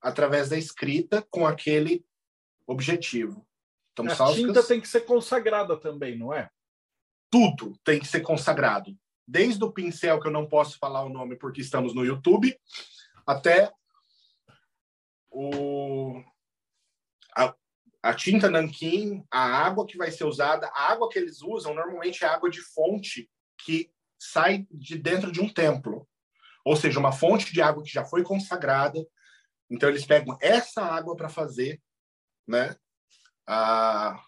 através 0.00 0.48
da 0.48 0.58
escrita 0.58 1.26
com 1.30 1.46
aquele 1.46 2.04
objetivo. 2.66 3.46
Então, 3.92 4.06
a 4.06 4.14
sáusicas, 4.14 4.46
tinta 4.46 4.62
tem 4.66 4.80
que 4.80 4.88
ser 4.88 5.02
consagrada 5.02 5.76
também, 5.76 6.16
não 6.16 6.32
é? 6.32 6.48
Tudo 7.30 7.78
tem 7.84 7.98
que 7.98 8.06
ser 8.06 8.20
consagrado. 8.20 8.96
Desde 9.26 9.62
o 9.62 9.72
pincel, 9.72 10.20
que 10.20 10.26
eu 10.26 10.32
não 10.32 10.48
posso 10.48 10.78
falar 10.78 11.04
o 11.04 11.08
nome 11.08 11.36
porque 11.36 11.60
estamos 11.60 11.94
no 11.94 12.04
YouTube, 12.04 12.56
até 13.26 13.72
o, 15.30 16.20
a, 17.36 17.54
a 18.02 18.14
tinta 18.14 18.50
nanquim, 18.50 19.24
a 19.30 19.40
água 19.40 19.86
que 19.86 19.96
vai 19.96 20.10
ser 20.10 20.24
usada, 20.24 20.66
a 20.68 20.90
água 20.90 21.08
que 21.08 21.18
eles 21.18 21.42
usam 21.42 21.74
normalmente 21.74 22.24
é 22.24 22.28
água 22.28 22.50
de 22.50 22.60
fonte 22.60 23.30
que 23.58 23.92
sai 24.18 24.66
de 24.70 24.98
dentro 24.98 25.30
de 25.30 25.40
um 25.40 25.48
templo. 25.48 26.08
Ou 26.64 26.76
seja, 26.76 26.98
uma 26.98 27.12
fonte 27.12 27.52
de 27.52 27.62
água 27.62 27.82
que 27.82 27.92
já 27.92 28.04
foi 28.04 28.22
consagrada. 28.22 28.98
Então, 29.70 29.88
eles 29.88 30.04
pegam 30.04 30.36
essa 30.40 30.82
água 30.82 31.16
para 31.16 31.28
fazer 31.28 31.80
né, 32.46 32.74
a, 33.46 34.20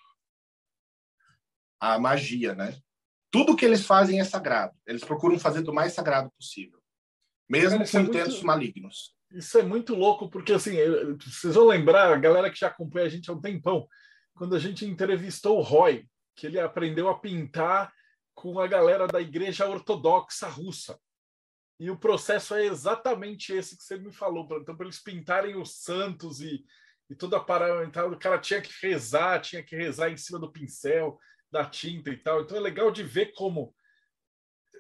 a 1.81 1.99
magia, 1.99 2.55
né? 2.55 2.79
Tudo 3.31 3.57
que 3.57 3.65
eles 3.65 3.85
fazem 3.85 4.21
é 4.21 4.25
sagrado. 4.25 4.75
Eles 4.87 5.03
procuram 5.03 5.39
fazer 5.39 5.63
do 5.63 5.73
mais 5.73 5.95
sagrado 5.95 6.31
possível, 6.39 6.79
mesmo 7.49 7.79
Cara, 7.79 7.91
com 7.91 7.99
é 7.99 8.03
intentos 8.03 8.35
muito, 8.35 8.47
malignos. 8.47 9.17
Isso 9.33 9.59
é 9.59 9.63
muito 9.63 9.95
louco, 9.95 10.29
porque 10.29 10.53
assim, 10.53 10.75
eu, 10.75 11.17
vocês 11.19 11.55
vão 11.55 11.67
lembrar, 11.67 12.13
a 12.13 12.19
galera 12.19 12.51
que 12.51 12.61
já 12.61 12.69
acompanha 12.69 13.07
a 13.07 13.09
gente 13.09 13.31
há 13.31 13.33
um 13.33 13.41
tempão, 13.41 13.89
quando 14.35 14.55
a 14.55 14.59
gente 14.59 14.85
entrevistou 14.85 15.59
o 15.59 15.63
Roy, 15.63 16.07
que 16.37 16.47
ele 16.47 16.61
aprendeu 16.61 17.09
a 17.09 17.19
pintar 17.19 17.93
com 18.35 18.61
a 18.61 18.67
galera 18.67 19.07
da 19.07 19.21
Igreja 19.21 19.67
Ortodoxa 19.67 20.49
Russa. 20.49 20.99
E 21.83 21.91
o 21.91 21.99
processo 21.99 22.55
é 22.55 22.65
exatamente 22.65 23.53
esse 23.53 23.77
que 23.77 23.83
você 23.83 23.99
me 23.99 24.13
falou. 24.13 24.47
Então, 24.53 24.77
para 24.77 24.87
eles 24.87 25.01
pintarem 25.01 25.57
os 25.57 25.83
santos 25.83 26.41
e, 26.41 26.65
e 27.11 27.15
toda 27.17 27.39
a 27.39 27.41
parada, 27.41 28.07
o 28.07 28.17
cara 28.17 28.39
tinha 28.39 28.63
que 28.63 28.71
rezar, 28.81 29.41
tinha 29.41 29.65
que 29.65 29.75
rezar 29.75 30.09
em 30.09 30.17
cima 30.17 30.39
do 30.39 30.53
pincel, 30.53 31.19
da 31.51 31.69
tinta 31.69 32.09
e 32.11 32.17
tal. 32.17 32.43
Então 32.43 32.57
é 32.57 32.61
legal 32.61 32.93
de 32.93 33.03
ver 33.03 33.33
como 33.33 33.75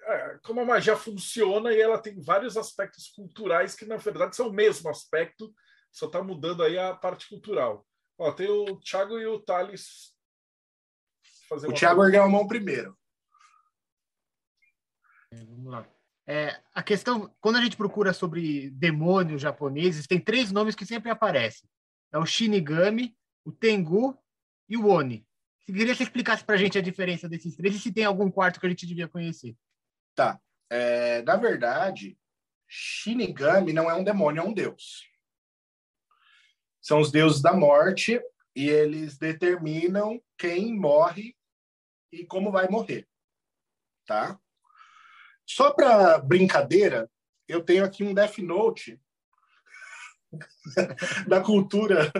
é, 0.04 0.38
como 0.44 0.60
a 0.60 0.64
magia 0.64 0.96
funciona 0.96 1.72
e 1.72 1.80
ela 1.80 1.98
tem 1.98 2.20
vários 2.20 2.56
aspectos 2.56 3.08
culturais 3.08 3.74
que 3.74 3.84
na 3.84 3.96
verdade 3.96 4.36
são 4.36 4.46
o 4.46 4.52
mesmo 4.52 4.88
aspecto, 4.88 5.52
só 5.90 6.06
está 6.06 6.22
mudando 6.22 6.62
aí 6.62 6.78
a 6.78 6.94
parte 6.94 7.28
cultural. 7.28 7.84
Ó, 8.16 8.30
tem 8.30 8.48
o 8.48 8.78
Thiago 8.78 9.18
e 9.18 9.26
o 9.26 9.40
Thales. 9.40 10.16
o 11.50 11.72
Thiago 11.72 12.04
ergueu 12.04 12.22
a 12.22 12.28
mão 12.28 12.46
primeiro. 12.46 12.96
É, 15.32 15.44
vamos 15.44 15.72
lá. 15.72 15.91
É, 16.26 16.60
a 16.72 16.82
questão, 16.82 17.34
quando 17.40 17.56
a 17.56 17.60
gente 17.60 17.76
procura 17.76 18.12
sobre 18.12 18.70
demônios 18.70 19.42
japoneses, 19.42 20.06
tem 20.06 20.20
três 20.20 20.52
nomes 20.52 20.74
que 20.74 20.86
sempre 20.86 21.10
aparecem 21.10 21.68
é 22.12 22.18
o 22.18 22.26
Shinigami, 22.26 23.16
o 23.44 23.50
Tengu 23.50 24.16
e 24.68 24.76
o 24.76 24.86
Oni. 24.86 25.26
Queria 25.64 25.86
que 25.86 25.94
você 25.94 26.02
explicasse 26.02 26.44
para 26.44 26.56
a 26.56 26.58
gente 26.58 26.76
a 26.76 26.82
diferença 26.82 27.28
desses 27.28 27.56
três 27.56 27.74
e 27.74 27.80
se 27.80 27.92
tem 27.92 28.04
algum 28.04 28.30
quarto 28.30 28.60
que 28.60 28.66
a 28.66 28.68
gente 28.68 28.86
devia 28.86 29.08
conhecer. 29.08 29.56
Tá. 30.14 30.38
É, 30.68 31.22
na 31.22 31.36
verdade, 31.36 32.18
Shinigami 32.68 33.72
não 33.72 33.90
é 33.90 33.94
um 33.94 34.04
demônio, 34.04 34.40
é 34.40 34.44
um 34.44 34.52
deus. 34.52 35.08
São 36.80 37.00
os 37.00 37.10
deuses 37.10 37.40
da 37.40 37.54
morte 37.54 38.20
e 38.54 38.68
eles 38.68 39.16
determinam 39.16 40.20
quem 40.36 40.76
morre 40.76 41.34
e 42.10 42.26
como 42.26 42.50
vai 42.50 42.68
morrer. 42.68 43.08
Tá? 44.04 44.38
Só 45.54 45.70
para 45.70 46.18
brincadeira, 46.18 47.10
eu 47.46 47.62
tenho 47.62 47.84
aqui 47.84 48.02
um 48.02 48.14
Death 48.14 48.38
Note 48.38 48.98
da 51.28 51.42
cultura 51.42 52.10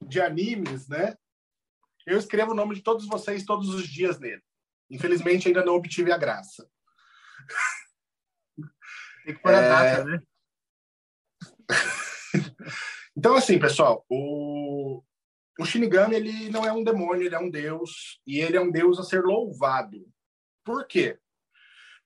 de 0.00 0.20
animes, 0.20 0.88
né? 0.88 1.16
Eu 2.06 2.18
escrevo 2.18 2.52
o 2.52 2.54
nome 2.54 2.76
de 2.76 2.82
todos 2.82 3.08
vocês 3.08 3.44
todos 3.44 3.68
os 3.70 3.88
dias 3.88 4.20
nele. 4.20 4.42
Infelizmente, 4.88 5.48
ainda 5.48 5.64
não 5.64 5.74
obtive 5.74 6.12
a 6.12 6.16
graça. 6.16 6.70
Tem 9.24 9.34
que 9.34 9.42
pôr 9.42 9.52
a 9.52 9.60
é... 9.60 9.68
data, 9.68 10.04
né? 10.04 10.22
então, 13.16 13.34
assim, 13.34 13.58
pessoal, 13.58 14.06
o... 14.08 15.02
o 15.58 15.64
Shinigami 15.64 16.14
ele 16.14 16.48
não 16.48 16.64
é 16.64 16.72
um 16.72 16.84
demônio, 16.84 17.26
ele 17.26 17.34
é 17.34 17.40
um 17.40 17.50
deus, 17.50 18.20
e 18.24 18.38
ele 18.38 18.56
é 18.56 18.60
um 18.60 18.70
deus 18.70 19.00
a 19.00 19.02
ser 19.02 19.22
louvado. 19.22 20.08
Por 20.64 20.86
quê? 20.86 21.18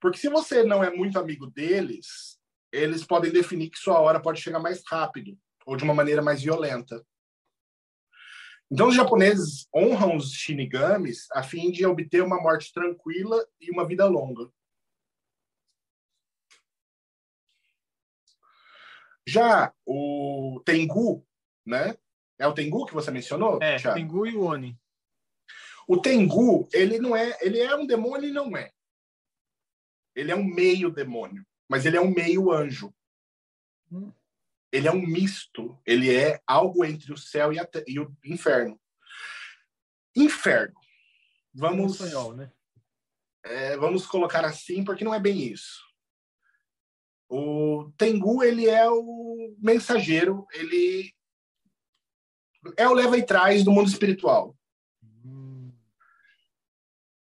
Porque 0.06 0.20
se 0.20 0.28
você 0.28 0.62
não 0.62 0.84
é 0.84 0.90
muito 0.94 1.18
amigo 1.18 1.48
deles, 1.50 2.38
eles 2.70 3.02
podem 3.04 3.32
definir 3.32 3.70
que 3.70 3.76
sua 3.76 3.98
hora 3.98 4.22
pode 4.22 4.40
chegar 4.40 4.60
mais 4.60 4.80
rápido 4.86 5.36
ou 5.66 5.76
de 5.76 5.82
uma 5.82 5.92
maneira 5.92 6.22
mais 6.22 6.40
violenta. 6.40 7.04
Então, 8.70 8.86
os 8.86 8.94
japoneses 8.94 9.66
honram 9.74 10.14
os 10.14 10.30
shinigamis 10.30 11.26
a 11.32 11.42
fim 11.42 11.72
de 11.72 11.84
obter 11.84 12.22
uma 12.22 12.40
morte 12.40 12.72
tranquila 12.72 13.44
e 13.60 13.68
uma 13.68 13.84
vida 13.84 14.06
longa. 14.06 14.48
Já 19.26 19.74
o 19.84 20.62
Tengu, 20.64 21.26
né? 21.66 21.98
É 22.38 22.46
o 22.46 22.54
Tengu 22.54 22.86
que 22.86 22.94
você 22.94 23.10
mencionou? 23.10 23.60
É, 23.60 23.76
Thiago? 23.76 23.98
Tengu 23.98 24.24
e 24.24 24.36
o 24.36 24.44
Oni. 24.44 24.78
O 25.88 25.96
Tengu, 26.00 26.68
ele 26.72 27.00
não 27.00 27.16
é, 27.16 27.36
ele 27.40 27.58
é 27.58 27.74
um 27.74 27.84
demônio 27.84 28.28
e 28.28 28.32
não 28.32 28.56
é. 28.56 28.75
Ele 30.16 30.32
é 30.32 30.36
um 30.36 30.44
meio 30.44 30.90
demônio, 30.90 31.46
mas 31.68 31.86
ele 31.86 31.96
é 31.96 32.00
um 32.00 32.10
meio 32.10 32.50
anjo. 32.50 32.92
Hum. 33.92 34.12
Ele 34.72 34.88
é 34.88 34.92
um 34.92 35.06
misto, 35.06 35.78
ele 35.86 36.12
é 36.12 36.40
algo 36.44 36.84
entre 36.84 37.12
o 37.12 37.16
céu 37.16 37.52
e, 37.52 37.58
e 37.86 38.00
o 38.00 38.12
inferno. 38.24 38.80
Inferno. 40.16 40.74
Vamos 41.54 41.92
espanhol, 41.92 42.34
né? 42.34 42.50
é, 43.46 43.76
vamos 43.76 44.06
colocar 44.06 44.44
assim, 44.44 44.84
porque 44.84 45.04
não 45.04 45.14
é 45.14 45.20
bem 45.20 45.38
isso. 45.38 45.84
O 47.28 47.90
Tengu, 47.96 48.42
ele 48.42 48.68
é 48.68 48.88
o 48.88 49.54
mensageiro, 49.58 50.46
ele 50.52 51.14
é 52.76 52.88
o 52.88 52.92
leva 52.92 53.16
e 53.16 53.24
traz 53.24 53.64
do 53.64 53.70
mundo 53.70 53.88
espiritual, 53.88 54.56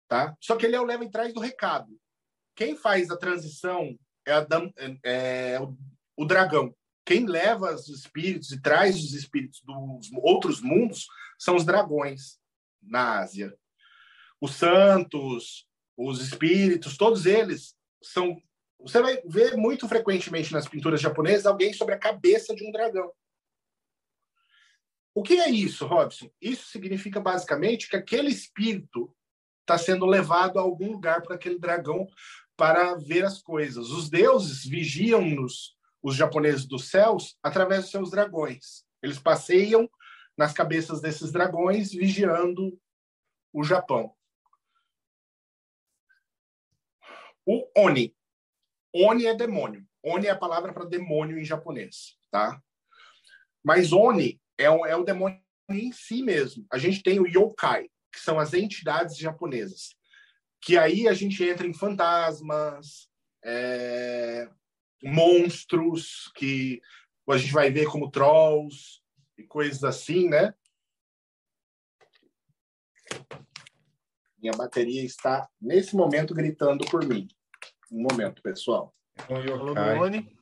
tá? 0.09 0.36
Só 0.40 0.57
que 0.57 0.66
ele 0.66 0.76
é 0.76 0.80
o 0.80 0.84
leva 0.84 1.05
e 1.05 1.11
traz 1.11 1.32
do 1.34 1.40
recado. 1.40 2.01
Quem 2.55 2.77
faz 2.77 3.11
a 3.11 3.17
transição 3.17 3.99
é, 4.27 4.33
a 4.33 4.47
é- 4.77 4.99
é 5.05 5.61
o 6.17 6.25
dragão. 6.25 6.75
Quem 7.05 7.27
leva 7.27 7.75
os 7.75 7.89
espíritos 7.89 8.53
e 8.53 8.61
traz 8.61 8.97
os 8.97 9.13
espíritos 9.15 9.61
dos 9.63 10.11
outros 10.23 10.61
mundos 10.61 11.07
são 11.39 11.57
os 11.57 11.65
dragões 11.65 12.39
na 12.81 13.21
Ásia. 13.21 13.57
Os 14.41 14.55
santos, 14.55 15.67
os 15.97 16.21
espíritos, 16.21 16.97
todos 16.97 17.27
eles 17.27 17.75
são. 18.03 18.41
Você 18.81 19.01
vai 19.01 19.21
ver 19.25 19.57
muito 19.57 19.89
frequentemente 19.89 20.53
nas 20.53 20.69
pinturas 20.69 21.01
japonesas 21.01 21.47
alguém 21.47 21.73
sobre 21.73 21.95
a 21.95 21.99
cabeça 21.99 22.55
de 22.55 22.67
um 22.67 22.73
dragão. 22.73 23.13
O 25.15 25.23
que 25.23 25.35
é 25.35 25.51
isso, 25.51 25.87
Robson? 25.87 26.31
Isso 26.41 26.67
significa 26.69 27.21
basicamente 27.21 27.89
que 27.89 27.97
aquele 27.97 28.31
espírito 28.31 29.15
está 29.63 29.79
sendo 29.79 30.07
levado 30.07 30.59
a 30.59 30.63
algum 30.63 30.93
lugar 30.93 31.23
para 31.23 31.37
aquele 31.37 31.59
dragão 31.59 32.07
para 32.57 32.95
ver 32.95 33.25
as 33.25 33.41
coisas. 33.41 33.89
Os 33.89 34.11
deuses 34.11 34.65
vigiam-nos, 34.65 35.77
os 36.03 36.15
japoneses 36.15 36.67
dos 36.67 36.91
céus, 36.91 37.37
através 37.43 37.83
dos 37.83 37.91
seus 37.91 38.11
dragões. 38.11 38.85
Eles 39.03 39.19
passeiam 39.19 39.89
nas 40.37 40.53
cabeças 40.53 41.01
desses 41.01 41.33
dragões, 41.33 41.93
vigiando 41.93 42.79
o 43.53 43.65
Japão. 43.65 44.15
O 47.45 47.69
Oni. 47.77 48.15
Oni 48.95 49.27
é 49.27 49.35
demônio. 49.35 49.87
Oni 50.03 50.27
é 50.27 50.31
a 50.31 50.39
palavra 50.39 50.73
para 50.73 50.85
demônio 50.85 51.39
em 51.39 51.45
japonês, 51.45 52.17
tá? 52.31 52.61
Mas 53.63 53.93
Oni 53.93 54.41
é 54.59 54.71
o, 54.71 54.85
é 54.85 54.97
o 54.97 55.05
demônio 55.05 55.41
em 55.69 55.93
si 55.93 56.23
mesmo. 56.23 56.67
A 56.71 56.79
gente 56.79 57.03
tem 57.03 57.21
o 57.21 57.27
yokai, 57.27 57.89
que 58.13 58.21
são 58.21 58.39
as 58.39 58.53
entidades 58.53 59.17
japonesas. 59.17 59.97
Que 60.61 60.77
aí 60.77 61.09
a 61.09 61.13
gente 61.13 61.43
entra 61.43 61.67
em 61.67 61.73
fantasmas, 61.73 63.09
é, 63.45 64.49
monstros, 65.03 66.31
que 66.37 66.81
a 67.29 67.39
gente 67.39 67.53
vai 67.53 67.71
ver 67.71 67.87
como 67.87 68.11
trolls 68.11 69.01
e 69.39 69.43
coisas 69.43 69.83
assim, 69.83 70.29
né? 70.29 70.55
Minha 74.39 74.53
bateria 74.53 75.05
está, 75.05 75.49
nesse 75.61 75.97
momento, 75.97 76.35
gritando 76.35 76.85
por 76.87 77.05
mim. 77.07 77.29
Um 77.91 78.03
momento, 78.03 78.43
pessoal. 78.43 78.95
Um 79.31 79.39
yokai 79.39 79.99
Oni. 79.99 80.37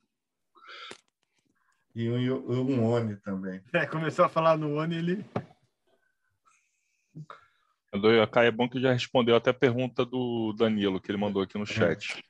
e 1.95 2.09
um, 2.09 2.51
um 2.51 2.85
oni 2.85 3.17
também. 3.17 3.61
É, 3.73 3.85
começou 3.85 4.25
a 4.25 4.29
falar 4.29 4.57
no 4.57 4.77
Oni, 4.77 4.97
ele. 4.97 5.25
O 7.93 7.99
do 7.99 8.11
Yokai 8.13 8.47
é 8.47 8.51
bom 8.53 8.69
que 8.69 8.81
já 8.81 8.93
respondeu 8.93 9.35
até 9.35 9.51
a 9.51 9.55
pergunta 9.55 10.05
do 10.05 10.53
Danilo, 10.57 11.01
que 11.01 11.11
ele 11.11 11.19
mandou 11.19 11.43
aqui 11.43 11.59
no 11.59 11.67
chat. 11.67 12.23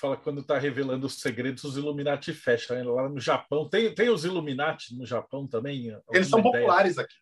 Fala 0.00 0.16
quando 0.16 0.40
está 0.40 0.58
revelando 0.58 1.06
os 1.06 1.20
segredos, 1.20 1.64
os 1.64 1.76
Illuminati 1.76 2.32
fecham. 2.34 2.76
né? 2.76 2.82
Lá 2.82 3.08
no 3.08 3.20
Japão, 3.20 3.68
tem, 3.68 3.94
tem 3.94 4.08
os 4.10 4.24
Illuminati 4.24 4.94
no 4.96 5.06
Japão 5.06 5.46
também? 5.46 5.96
Eles 6.12 6.28
são 6.28 6.40
ideia? 6.40 6.52
populares 6.54 6.98
aqui. 6.98 7.14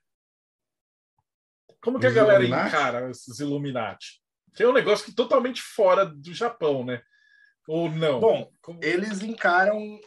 Como 1.81 1.99
que 2.01 2.07
a 2.07 2.09
Os 2.09 2.15
galera 2.15 2.41
Illuminati? 2.43 2.69
encara 2.69 3.11
esses 3.11 3.39
Illuminati? 3.41 4.23
Tem 4.55 4.67
um 4.67 4.73
negócio 4.73 5.05
que 5.05 5.15
totalmente 5.15 5.61
fora 5.63 6.05
do 6.07 6.33
Japão, 6.33 6.85
né? 6.85 7.03
Ou 7.69 7.91
não? 7.91 8.21
Bom, 8.21 8.53
Como- 8.61 8.81
eles 8.83 9.23
encaram 9.23 10.01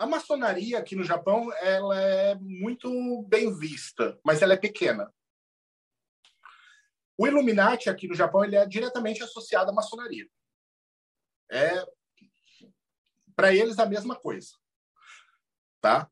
a 0.00 0.06
maçonaria 0.06 0.78
aqui 0.78 0.96
no 0.96 1.04
Japão 1.04 1.52
ela 1.60 2.00
é 2.00 2.34
muito 2.36 3.22
bem 3.28 3.54
vista 3.54 4.18
mas 4.24 4.40
ela 4.40 4.54
é 4.54 4.56
pequena. 4.56 5.12
O 7.18 7.26
Illuminati 7.26 7.90
aqui 7.90 8.08
no 8.08 8.14
Japão 8.14 8.42
ele 8.42 8.56
é 8.56 8.66
diretamente 8.66 9.22
associado 9.22 9.70
à 9.70 9.74
maçonaria. 9.74 10.26
É 11.50 11.84
para 13.36 13.54
eles 13.54 13.78
a 13.78 13.84
mesma 13.84 14.16
coisa 14.16 14.58
tá? 15.82 16.10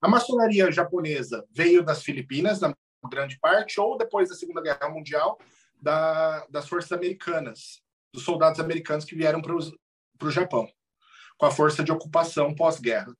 A 0.00 0.08
maçonaria 0.08 0.72
japonesa 0.72 1.46
veio 1.52 1.84
das 1.84 2.02
Filipinas 2.02 2.60
na 2.60 2.74
grande 3.08 3.38
parte 3.38 3.80
ou 3.80 3.96
depois 3.96 4.28
da 4.28 4.34
Segunda 4.34 4.60
Guerra 4.60 4.88
Mundial 4.88 5.38
da, 5.80 6.46
das 6.46 6.68
forças 6.68 6.90
americanas 6.90 7.80
dos 8.12 8.24
soldados 8.24 8.58
americanos 8.58 9.04
que 9.04 9.14
vieram 9.14 9.40
para 9.40 9.54
o 9.54 10.30
Japão 10.30 10.68
com 11.36 11.46
a 11.46 11.50
força 11.50 11.82
de 11.82 11.92
ocupação 11.92 12.54
pós-guerra. 12.54 13.14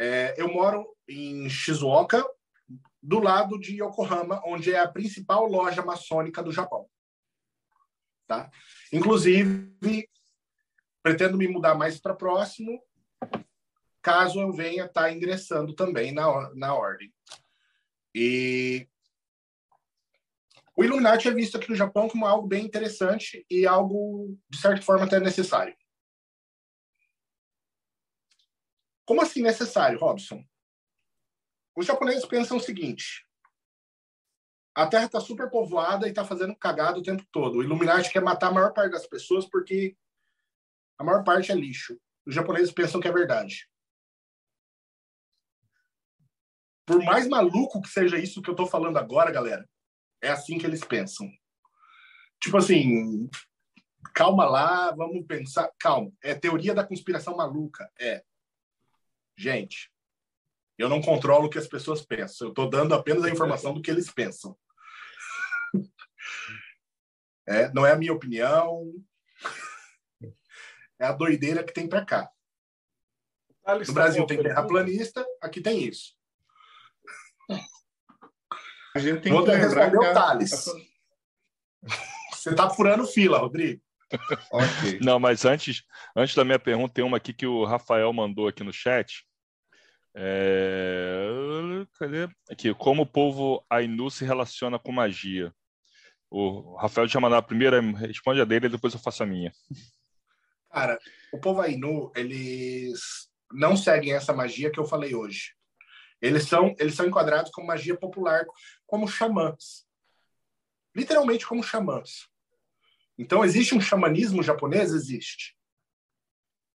É, 0.00 0.34
eu 0.36 0.52
moro 0.52 0.86
em 1.08 1.48
Shizuoka, 1.48 2.24
do 3.02 3.18
lado 3.18 3.58
de 3.58 3.82
Yokohama, 3.82 4.40
onde 4.46 4.72
é 4.72 4.78
a 4.78 4.88
principal 4.88 5.46
loja 5.46 5.82
maçônica 5.82 6.42
do 6.42 6.52
Japão. 6.52 6.88
Tá? 8.26 8.50
Inclusive, 8.92 10.08
pretendo 11.02 11.36
me 11.36 11.48
mudar 11.48 11.74
mais 11.74 12.00
para 12.00 12.14
próximo, 12.14 12.80
caso 14.00 14.40
eu 14.40 14.52
venha 14.52 14.84
estar 14.84 15.12
ingressando 15.12 15.74
também 15.74 16.12
na, 16.12 16.54
na 16.54 16.74
ordem. 16.74 17.12
E 18.14 18.86
o 20.76 20.84
Illuminati 20.84 21.28
é 21.28 21.32
visto 21.32 21.56
aqui 21.56 21.68
no 21.68 21.76
Japão 21.76 22.08
como 22.08 22.26
algo 22.26 22.46
bem 22.46 22.64
interessante 22.64 23.44
e 23.50 23.66
algo, 23.66 24.38
de 24.48 24.58
certa 24.58 24.82
forma, 24.82 25.04
até 25.04 25.20
necessário. 25.20 25.74
Como 29.04 29.20
assim 29.20 29.42
necessário, 29.42 29.98
Robson? 29.98 30.44
Os 31.76 31.86
japoneses 31.86 32.24
pensam 32.24 32.56
o 32.56 32.60
seguinte: 32.60 33.26
a 34.74 34.86
Terra 34.86 35.06
está 35.06 35.20
super 35.20 35.50
povoada 35.50 36.06
e 36.06 36.10
está 36.10 36.24
fazendo 36.24 36.56
cagada 36.56 36.98
o 36.98 37.02
tempo 37.02 37.24
todo. 37.30 37.58
O 37.58 37.62
Illuminati 37.62 38.10
quer 38.10 38.22
matar 38.22 38.48
a 38.48 38.52
maior 38.52 38.72
parte 38.72 38.92
das 38.92 39.06
pessoas 39.06 39.46
porque 39.46 39.96
a 40.98 41.04
maior 41.04 41.24
parte 41.24 41.52
é 41.52 41.54
lixo. 41.54 42.00
Os 42.26 42.34
japoneses 42.34 42.72
pensam 42.72 43.00
que 43.00 43.08
é 43.08 43.12
verdade. 43.12 43.68
Por 46.86 47.02
mais 47.04 47.28
maluco 47.28 47.80
que 47.80 47.88
seja 47.88 48.18
isso 48.18 48.42
que 48.42 48.50
eu 48.50 48.52
estou 48.52 48.66
falando 48.66 48.98
agora, 48.98 49.30
galera, 49.30 49.68
é 50.20 50.28
assim 50.28 50.58
que 50.58 50.66
eles 50.66 50.84
pensam. 50.84 51.28
Tipo 52.40 52.56
assim, 52.56 53.30
calma 54.14 54.44
lá, 54.44 54.90
vamos 54.92 55.26
pensar. 55.26 55.70
Calma, 55.78 56.10
é 56.22 56.34
teoria 56.34 56.74
da 56.74 56.86
conspiração 56.86 57.36
maluca. 57.36 57.90
É. 57.98 58.24
Gente, 59.42 59.90
eu 60.78 60.88
não 60.88 61.02
controlo 61.02 61.46
o 61.46 61.50
que 61.50 61.58
as 61.58 61.66
pessoas 61.66 62.00
pensam. 62.00 62.46
Eu 62.46 62.50
estou 62.50 62.70
dando 62.70 62.94
apenas 62.94 63.24
a 63.24 63.28
informação 63.30 63.74
do 63.74 63.82
que 63.82 63.90
eles 63.90 64.08
pensam. 64.10 64.56
É, 67.44 67.68
não 67.72 67.84
é 67.84 67.90
a 67.90 67.96
minha 67.96 68.12
opinião. 68.12 68.92
É 70.96 71.06
a 71.06 71.10
doideira 71.10 71.64
que 71.64 71.72
tem 71.72 71.88
para 71.88 72.04
cá. 72.04 72.30
Thales, 73.64 73.88
No 73.88 73.94
tá 73.94 74.00
Brasil 74.00 74.24
tem 74.26 74.40
terraplanista, 74.40 75.26
aqui 75.40 75.60
tem 75.60 75.82
isso. 75.82 76.14
A 78.94 79.00
gente 79.00 79.22
tem 79.22 79.32
Vou 79.32 79.42
que 79.44 79.50
lembrar 79.50 79.66
responder 79.66 79.98
que 79.98 80.04
a- 80.06 80.14
Thales. 80.14 80.64
Você 82.32 82.50
está 82.50 82.70
furando 82.70 83.04
fila, 83.08 83.38
Rodrigo. 83.38 83.82
Ok. 84.52 85.00
Não, 85.02 85.18
mas 85.18 85.44
antes, 85.44 85.82
antes 86.14 86.36
da 86.36 86.44
minha 86.44 86.60
pergunta, 86.60 86.94
tem 86.94 87.04
uma 87.04 87.16
aqui 87.16 87.32
que 87.32 87.46
o 87.46 87.64
Rafael 87.64 88.12
mandou 88.12 88.46
aqui 88.46 88.62
no 88.62 88.72
chat. 88.72 89.26
É... 90.14 91.26
Cadê? 91.98 92.28
Aqui, 92.50 92.74
como 92.74 93.02
o 93.02 93.06
povo 93.06 93.64
Ainu 93.70 94.10
se 94.10 94.24
relaciona 94.24 94.78
com 94.78 94.92
magia? 94.92 95.54
O 96.30 96.76
Rafael 96.76 97.06
tinha 97.06 97.20
mandado 97.20 97.40
a 97.40 97.46
primeira, 97.46 97.80
responde 97.80 98.40
a 98.40 98.44
dele 98.44 98.66
e 98.66 98.70
depois 98.70 98.94
eu 98.94 99.00
faço 99.00 99.22
a 99.22 99.26
minha. 99.26 99.52
Cara, 100.70 100.98
o 101.32 101.38
povo 101.38 101.60
Ainu, 101.60 102.10
eles 102.16 103.28
não 103.52 103.76
seguem 103.76 104.14
essa 104.14 104.32
magia 104.32 104.70
que 104.70 104.80
eu 104.80 104.86
falei 104.86 105.14
hoje. 105.14 105.54
Eles 106.20 106.44
são, 106.48 106.74
eles 106.78 106.94
são 106.94 107.06
enquadrados 107.06 107.50
como 107.50 107.66
magia 107.66 107.96
popular, 107.96 108.46
como 108.86 109.08
xamãs. 109.08 109.86
literalmente 110.94 111.46
como 111.46 111.62
xamãs. 111.62 112.28
Então, 113.18 113.44
existe 113.44 113.74
um 113.74 113.80
xamanismo 113.80 114.42
japonês? 114.42 114.92
Existe. 114.92 115.56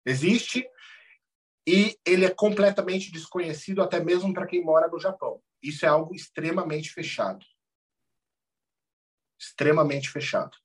Existe, 0.05 0.67
e 1.67 1.97
ele 2.05 2.25
é 2.25 2.29
completamente 2.29 3.11
desconhecido 3.11 3.81
até 3.81 4.03
mesmo 4.03 4.33
para 4.33 4.45
quem 4.45 4.63
mora 4.63 4.87
no 4.87 4.99
Japão. 4.99 5.41
Isso 5.61 5.85
é 5.85 5.89
algo 5.89 6.13
extremamente 6.13 6.91
fechado. 6.91 7.43
Extremamente 9.39 10.09
fechado. 10.09 10.55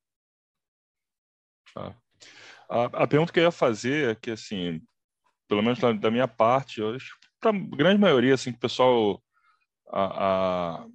Ah. 1.75 1.95
A, 2.69 2.85
a, 3.03 3.07
pergunta 3.07 3.33
que 3.33 3.41
eu 3.41 3.45
ia 3.45 3.51
fazer 3.51 4.11
é 4.11 4.15
que, 4.15 4.31
assim, 4.31 4.81
pelo 5.49 5.63
menos 5.63 5.81
da, 5.81 6.11
minha 6.11 6.29
parte, 6.29 6.81
eu 6.81 6.95
acho 6.95 7.19
para 7.41 7.51
a 7.51 7.53
grande 7.53 8.01
maioria, 8.01 8.35
assim, 8.35 8.53
que 8.53 8.59
o 8.59 8.61
pessoal 8.61 9.21
a, 9.89 10.83
a, 10.83 10.87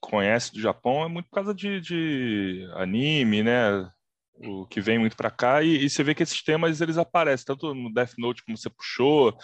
conhece 0.00 0.52
do 0.52 0.60
Japão 0.60 1.04
é 1.04 1.08
muito 1.08 1.26
por 1.26 1.36
causa 1.36 1.54
de, 1.54 1.80
de 1.80 2.68
anime, 2.74 3.42
né? 3.42 3.88
O 4.34 4.66
que 4.66 4.80
vem 4.80 4.98
muito 4.98 5.16
para 5.16 5.30
cá 5.30 5.62
e, 5.62 5.84
e, 5.84 5.90
você 5.90 6.02
vê 6.02 6.14
que 6.14 6.22
esses 6.22 6.42
temas 6.42 6.80
eles 6.80 6.98
aparecem 6.98 7.46
tanto 7.46 7.74
no 7.74 7.92
Death 7.92 8.14
Note 8.18 8.42
como 8.44 8.56
você 8.56 8.70
puxou, 8.70 9.36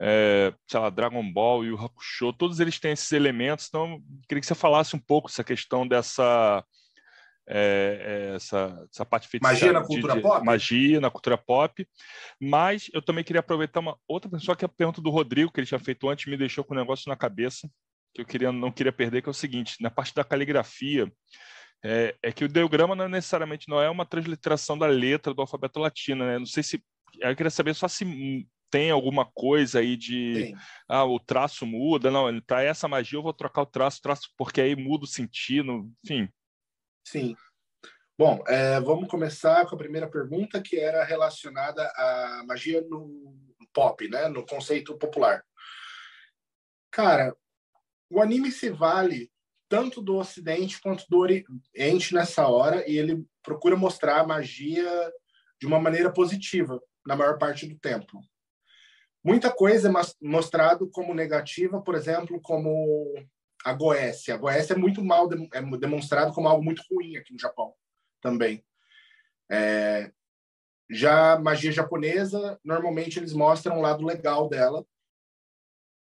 é, 0.00 0.52
sei 0.68 0.80
lá, 0.80 0.88
Dragon 0.88 1.32
Ball 1.32 1.64
e 1.64 1.72
o 1.72 1.76
Hakusho, 1.76 2.32
todos 2.32 2.60
eles 2.60 2.78
têm 2.78 2.92
esses 2.92 3.10
elementos. 3.12 3.66
Então, 3.68 4.00
queria 4.28 4.40
que 4.40 4.46
você 4.46 4.54
falasse 4.54 4.94
um 4.94 4.98
pouco 4.98 5.28
essa 5.28 5.44
questão 5.44 5.86
dessa 5.86 6.64
é, 7.48 8.30
é, 8.32 8.34
essa, 8.34 8.86
essa 8.92 9.06
parte 9.06 9.28
feita 9.28 9.46
magia 9.46 9.72
na 9.72 9.84
cultura 9.84 10.14
de, 10.14 10.20
pop 10.20 10.44
magia 10.44 11.00
na 11.00 11.08
cultura 11.08 11.38
pop 11.38 11.88
mas 12.40 12.90
eu 12.92 13.00
também 13.00 13.22
queria 13.22 13.38
aproveitar 13.38 13.78
uma 13.78 13.96
outra 14.08 14.28
pessoa 14.28 14.56
que 14.56 14.64
é 14.64 14.66
a 14.66 14.68
pergunta 14.68 15.00
do 15.00 15.10
Rodrigo 15.10 15.52
que 15.52 15.60
ele 15.60 15.66
tinha 15.66 15.78
feito 15.78 16.08
antes 16.08 16.26
me 16.26 16.36
deixou 16.36 16.64
com 16.64 16.74
um 16.74 16.76
negócio 16.76 17.08
na 17.08 17.14
cabeça 17.14 17.70
que 18.12 18.22
eu 18.22 18.26
queria 18.26 18.50
não 18.50 18.72
queria 18.72 18.90
perder 18.90 19.22
que 19.22 19.28
é 19.28 19.30
o 19.30 19.34
seguinte 19.34 19.76
na 19.80 19.90
parte 19.90 20.12
da 20.12 20.24
caligrafia 20.24 21.08
é, 21.86 22.16
é 22.22 22.32
que 22.32 22.44
o 22.44 22.46
ideograma 22.46 22.94
não 22.94 23.04
é 23.04 23.08
necessariamente 23.08 23.68
não 23.68 23.80
é 23.80 23.88
uma 23.88 24.06
transliteração 24.06 24.76
da 24.76 24.86
letra 24.86 25.32
do 25.32 25.40
alfabeto 25.40 25.80
latino 25.80 26.24
né 26.24 26.38
não 26.38 26.46
sei 26.46 26.62
se 26.62 26.82
eu 27.20 27.36
queria 27.36 27.50
saber 27.50 27.74
só 27.74 27.88
se 27.88 28.04
tem 28.70 28.90
alguma 28.90 29.24
coisa 29.24 29.78
aí 29.78 29.96
de 29.96 30.54
ah, 30.88 31.04
o 31.04 31.18
traço 31.20 31.64
muda, 31.64 32.10
não, 32.10 32.40
para 32.40 32.62
essa 32.62 32.88
magia 32.88 33.18
eu 33.18 33.22
vou 33.22 33.32
trocar 33.32 33.62
o 33.62 33.66
traço, 33.66 34.02
traço 34.02 34.30
porque 34.36 34.60
aí 34.60 34.74
muda 34.74 35.04
o 35.04 35.08
sentido, 35.08 35.90
enfim. 36.04 36.28
Sim. 37.06 37.36
Bom, 38.18 38.42
é, 38.46 38.80
vamos 38.80 39.08
começar 39.08 39.66
com 39.66 39.74
a 39.74 39.78
primeira 39.78 40.10
pergunta, 40.10 40.60
que 40.60 40.78
era 40.78 41.04
relacionada 41.04 41.82
à 41.96 42.44
magia 42.46 42.82
no 42.82 43.34
pop, 43.72 44.08
né? 44.08 44.28
no 44.28 44.44
conceito 44.44 44.96
popular. 44.96 45.44
Cara, 46.90 47.36
o 48.10 48.20
anime 48.20 48.50
se 48.50 48.70
vale 48.70 49.30
tanto 49.68 50.00
do 50.00 50.16
Ocidente 50.16 50.80
quanto 50.80 51.04
do 51.08 51.18
Oriente 51.18 52.14
nessa 52.14 52.46
hora, 52.46 52.88
e 52.88 52.96
ele 52.96 53.24
procura 53.42 53.76
mostrar 53.76 54.20
a 54.20 54.26
magia 54.26 55.12
de 55.60 55.66
uma 55.66 55.80
maneira 55.80 56.12
positiva, 56.12 56.80
na 57.06 57.16
maior 57.16 57.38
parte 57.38 57.66
do 57.66 57.78
tempo. 57.78 58.20
Muita 59.24 59.50
coisa 59.50 59.88
é 59.88 59.92
mostrado 60.22 60.88
como 60.90 61.14
negativa, 61.14 61.80
por 61.80 61.94
exemplo, 61.94 62.40
como 62.40 63.12
a 63.64 63.72
Goécia. 63.72 64.34
A 64.34 64.38
Goécia 64.38 64.74
é 64.74 64.76
muito 64.76 65.04
mal 65.04 65.28
é 65.52 65.62
demonstrado 65.78 66.32
como 66.32 66.48
algo 66.48 66.62
muito 66.62 66.82
ruim 66.90 67.16
aqui 67.16 67.32
no 67.32 67.38
Japão 67.38 67.74
também. 68.20 68.64
É, 69.50 70.12
já 70.88 71.38
magia 71.38 71.72
japonesa, 71.72 72.58
normalmente 72.64 73.18
eles 73.18 73.32
mostram 73.32 73.78
o 73.78 73.82
lado 73.82 74.04
legal 74.04 74.48
dela, 74.48 74.86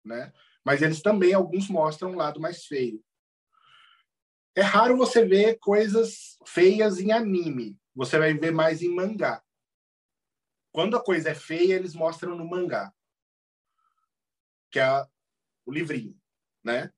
né? 0.04 0.32
Mas 0.64 0.80
eles 0.80 1.02
também 1.02 1.34
alguns 1.34 1.68
mostram 1.68 2.12
o 2.12 2.16
lado 2.16 2.40
mais 2.40 2.64
feio. 2.64 3.02
É 4.54 4.60
raro 4.60 4.96
você 4.96 5.24
ver 5.24 5.58
coisas 5.58 6.36
feias 6.46 7.00
em 7.00 7.12
anime. 7.12 7.78
Você 7.94 8.18
vai 8.18 8.34
ver 8.34 8.52
mais 8.52 8.82
em 8.82 8.94
mangá. 8.94 9.42
Quando 10.70 10.96
a 10.96 11.04
coisa 11.04 11.30
é 11.30 11.34
feia, 11.34 11.74
eles 11.74 11.94
mostram 11.94 12.34
no 12.34 12.48
mangá, 12.48 12.92
que 14.70 14.78
é 14.78 15.06
o 15.66 15.72
livrinho, 15.72 16.18
né? 16.64 16.90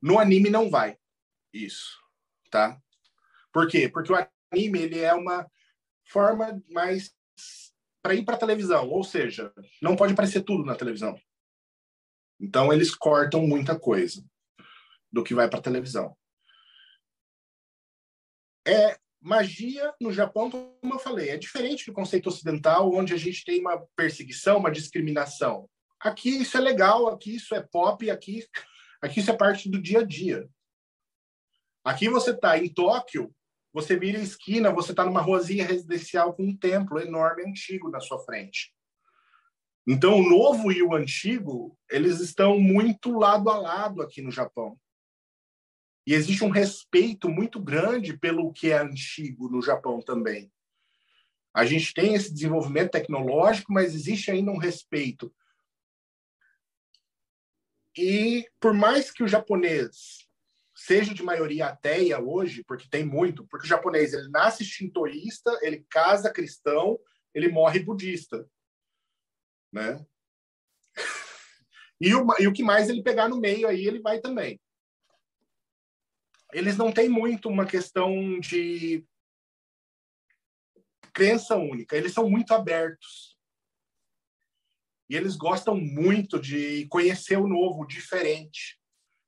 No 0.00 0.18
anime 0.18 0.48
não 0.48 0.70
vai 0.70 0.98
isso, 1.52 1.98
tá? 2.50 2.80
Por 3.52 3.68
quê? 3.68 3.88
Porque 3.88 4.12
o 4.12 4.16
anime 4.50 4.78
ele 4.80 5.00
é 5.00 5.12
uma 5.12 5.50
forma 6.06 6.62
mais 6.70 7.14
para 8.02 8.14
ir 8.14 8.24
para 8.24 8.38
televisão, 8.38 8.88
ou 8.88 9.04
seja, 9.04 9.52
não 9.82 9.96
pode 9.96 10.12
aparecer 10.12 10.42
tudo 10.42 10.64
na 10.64 10.76
televisão. 10.76 11.20
Então 12.40 12.72
eles 12.72 12.94
cortam 12.94 13.46
muita 13.46 13.78
coisa 13.78 14.24
do 15.12 15.24
que 15.24 15.34
vai 15.34 15.50
para 15.50 15.60
televisão. 15.60 16.16
É 18.66 18.96
magia 19.20 19.94
no 20.00 20.12
Japão, 20.12 20.50
como 20.50 20.94
eu 20.94 20.98
falei, 20.98 21.30
é 21.30 21.36
diferente 21.36 21.86
do 21.86 21.92
conceito 21.92 22.28
ocidental, 22.28 22.92
onde 22.92 23.14
a 23.14 23.16
gente 23.16 23.44
tem 23.44 23.60
uma 23.60 23.78
perseguição, 23.96 24.58
uma 24.58 24.70
discriminação. 24.70 25.68
Aqui 26.00 26.30
isso 26.30 26.56
é 26.56 26.60
legal, 26.60 27.08
aqui 27.08 27.36
isso 27.36 27.54
é 27.54 27.62
pop, 27.62 28.10
aqui 28.10 28.44
Aqui 29.00 29.20
isso 29.20 29.30
é 29.30 29.36
parte 29.36 29.70
do 29.70 29.80
dia 29.80 30.00
a 30.00 30.04
dia. 30.04 30.48
Aqui 31.84 32.08
você 32.08 32.30
está 32.30 32.58
em 32.58 32.68
Tóquio, 32.68 33.32
você 33.72 33.96
vira 33.96 34.18
a 34.18 34.22
esquina, 34.22 34.72
você 34.72 34.92
está 34.92 35.04
numa 35.04 35.20
ruazinha 35.20 35.64
residencial 35.64 36.34
com 36.34 36.44
um 36.44 36.56
templo 36.56 36.98
enorme 36.98 37.44
antigo 37.44 37.90
na 37.90 38.00
sua 38.00 38.18
frente. 38.24 38.74
Então, 39.86 40.18
o 40.18 40.28
novo 40.28 40.72
e 40.72 40.82
o 40.82 40.94
antigo, 40.94 41.78
eles 41.88 42.18
estão 42.18 42.58
muito 42.58 43.16
lado 43.16 43.48
a 43.48 43.56
lado 43.56 44.02
aqui 44.02 44.20
no 44.20 44.32
Japão. 44.32 44.76
E 46.06 46.14
existe 46.14 46.44
um 46.44 46.50
respeito 46.50 47.28
muito 47.28 47.60
grande 47.60 48.16
pelo 48.16 48.52
que 48.52 48.70
é 48.70 48.78
antigo 48.78 49.48
no 49.48 49.60
Japão 49.60 50.00
também. 50.00 50.52
A 51.52 51.64
gente 51.64 51.92
tem 51.92 52.14
esse 52.14 52.32
desenvolvimento 52.32 52.92
tecnológico, 52.92 53.72
mas 53.72 53.94
existe 53.94 54.30
ainda 54.30 54.50
um 54.50 54.58
respeito 54.58 55.34
e 57.96 58.46
por 58.60 58.74
mais 58.74 59.10
que 59.10 59.22
o 59.22 59.28
japonês 59.28 60.28
seja 60.74 61.14
de 61.14 61.22
maioria 61.22 61.68
ateia 61.68 62.20
hoje, 62.20 62.62
porque 62.62 62.86
tem 62.88 63.04
muito, 63.04 63.46
porque 63.46 63.64
o 63.64 63.68
japonês 63.68 64.12
ele 64.12 64.28
nasce 64.28 64.62
shintoísta, 64.62 65.58
ele 65.62 65.86
casa 65.88 66.30
cristão, 66.30 66.98
ele 67.34 67.48
morre 67.48 67.80
budista, 67.80 68.46
né? 69.72 70.04
E 71.98 72.14
o, 72.14 72.26
e 72.38 72.46
o 72.46 72.52
que 72.52 72.62
mais 72.62 72.90
ele 72.90 73.02
pegar 73.02 73.26
no 73.26 73.40
meio 73.40 73.66
aí, 73.66 73.86
ele 73.86 74.02
vai 74.02 74.20
também. 74.20 74.60
Eles 76.56 76.78
não 76.78 76.90
têm 76.90 77.06
muito 77.06 77.50
uma 77.50 77.66
questão 77.66 78.40
de 78.40 79.06
crença 81.12 81.54
única, 81.54 81.94
eles 81.94 82.14
são 82.14 82.30
muito 82.30 82.54
abertos. 82.54 83.36
E 85.06 85.14
eles 85.14 85.36
gostam 85.36 85.76
muito 85.76 86.40
de 86.40 86.86
conhecer 86.86 87.36
o 87.36 87.46
novo, 87.46 87.82
o 87.82 87.86
diferente. 87.86 88.80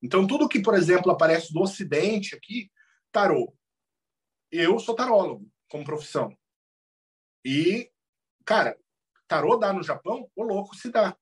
Então, 0.03 0.27
tudo 0.27 0.49
que, 0.49 0.63
por 0.63 0.73
exemplo, 0.73 1.13
aparece 1.13 1.53
do 1.53 1.61
Ocidente 1.61 2.35
aqui, 2.35 2.71
tarô. 3.13 3.55
Eu 4.51 4.79
sou 4.79 4.97
tarólogo 4.97 5.47
como 5.69 5.85
profissão. 5.85 6.35
E, 7.45 7.93
cara, 8.43 8.75
tarô 9.27 9.59
dá 9.59 9.71
no 9.71 9.83
Japão? 9.83 10.31
O 10.35 10.43
louco 10.43 10.75
se 10.75 10.91
dá. 10.91 11.15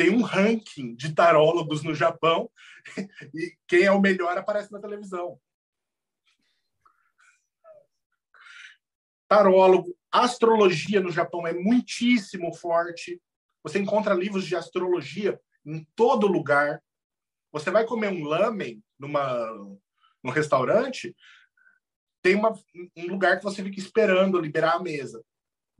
Tem 0.00 0.08
um 0.08 0.22
ranking 0.22 0.94
de 0.94 1.14
tarólogos 1.14 1.82
no 1.82 1.94
Japão 1.94 2.50
e 3.34 3.54
quem 3.68 3.82
é 3.82 3.92
o 3.92 4.00
melhor 4.00 4.38
aparece 4.38 4.72
na 4.72 4.80
televisão. 4.80 5.38
tarólogo, 9.28 9.94
astrologia 10.10 11.02
no 11.02 11.10
Japão 11.10 11.46
é 11.46 11.52
muitíssimo 11.52 12.54
forte. 12.54 13.20
Você 13.62 13.78
encontra 13.78 14.14
livros 14.14 14.46
de 14.46 14.56
astrologia 14.56 15.38
em 15.66 15.86
todo 15.94 16.26
lugar. 16.26 16.82
Você 17.52 17.70
vai 17.70 17.84
comer 17.84 18.08
um 18.08 18.24
lamen 18.24 18.82
numa 18.98 19.20
num 20.24 20.30
restaurante, 20.30 21.14
tem 22.22 22.36
uma, 22.36 22.54
um 22.96 23.06
lugar 23.06 23.36
que 23.36 23.44
você 23.44 23.62
fica 23.62 23.78
esperando 23.78 24.40
liberar 24.40 24.76
a 24.76 24.82
mesa. 24.82 25.22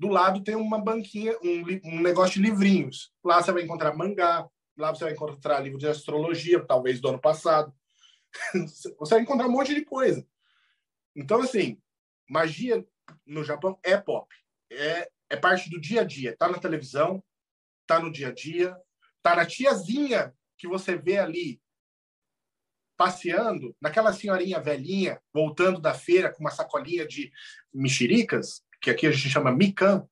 Do 0.01 0.09
lado 0.09 0.43
tem 0.43 0.57
uma 0.57 0.79
banquinha, 0.83 1.37
um, 1.45 1.63
um 1.85 2.01
negócio 2.01 2.41
de 2.41 2.49
livrinhos. 2.49 3.13
Lá 3.23 3.43
você 3.43 3.53
vai 3.53 3.65
encontrar 3.65 3.95
mangá, 3.95 4.49
lá 4.75 4.95
você 4.95 5.05
vai 5.05 5.13
encontrar 5.13 5.61
livro 5.61 5.79
de 5.79 5.87
astrologia, 5.87 6.65
talvez 6.65 7.03
do 7.03 7.11
ano 7.11 7.21
passado. 7.21 7.71
você 8.99 9.15
vai 9.15 9.21
encontrar 9.21 9.47
um 9.47 9.53
monte 9.53 9.75
de 9.75 9.85
coisa. 9.85 10.27
Então, 11.15 11.43
assim, 11.43 11.79
magia 12.27 12.83
no 13.27 13.45
Japão 13.45 13.79
é 13.83 13.95
pop. 13.99 14.35
É, 14.73 15.11
é 15.29 15.37
parte 15.37 15.69
do 15.69 15.79
dia 15.79 16.01
a 16.01 16.05
dia. 16.05 16.35
Tá 16.35 16.49
na 16.49 16.59
televisão, 16.59 17.23
tá 17.87 18.01
no 18.01 18.11
dia 18.11 18.29
a 18.29 18.33
dia, 18.33 18.75
tá 19.23 19.37
na 19.37 19.45
tiazinha 19.45 20.35
que 20.57 20.67
você 20.67 20.97
vê 20.97 21.19
ali 21.19 21.61
passeando, 22.97 23.77
naquela 23.79 24.15
senhorinha 24.15 24.63
velhinha 24.63 25.21
voltando 25.31 25.79
da 25.79 25.93
feira 25.93 26.33
com 26.33 26.41
uma 26.41 26.51
sacolinha 26.51 27.07
de 27.07 27.31
mexericas, 27.71 28.63
que 28.81 28.91
aqui 28.91 29.07
a 29.07 29.11
gente 29.13 29.29
chama 29.29 29.53
mikan. 29.53 30.07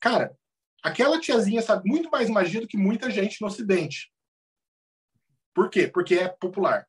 Cara, 0.00 0.36
aquela 0.82 1.20
tiazinha 1.20 1.62
sabe 1.62 1.88
muito 1.88 2.10
mais 2.10 2.28
magia 2.28 2.60
do 2.60 2.66
que 2.66 2.76
muita 2.76 3.10
gente 3.10 3.40
no 3.40 3.46
Ocidente. 3.46 4.12
Por 5.54 5.68
quê? 5.70 5.86
Porque 5.86 6.14
é 6.14 6.28
popular. 6.28 6.86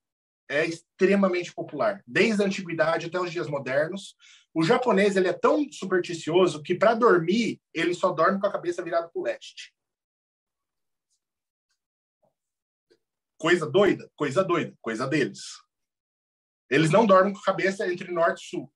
é 0.49 0.65
extremamente 0.65 1.53
popular, 1.53 2.03
desde 2.05 2.43
a 2.43 2.45
antiguidade 2.45 3.07
até 3.07 3.17
os 3.17 3.32
dias 3.32 3.47
modernos. 3.47 4.17
O 4.53 4.63
japonês 4.63 5.15
ele 5.15 5.29
é 5.29 5.34
tão 5.34 5.65
supersticioso 5.71 6.61
que 6.61 6.75
para 6.75 6.93
dormir 6.93 7.61
ele 7.73 7.93
só 7.93 8.11
dorme 8.11 8.38
com 8.38 8.47
a 8.47 8.51
cabeça 8.51 8.84
virada 8.84 9.07
para 9.07 9.19
o 9.19 9.23
leste. 9.23 9.73
Coisa 13.38 13.65
doida, 13.65 14.11
coisa 14.13 14.43
doida, 14.43 14.75
coisa 14.82 15.07
deles. 15.07 15.41
Eles 16.69 16.91
não 16.91 17.05
dormem 17.05 17.34
com 17.34 17.39
a 17.39 17.43
cabeça 17.43 17.91
entre 17.91 18.11
norte 18.11 18.45
e 18.45 18.49
sul. 18.49 18.73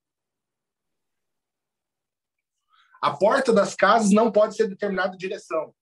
A 3.06 3.16
porta 3.16 3.54
das 3.54 3.76
casas 3.76 4.10
não 4.10 4.32
pode 4.32 4.56
ser 4.56 4.68
determinada 4.68 5.16
direção. 5.16 5.76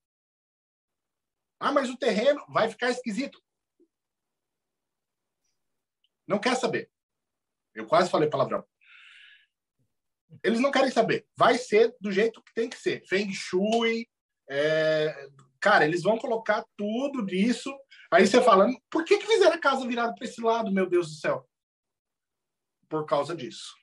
Ah, 1.58 1.72
mas 1.72 1.90
o 1.90 1.98
terreno 1.98 2.46
vai 2.50 2.68
ficar 2.68 2.90
esquisito. 2.90 3.42
Não 6.28 6.38
quer 6.38 6.58
saber. 6.58 6.92
Eu 7.74 7.88
quase 7.88 8.10
falei 8.10 8.30
palavrão. 8.30 8.68
Eles 10.44 10.60
não 10.60 10.70
querem 10.70 10.92
saber. 10.92 11.26
Vai 11.34 11.58
ser 11.58 11.96
do 12.02 12.12
jeito 12.12 12.44
que 12.44 12.54
tem 12.54 12.70
que 12.70 12.76
ser. 12.76 13.08
Feng 13.08 13.32
Shui. 13.32 14.06
É... 14.50 15.30
Cara, 15.62 15.86
eles 15.86 16.04
vão 16.04 16.18
colocar 16.18 16.66
tudo 16.76 17.26
disso. 17.26 17.74
Aí 18.12 18.28
você 18.28 18.44
fala, 18.44 18.68
por 18.92 19.06
que, 19.06 19.18
que 19.18 19.28
fizeram 19.28 19.56
a 19.56 19.62
casa 19.62 19.88
virada 19.88 20.14
para 20.14 20.28
esse 20.28 20.42
lado, 20.42 20.74
meu 20.74 20.90
Deus 20.90 21.08
do 21.08 21.16
céu? 21.16 21.50
Por 22.90 23.06
causa 23.06 23.34
disso. 23.34 23.82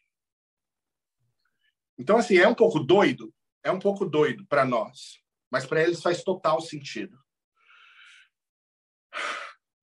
Então, 2.01 2.17
assim, 2.17 2.39
é 2.39 2.49
um 2.49 2.55
pouco 2.55 2.81
doido. 2.81 3.31
É 3.63 3.71
um 3.71 3.79
pouco 3.79 4.07
doido 4.07 4.47
para 4.47 4.65
nós. 4.65 5.21
Mas 5.51 5.67
para 5.67 5.83
eles 5.83 6.01
faz 6.01 6.25
total 6.25 6.59
sentido. 6.63 7.19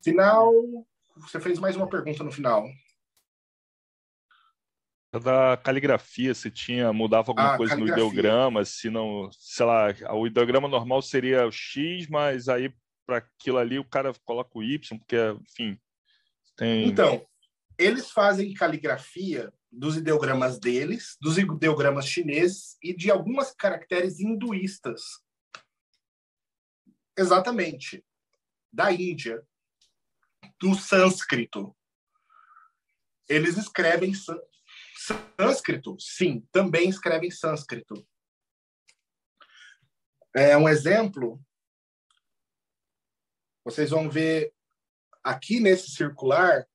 Final, 0.04 0.52
você 1.16 1.40
fez 1.40 1.60
mais 1.60 1.76
uma 1.76 1.88
pergunta 1.88 2.24
no 2.24 2.32
final. 2.32 2.68
Da 5.14 5.58
caligrafia, 5.58 6.34
se 6.34 6.50
tinha, 6.50 6.92
mudava 6.92 7.30
alguma 7.30 7.54
Ah, 7.54 7.58
coisa 7.58 7.76
no 7.76 7.86
caligrafia. 7.86 8.08
ideograma, 8.08 8.66
se 8.66 8.90
não, 8.90 9.30
sei 9.32 9.66
lá, 9.66 9.88
o 10.14 10.26
ideograma 10.26 10.68
normal 10.68 11.04
seria 11.04 11.46
o 11.46 11.52
X, 11.52 12.08
mas 12.08 12.50
aí 12.50 12.74
para 13.06 13.18
aquilo 13.18 13.60
ali 13.60 13.78
o 13.78 13.86
cara 13.88 14.12
coloca 14.26 14.58
o 14.58 14.64
Y, 14.64 14.98
porque, 14.98 15.16
enfim, 15.42 15.80
tem. 16.56 16.88
Então, 16.88 17.26
eles 17.78 18.10
fazem 18.10 18.54
caligrafia 18.56 19.54
dos 19.78 19.96
ideogramas 19.96 20.60
deles, 20.60 21.18
dos 21.22 21.38
ideogramas 21.38 22.08
chineses 22.08 22.78
e 22.82 22.96
de 22.96 23.12
algumas 23.12 23.54
caracteres 23.54 24.20
hinduístas. 24.20 25.24
Exatamente. 27.16 28.04
Da 28.74 28.92
Índia, 28.92 29.48
do 30.60 30.74
sânscrito. 30.74 31.78
Eles 33.30 33.56
escrevem 33.56 34.14
sân- 34.14 34.42
sânscrito? 35.40 35.96
Sim, 36.00 36.42
também 36.52 36.90
escrevem 36.90 37.30
sânscrito. 37.30 38.08
É 40.36 40.58
um 40.58 40.68
exemplo. 40.68 41.40
Vocês 43.64 43.92
vão 43.92 44.10
ver 44.10 44.54
aqui 45.24 45.60
nesse 45.60 45.92
circular 45.92 46.68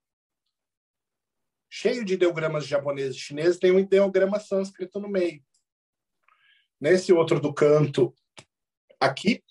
cheio 1.75 2.05
de 2.05 2.13
ideogramas 2.13 2.67
japoneses 2.67 3.17
e 3.17 3.21
chineses, 3.21 3.59
tem 3.59 3.73
um 3.73 3.79
ideograma 3.79 4.39
sânscrito 4.39 5.01
no 5.01 5.09
meio. 5.09 5.43
Nesse 6.79 7.15
outro 7.15 7.41
do 7.41 7.55
canto, 7.55 8.15
aqui, 9.01 9.43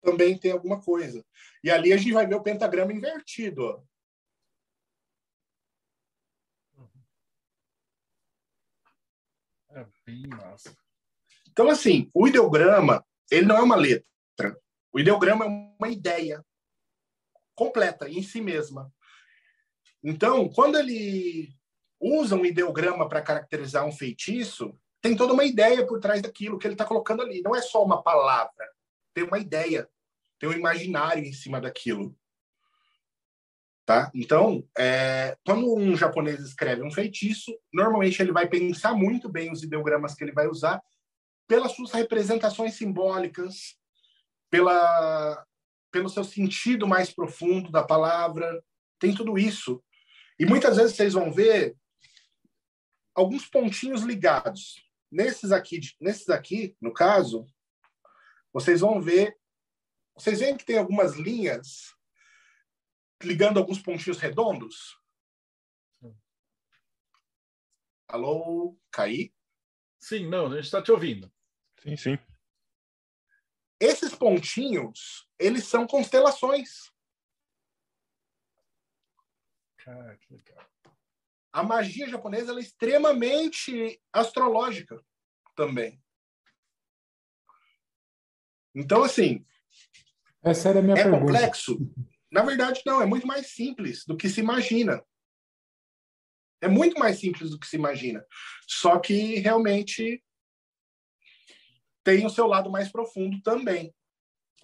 também 0.00 0.38
tem 0.38 0.50
alguma 0.50 0.80
coisa. 0.80 1.22
E 1.62 1.70
ali 1.70 1.92
a 1.92 1.98
gente 1.98 2.14
vai 2.14 2.26
ver 2.26 2.36
o 2.36 2.42
pentagrama 2.42 2.90
invertido. 2.90 3.64
Ó. 3.64 3.82
É 9.72 9.86
bem 10.06 10.26
massa. 10.26 10.74
Então, 11.50 11.68
assim, 11.68 12.10
o 12.14 12.26
ideograma, 12.26 13.06
ele 13.30 13.44
não 13.44 13.58
é 13.58 13.60
uma 13.60 13.76
letra. 13.76 14.58
O 14.90 14.98
ideograma 14.98 15.44
é 15.44 15.48
uma 15.48 15.88
ideia 15.90 16.42
completa 17.54 18.08
em 18.08 18.22
si 18.22 18.40
mesma. 18.40 18.90
Então, 20.02 20.48
quando 20.48 20.78
ele 20.78 21.50
usa 22.00 22.36
um 22.36 22.44
ideograma 22.44 23.08
para 23.08 23.22
caracterizar 23.22 23.84
um 23.86 23.92
feitiço, 23.92 24.78
tem 25.00 25.16
toda 25.16 25.32
uma 25.32 25.44
ideia 25.44 25.86
por 25.86 26.00
trás 26.00 26.22
daquilo 26.22 26.58
que 26.58 26.66
ele 26.66 26.74
está 26.74 26.84
colocando 26.84 27.22
ali. 27.22 27.42
Não 27.42 27.54
é 27.54 27.60
só 27.60 27.84
uma 27.84 28.02
palavra, 28.02 28.66
tem 29.14 29.24
uma 29.24 29.38
ideia, 29.38 29.88
tem 30.38 30.48
um 30.48 30.52
imaginário 30.52 31.24
em 31.24 31.32
cima 31.32 31.60
daquilo. 31.60 32.16
Tá? 33.84 34.10
Então, 34.14 34.62
é, 34.76 35.34
quando 35.46 35.74
um 35.74 35.96
japonês 35.96 36.40
escreve 36.40 36.82
um 36.82 36.90
feitiço, 36.90 37.58
normalmente 37.72 38.20
ele 38.20 38.32
vai 38.32 38.46
pensar 38.46 38.92
muito 38.92 39.30
bem 39.30 39.50
os 39.50 39.62
ideogramas 39.62 40.14
que 40.14 40.22
ele 40.22 40.32
vai 40.32 40.46
usar 40.46 40.82
pelas 41.46 41.72
suas 41.72 41.92
representações 41.92 42.74
simbólicas, 42.74 43.78
pela, 44.50 45.42
pelo 45.90 46.10
seu 46.10 46.22
sentido 46.22 46.86
mais 46.86 47.10
profundo 47.10 47.72
da 47.72 47.82
palavra, 47.82 48.62
tem 48.98 49.14
tudo 49.14 49.38
isso. 49.38 49.82
E 50.38 50.46
muitas 50.46 50.76
vezes 50.76 50.96
vocês 50.96 51.14
vão 51.14 51.32
ver 51.32 51.76
alguns 53.14 53.46
pontinhos 53.46 54.02
ligados. 54.02 54.84
Nesses 55.10 55.50
aqui, 55.50 55.80
nesses 56.00 56.28
aqui, 56.28 56.76
no 56.80 56.92
caso, 56.92 57.46
vocês 58.52 58.80
vão 58.80 59.00
ver, 59.00 59.38
vocês 60.14 60.40
veem 60.40 60.56
que 60.56 60.64
tem 60.64 60.78
algumas 60.78 61.16
linhas 61.16 61.94
ligando 63.22 63.58
alguns 63.58 63.80
pontinhos 63.80 64.18
redondos? 64.18 64.96
Alô, 68.06 68.78
Caí? 68.90 69.34
Sim, 69.98 70.28
não, 70.28 70.46
a 70.46 70.54
gente 70.54 70.64
está 70.64 70.80
te 70.80 70.92
ouvindo. 70.92 71.30
Sim, 71.82 71.96
sim. 71.96 72.18
Esses 73.80 74.14
pontinhos, 74.14 75.28
eles 75.38 75.64
são 75.64 75.86
constelações. 75.86 76.92
Cara, 79.88 80.18
que 80.18 80.34
legal. 80.34 80.70
A 81.50 81.62
magia 81.62 82.06
japonesa 82.06 82.52
é 82.52 82.60
extremamente 82.60 83.98
astrológica 84.12 85.02
também. 85.56 85.98
Então, 88.74 89.02
assim, 89.02 89.46
Essa 90.42 90.68
era 90.68 90.80
a 90.80 90.82
minha 90.82 90.94
é 90.94 91.02
pergunta. 91.04 91.24
complexo? 91.24 91.78
Na 92.30 92.42
verdade, 92.42 92.82
não. 92.84 93.00
É 93.00 93.06
muito 93.06 93.26
mais 93.26 93.46
simples 93.46 94.04
do 94.04 94.14
que 94.14 94.28
se 94.28 94.40
imagina. 94.40 95.02
É 96.60 96.68
muito 96.68 96.98
mais 96.98 97.18
simples 97.18 97.50
do 97.50 97.58
que 97.58 97.66
se 97.66 97.76
imagina. 97.76 98.22
Só 98.66 98.98
que 98.98 99.36
realmente 99.36 100.22
tem 102.04 102.26
o 102.26 102.30
seu 102.30 102.46
lado 102.46 102.70
mais 102.70 102.92
profundo 102.92 103.40
também. 103.40 103.94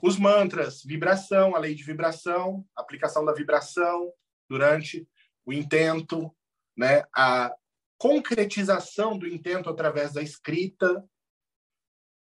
Os 0.02 0.18
mantras, 0.18 0.82
vibração, 0.84 1.56
a 1.56 1.58
lei 1.58 1.74
de 1.74 1.82
vibração, 1.82 2.68
aplicação 2.76 3.24
da 3.24 3.32
vibração 3.32 4.12
durante 4.48 5.08
o 5.44 5.52
intento, 5.52 6.34
né? 6.76 7.04
a 7.14 7.54
concretização 7.98 9.18
do 9.18 9.26
intento 9.26 9.68
através 9.70 10.12
da 10.12 10.22
escrita, 10.22 11.04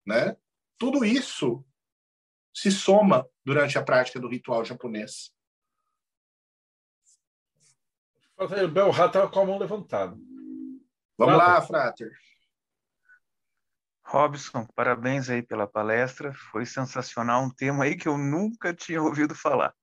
né? 0.06 0.38
Tudo 0.78 1.04
isso 1.04 1.66
se 2.54 2.72
soma 2.72 3.28
durante 3.44 3.78
a 3.78 3.84
prática 3.84 4.20
do 4.20 4.28
ritual 4.28 4.64
japonês. 4.64 5.34
O 8.38 8.68
Belrá 8.68 9.06
estava 9.06 9.30
com 9.30 9.40
a 9.40 9.46
mão 9.46 9.58
levantada. 9.58 10.16
Vamos 11.18 11.36
Frater. 11.36 11.38
lá, 11.38 11.62
Frater. 11.62 12.12
Robson, 14.06 14.68
parabéns 14.76 15.30
aí 15.30 15.42
pela 15.42 15.68
palestra. 15.68 16.34
Foi 16.52 16.66
sensacional, 16.66 17.44
um 17.44 17.50
tema 17.50 17.86
aí 17.86 17.96
que 17.96 18.08
eu 18.08 18.18
nunca 18.18 18.74
tinha 18.74 19.02
ouvido 19.02 19.34
falar. 19.34 19.74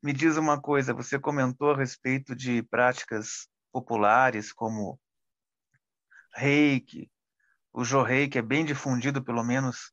Me 0.00 0.12
diz 0.12 0.36
uma 0.36 0.60
coisa, 0.60 0.94
você 0.94 1.18
comentou 1.18 1.72
a 1.72 1.76
respeito 1.76 2.34
de 2.34 2.62
práticas 2.62 3.48
populares 3.72 4.52
como 4.52 4.98
reiki, 6.32 7.10
o 7.72 7.84
jorei, 7.84 8.28
que 8.28 8.38
é 8.38 8.42
bem 8.42 8.64
difundido, 8.64 9.24
pelo 9.24 9.42
menos 9.42 9.92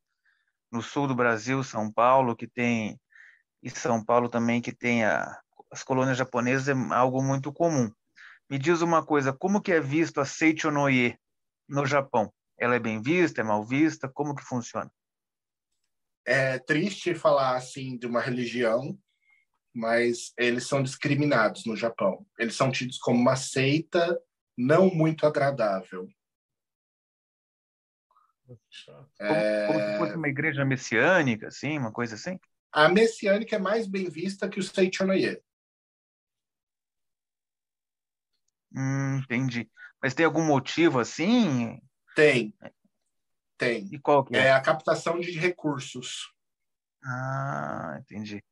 no 0.71 0.81
sul 0.81 1.07
do 1.07 1.15
Brasil, 1.15 1.63
São 1.63 1.91
Paulo, 1.91 2.35
que 2.35 2.47
tem, 2.47 2.99
e 3.63 3.69
São 3.69 4.03
Paulo 4.03 4.29
também, 4.29 4.61
que 4.61 4.71
tem 4.71 5.03
a, 5.03 5.39
as 5.71 5.83
colônias 5.83 6.17
japonesas, 6.17 6.67
é 6.67 6.93
algo 6.93 7.23
muito 7.23 7.51
comum. 7.51 7.91
Me 8.47 8.59
diz 8.59 8.81
uma 8.81 9.03
coisa, 9.03 9.33
como 9.33 9.61
que 9.61 9.71
é 9.71 9.79
visto 9.79 10.21
a 10.21 10.25
Seichonoye 10.25 11.17
no 11.67 11.83
Japão? 11.85 12.31
Ela 12.59 12.75
é 12.75 12.79
bem 12.79 13.01
vista, 13.01 13.41
é 13.41 13.43
mal 13.43 13.65
vista? 13.65 14.07
Como 14.07 14.35
que 14.35 14.43
funciona? 14.43 14.91
É 16.23 16.59
triste 16.59 17.15
falar 17.15 17.55
assim 17.55 17.97
de 17.97 18.05
uma 18.05 18.21
religião, 18.21 18.97
mas 19.75 20.33
eles 20.37 20.65
são 20.67 20.81
discriminados 20.81 21.65
no 21.65 21.75
Japão. 21.75 22.25
Eles 22.39 22.55
são 22.55 22.71
tidos 22.71 22.97
como 22.97 23.19
uma 23.19 23.35
seita 23.35 24.17
não 24.57 24.89
muito 24.89 25.25
agradável. 25.25 26.07
Como, 28.47 28.59
É, 29.19 29.67
como 29.67 29.79
se 29.81 29.97
fosse 29.97 30.15
uma 30.15 30.29
igreja 30.29 30.63
messiânica, 30.63 31.47
assim, 31.47 31.77
uma 31.77 31.91
coisa 31.91 32.15
assim? 32.15 32.39
A 32.71 32.87
messiânica 32.87 33.57
é 33.57 33.59
mais 33.59 33.85
bem 33.87 34.09
vista 34.09 34.47
que 34.47 34.59
o 34.59 34.63
Seichonoye. 34.63 35.41
Hum, 38.73 39.17
entendi. 39.17 39.69
Mas 40.01 40.13
tem 40.13 40.25
algum 40.25 40.45
motivo 40.45 40.99
assim? 40.99 41.81
Tem. 42.15 42.53
Tem. 43.57 43.89
E 43.91 43.99
qual 43.99 44.23
que 44.23 44.35
é? 44.35 44.45
É 44.47 44.51
a 44.51 44.61
captação 44.61 45.19
de 45.19 45.31
recursos. 45.31 46.33
Ah, 47.03 47.97
entendi. 47.99 48.43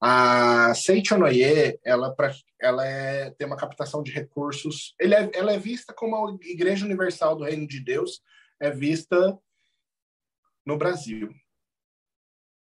A 0.00 0.72
Seichonoye, 0.74 1.78
ela, 1.84 2.14
pra- 2.14 2.34
ela 2.60 2.86
é, 2.86 3.30
tem 3.32 3.46
uma 3.46 3.56
captação 3.56 4.02
de 4.02 4.12
recursos. 4.12 4.94
Ele 4.98 5.14
é- 5.14 5.30
ela 5.34 5.52
é 5.52 5.58
vista 5.58 5.92
como 5.92 6.14
a 6.16 6.36
Igreja 6.44 6.84
Universal 6.84 7.36
do 7.36 7.44
Reino 7.44 7.66
de 7.66 7.80
Deus, 7.80 8.22
é 8.60 8.70
vista 8.70 9.36
no 10.64 10.76
Brasil. 10.78 11.34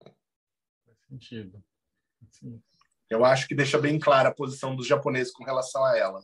Faz 0.03 0.97
sentido. 1.07 1.63
Sim. 2.29 2.61
Eu 3.09 3.25
acho 3.25 3.47
que 3.47 3.55
deixa 3.55 3.79
bem 3.79 3.99
clara 3.99 4.29
a 4.29 4.33
posição 4.33 4.75
dos 4.75 4.87
japoneses 4.87 5.31
com 5.33 5.43
relação 5.43 5.83
a 5.85 5.97
ela. 5.97 6.23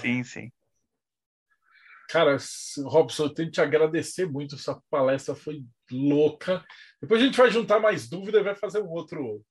Sim, 0.00 0.22
sim. 0.24 0.52
Cara, 2.10 2.36
Robson, 2.84 3.24
eu 3.24 3.34
tenho 3.34 3.48
que 3.48 3.54
te 3.54 3.60
agradecer 3.60 4.26
muito. 4.26 4.54
Essa 4.54 4.82
palestra 4.90 5.34
foi 5.34 5.62
louca. 5.90 6.64
Depois 7.00 7.20
a 7.20 7.24
gente 7.24 7.36
vai 7.36 7.50
juntar 7.50 7.78
mais 7.80 8.08
dúvida 8.08 8.38
e 8.38 8.42
vai 8.42 8.54
fazer 8.54 8.82
um 8.82 8.88
outro, 8.90 9.44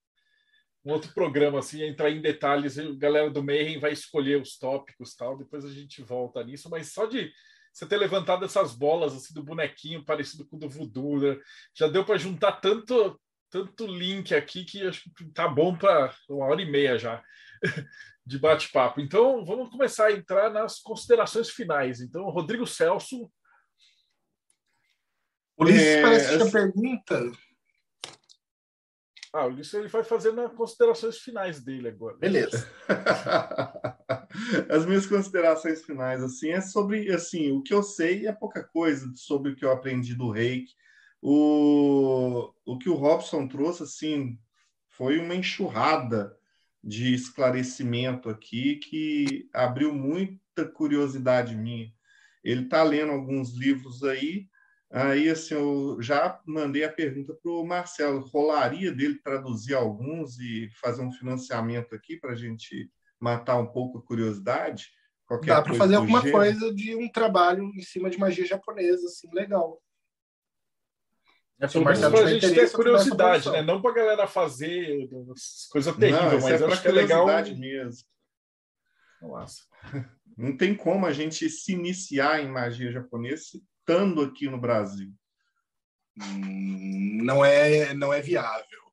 um 0.88 0.94
outro 0.94 1.14
programa, 1.14 1.60
assim, 1.60 1.84
entrar 1.84 2.10
em 2.10 2.22
detalhes. 2.22 2.80
A 2.80 2.84
galera 2.96 3.30
do 3.30 3.44
Mayhem 3.44 3.78
vai 3.80 3.92
escolher 3.92 4.42
os 4.42 4.58
tópicos 4.58 5.12
e 5.12 5.18
tal. 5.18 5.38
Depois 5.38 5.66
a 5.66 5.70
gente 5.70 6.02
volta 6.02 6.42
nisso. 6.44 6.70
Mas 6.70 6.94
só 6.94 7.06
de 7.06 7.30
você 7.74 7.86
ter 7.86 7.98
levantado 7.98 8.46
essas 8.46 8.74
bolas 8.74 9.14
assim 9.14 9.34
do 9.34 9.44
bonequinho 9.44 10.06
parecido 10.06 10.48
com 10.48 10.56
o 10.56 10.60
do 10.60 10.70
Voodoo, 10.70 11.20
né? 11.20 11.38
já 11.76 11.88
deu 11.88 12.04
para 12.06 12.18
juntar 12.18 12.54
tanto 12.54 13.20
tanto 13.50 13.86
link 13.86 14.34
aqui 14.36 14.66
que 14.66 14.86
acho 14.86 15.10
que 15.16 15.26
tá 15.32 15.48
bom 15.48 15.78
para 15.78 16.14
uma 16.30 16.46
hora 16.46 16.62
e 16.62 16.70
meia 16.70 16.98
já 16.98 17.24
de 18.26 18.38
bate-papo. 18.40 19.00
Então, 19.00 19.46
vamos 19.46 19.70
começar 19.70 20.08
a 20.08 20.12
entrar 20.12 20.50
nas 20.50 20.80
considerações 20.80 21.50
finais. 21.50 22.02
Então, 22.02 22.24
Rodrigo 22.30 22.66
Celso, 22.68 23.32
Ulisses 25.60 25.82
É, 25.82 26.02
parece 26.02 26.28
que 26.30 26.44
assim- 26.44 26.52
pergunta. 26.52 27.32
Ah, 29.34 29.46
o 29.46 29.50
Ulisses 29.50 29.74
ele 29.74 29.88
vai 29.88 30.04
fazendo 30.04 30.42
as 30.42 30.54
considerações 30.54 31.18
finais 31.18 31.60
dele 31.62 31.90
agora. 31.90 32.18
Beleza. 32.18 32.70
As 34.70 34.86
minhas 34.86 35.06
considerações 35.06 35.84
finais 35.84 36.24
assim 36.24 36.50
é 36.50 36.62
sobre 36.62 37.12
assim 37.12 37.52
o 37.52 37.62
que 37.62 37.74
eu 37.74 37.84
sei 37.84 38.28
é 38.28 38.32
pouca 38.32 38.64
coisa 38.64 39.12
sobre 39.16 39.52
o 39.52 39.56
que 39.56 39.66
eu 39.66 39.72
aprendi 39.72 40.16
do 40.16 40.32
Reiki. 40.32 40.74
O, 41.22 42.54
o 42.66 42.78
que 42.78 42.90
o 42.90 42.96
Robson 42.96 43.48
trouxe 43.48 43.84
assim 43.84 44.40
foi 44.90 45.20
uma 45.20 45.36
enxurrada 45.36 46.36
de 46.84 47.14
esclarecimento 47.14 48.30
aqui 48.30 48.78
que 48.78 49.50
abriu 49.54 49.94
muita 49.94 50.66
curiosidade 50.74 51.56
minha. 51.56 51.92
Ele 52.44 52.64
está 52.64 52.82
lendo 52.84 53.12
alguns 53.12 53.54
livros 53.56 54.04
aí. 54.04 54.48
Aí, 54.90 55.30
assim, 55.30 55.54
eu 55.54 55.98
já 56.02 56.40
mandei 56.46 56.84
a 56.86 56.92
pergunta 56.92 57.34
para 57.34 57.52
o 57.52 57.66
Marcelo. 57.66 58.22
Rolaria 58.28 58.92
dele 58.92 59.20
traduzir 59.22 59.74
alguns 59.76 60.40
e 60.40 60.70
fazer 60.82 61.02
um 61.02 61.12
financiamento 61.12 61.94
aqui 61.94 62.18
para 62.18 62.32
a 62.32 62.36
gente 62.36 62.90
matar 63.20 63.58
um 63.58 63.68
pouco 63.68 63.98
a 63.98 64.02
curiosidade? 64.02 64.90
Qualquer 65.26 65.56
Dá 65.56 65.62
para 65.62 65.74
fazer 65.74 65.96
alguma 65.96 66.22
gênero? 66.22 66.38
coisa 66.38 66.74
de 66.74 66.96
um 66.96 67.12
trabalho 67.12 67.64
em 67.76 67.82
cima 67.82 68.10
de 68.10 68.18
magia 68.18 68.46
japonesa, 68.46 69.06
assim, 69.08 69.30
legal. 69.34 69.82
É, 71.60 71.68
Se 71.68 71.74
pelo 71.74 71.84
o 71.84 71.88
menos 71.88 72.00
Marcelo 72.00 72.24
para 72.24 72.30
a 72.30 72.40
gente 72.40 72.56
ter 72.56 72.72
curiosidade, 72.72 73.52
né? 73.52 73.62
Não 73.62 73.82
para 73.82 73.92
a 73.92 73.96
galera 73.96 74.28
fazer 74.28 75.10
coisa 75.70 75.94
terrível, 75.94 76.38
isso 76.38 76.48
mas 76.48 76.52
é 76.52 76.56
eu 76.56 76.60
para 76.60 76.74
acho 76.74 76.82
que 76.82 76.88
é 76.88 76.92
legal. 76.92 77.26
curiosidade 77.26 77.60
mesmo. 77.60 78.08
Nossa. 79.22 79.64
Não 80.38 80.56
tem 80.56 80.76
como 80.76 81.08
a 81.08 81.12
gente 81.12 81.50
se 81.50 81.74
iniciar 81.74 82.42
em 82.44 82.48
magia 82.48 82.92
japonesa 82.92 83.60
estando 83.88 84.22
aqui 84.22 84.50
no 84.50 84.60
Brasil. 84.60 85.14
Hum, 86.22 87.24
Não 87.24 87.44
é, 87.44 87.94
não 87.94 88.14
é 88.14 88.22
viável. 88.22 88.92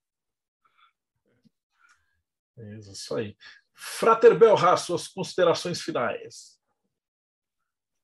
É 2.56 2.76
Isso 2.76 3.16
aí. 3.16 3.36
Frater 3.74 4.38
Belra, 4.38 4.76
suas 4.76 5.08
considerações 5.08 5.82
finais. 5.82 6.54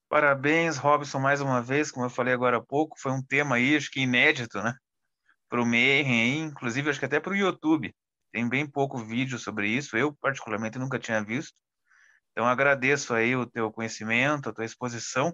Parabéns, 0.08 0.76
Robson, 0.76 1.20
mais 1.20 1.40
uma 1.40 1.62
vez, 1.62 1.92
como 1.92 2.06
eu 2.06 2.10
falei 2.10 2.34
agora 2.34 2.56
há 2.56 2.60
pouco, 2.60 2.98
foi 2.98 3.12
um 3.12 3.22
tema 3.22 3.54
aí, 3.54 3.76
acho 3.76 3.88
que 3.88 4.00
inédito, 4.00 4.60
né? 4.60 4.74
Para 5.48 5.62
o 5.62 5.64
aí, 5.64 6.38
inclusive 6.38 6.90
acho 6.90 6.98
que 6.98 7.04
até 7.04 7.20
para 7.20 7.32
o 7.32 7.36
YouTube. 7.36 7.94
Tem 8.32 8.48
bem 8.48 8.68
pouco 8.68 8.98
vídeo 8.98 9.38
sobre 9.38 9.68
isso, 9.68 9.96
eu 9.96 10.12
particularmente 10.12 10.78
nunca 10.78 10.98
tinha 10.98 11.22
visto. 11.22 11.54
Então 12.32 12.46
agradeço 12.46 13.14
aí 13.14 13.36
o 13.36 13.46
teu 13.46 13.70
conhecimento, 13.70 14.48
a 14.48 14.52
tua 14.52 14.64
exposição. 14.64 15.32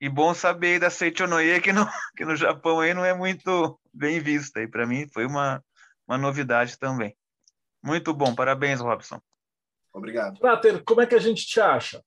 E 0.00 0.08
bom 0.08 0.32
saber 0.32 0.74
aí 0.74 0.78
da 0.78 0.88
Seichonoye, 0.88 1.60
que 1.60 1.72
no, 1.72 1.84
que 2.16 2.24
no 2.24 2.34
Japão 2.34 2.80
aí 2.80 2.94
não 2.94 3.04
é 3.04 3.12
muito 3.12 3.78
bem 3.92 4.18
vista. 4.18 4.62
E 4.62 4.66
para 4.66 4.86
mim 4.86 5.06
foi 5.12 5.26
uma, 5.26 5.62
uma 6.08 6.16
novidade 6.16 6.78
também. 6.78 7.14
Muito 7.82 8.14
bom, 8.14 8.34
parabéns, 8.34 8.80
Robson. 8.80 9.20
Obrigado. 9.92 10.38
Frater, 10.38 10.82
como 10.84 11.00
é 11.00 11.06
que 11.06 11.14
a 11.14 11.18
gente 11.18 11.46
te 11.46 11.60
acha? 11.60 12.02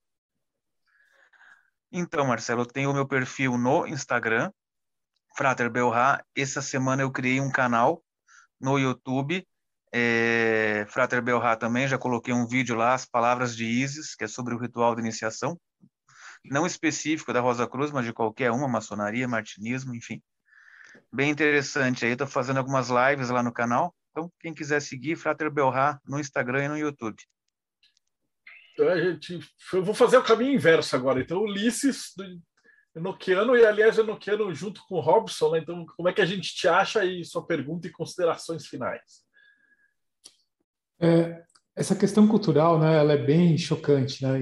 Então, 1.92 2.26
Marcelo, 2.26 2.62
eu 2.62 2.66
tenho 2.66 2.90
o 2.90 2.94
meu 2.94 3.06
perfil 3.06 3.56
no 3.56 3.86
Instagram, 3.86 4.50
Frater 5.36 5.70
Belra. 5.70 6.24
Essa 6.34 6.60
semana 6.60 7.02
eu 7.02 7.10
criei 7.12 7.40
um 7.40 7.52
canal 7.52 8.02
no 8.60 8.78
YouTube, 8.78 9.46
é, 9.92 10.86
Frater 10.88 11.22
Belra 11.22 11.56
também. 11.56 11.86
Já 11.86 11.96
coloquei 11.96 12.34
um 12.34 12.46
vídeo 12.46 12.74
lá, 12.74 12.94
as 12.94 13.06
palavras 13.06 13.56
de 13.56 13.64
Isis, 13.64 14.16
que 14.16 14.24
é 14.24 14.28
sobre 14.28 14.54
o 14.54 14.58
ritual 14.58 14.96
de 14.96 15.02
iniciação. 15.02 15.56
Não 16.44 16.66
específico 16.66 17.32
da 17.32 17.40
Rosa 17.40 17.66
Cruz, 17.66 17.90
mas 17.90 18.04
de 18.04 18.12
qualquer 18.12 18.50
uma, 18.50 18.68
maçonaria, 18.68 19.26
martinismo, 19.26 19.94
enfim. 19.94 20.22
Bem 21.12 21.30
interessante 21.30 22.04
aí. 22.04 22.12
Estou 22.12 22.26
fazendo 22.26 22.58
algumas 22.58 22.88
lives 22.88 23.30
lá 23.30 23.42
no 23.42 23.52
canal. 23.52 23.94
Então, 24.10 24.30
quem 24.40 24.54
quiser 24.54 24.80
seguir, 24.80 25.16
Frater 25.16 25.50
Belra 25.50 26.00
no 26.06 26.20
Instagram 26.20 26.64
e 26.64 26.68
no 26.68 26.78
YouTube. 26.78 27.16
Então, 28.72 28.88
a 28.88 29.00
gente, 29.00 29.38
eu 29.72 29.84
vou 29.84 29.94
fazer 29.94 30.18
o 30.18 30.22
caminho 30.22 30.52
inverso 30.52 30.94
agora. 30.94 31.20
Então, 31.20 31.40
Ulisses, 31.40 32.12
Enoquiano, 32.94 33.56
e 33.56 33.64
aliás, 33.64 33.98
Enoquiano 33.98 34.54
junto 34.54 34.82
com 34.86 34.96
o 34.96 35.00
Robson, 35.00 35.52
né? 35.52 35.58
Então, 35.60 35.86
como 35.96 36.08
é 36.08 36.12
que 36.12 36.20
a 36.20 36.26
gente 36.26 36.54
te 36.54 36.68
acha 36.68 37.00
aí? 37.00 37.24
Sua 37.24 37.44
pergunta 37.44 37.86
e 37.86 37.92
considerações 37.92 38.66
finais. 38.66 39.24
É, 41.00 41.44
essa 41.74 41.96
questão 41.96 42.26
cultural, 42.28 42.78
né, 42.78 42.98
ela 42.98 43.14
é 43.14 43.18
bem 43.18 43.58
chocante, 43.58 44.24
né? 44.24 44.40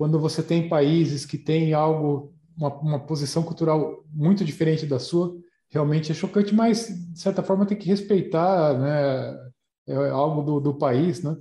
Quando 0.00 0.18
você 0.18 0.42
tem 0.42 0.66
países 0.66 1.26
que 1.26 1.36
têm 1.36 1.74
algo, 1.74 2.32
uma, 2.56 2.74
uma 2.80 2.98
posição 3.00 3.42
cultural 3.42 4.02
muito 4.10 4.42
diferente 4.46 4.86
da 4.86 4.98
sua, 4.98 5.36
realmente 5.68 6.10
é 6.10 6.14
chocante, 6.14 6.54
mas 6.54 6.86
de 7.12 7.20
certa 7.20 7.42
forma 7.42 7.66
tem 7.66 7.76
que 7.76 7.86
respeitar, 7.86 8.78
né? 8.78 9.50
É 9.86 10.08
algo 10.08 10.40
do, 10.40 10.58
do 10.58 10.78
país, 10.78 11.22
né? 11.22 11.36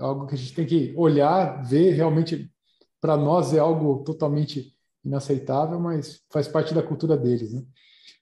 É 0.00 0.02
algo 0.02 0.26
que 0.26 0.34
a 0.34 0.36
gente 0.36 0.52
tem 0.52 0.66
que 0.66 0.92
olhar, 0.96 1.62
ver 1.62 1.92
realmente 1.92 2.50
para 3.00 3.16
nós 3.16 3.54
é 3.54 3.60
algo 3.60 4.02
totalmente 4.02 4.74
inaceitável, 5.04 5.78
mas 5.78 6.22
faz 6.28 6.48
parte 6.48 6.74
da 6.74 6.82
cultura 6.82 7.16
deles, 7.16 7.52
né? 7.52 7.62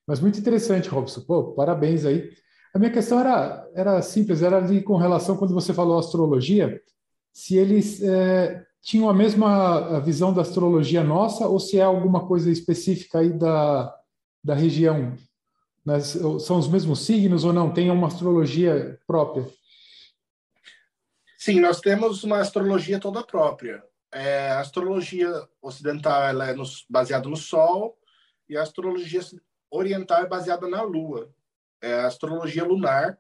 Mas 0.07 0.21
muito 0.21 0.39
interessante, 0.39 0.91
Robson. 0.91 1.23
Pô, 1.23 1.55
parabéns 1.55 2.05
aí. 2.05 2.29
A 2.75 2.79
minha 2.79 2.93
questão 2.93 3.19
era, 3.19 3.67
era 3.75 4.03
simples, 4.03 4.43
era 4.43 4.59
ali 4.59 4.83
com 4.83 4.99
relação 4.99 5.39
quando 5.39 5.55
você 5.55 5.73
falou 5.73 5.99
astrologia, 5.99 6.79
se 7.33 7.57
eles 7.57 8.03
é, 8.03 8.68
tinham 8.83 9.09
a 9.09 9.15
mesma 9.15 10.01
visão 10.01 10.33
da 10.33 10.43
astrologia 10.43 11.03
nossa 11.03 11.47
ou 11.47 11.59
se 11.59 11.79
é 11.79 11.83
alguma 11.83 12.27
coisa 12.27 12.51
específica 12.51 13.19
aí 13.19 13.31
da, 13.31 13.95
da 14.43 14.55
região. 14.55 15.17
São 16.41 16.59
os 16.59 16.69
mesmos 16.69 17.05
signos 17.05 17.45
ou 17.45 17.53
não? 17.53 17.73
Tem 17.73 17.91
uma 17.91 18.09
astrologia 18.09 18.99
própria? 19.07 19.47
Sim, 21.37 21.61
nós 21.61 21.81
temos 21.81 22.25
uma 22.25 22.41
astrologia 22.41 22.99
toda 22.99 23.25
própria. 23.25 23.83
É, 24.13 24.51
a 24.51 24.61
astrologia 24.61 25.31
ocidental 25.63 26.23
ela 26.25 26.49
é 26.49 26.55
baseada 26.89 27.29
no 27.29 27.37
Sol 27.37 27.97
e 28.49 28.57
a 28.57 28.63
astrologia 28.63 29.21
oriental 29.71 30.23
é 30.23 30.27
baseada 30.27 30.67
na 30.69 30.83
Lua. 30.83 31.33
É 31.81 31.95
a 31.95 32.07
astrologia 32.07 32.65
lunar. 32.65 33.19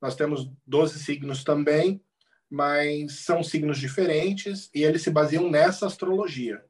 Nós 0.00 0.14
temos 0.14 0.50
12 0.66 0.98
signos 1.00 1.44
também, 1.44 2.02
mas 2.50 3.20
são 3.24 3.42
signos 3.42 3.78
diferentes 3.78 4.70
e 4.74 4.82
eles 4.82 5.02
se 5.02 5.10
baseiam 5.10 5.50
nessa 5.50 5.86
astrologia. 5.86 6.64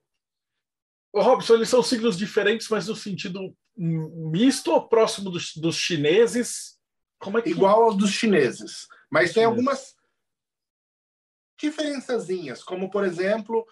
Ô, 1.13 1.23
Robson, 1.23 1.55
eles 1.55 1.69
são 1.69 1.83
signos 1.83 2.19
diferentes, 2.19 2.69
mas 2.69 2.89
no 2.89 2.97
sentido 2.97 3.57
misto 3.77 4.73
ou 4.73 4.89
próximo 4.89 5.31
dos, 5.31 5.57
dos 5.57 5.77
chineses? 5.77 6.79
Como 7.19 7.39
é 7.39 7.43
que... 7.43 7.51
Igual 7.51 7.85
aos 7.85 7.97
dos 7.97 8.11
chineses. 8.11 8.89
Mas 9.11 9.33
tem 9.33 9.45
algumas 9.45 9.95
diferençazinhas, 11.59 12.63
como, 12.63 12.91
por 12.91 13.05
exemplo, 13.05 13.67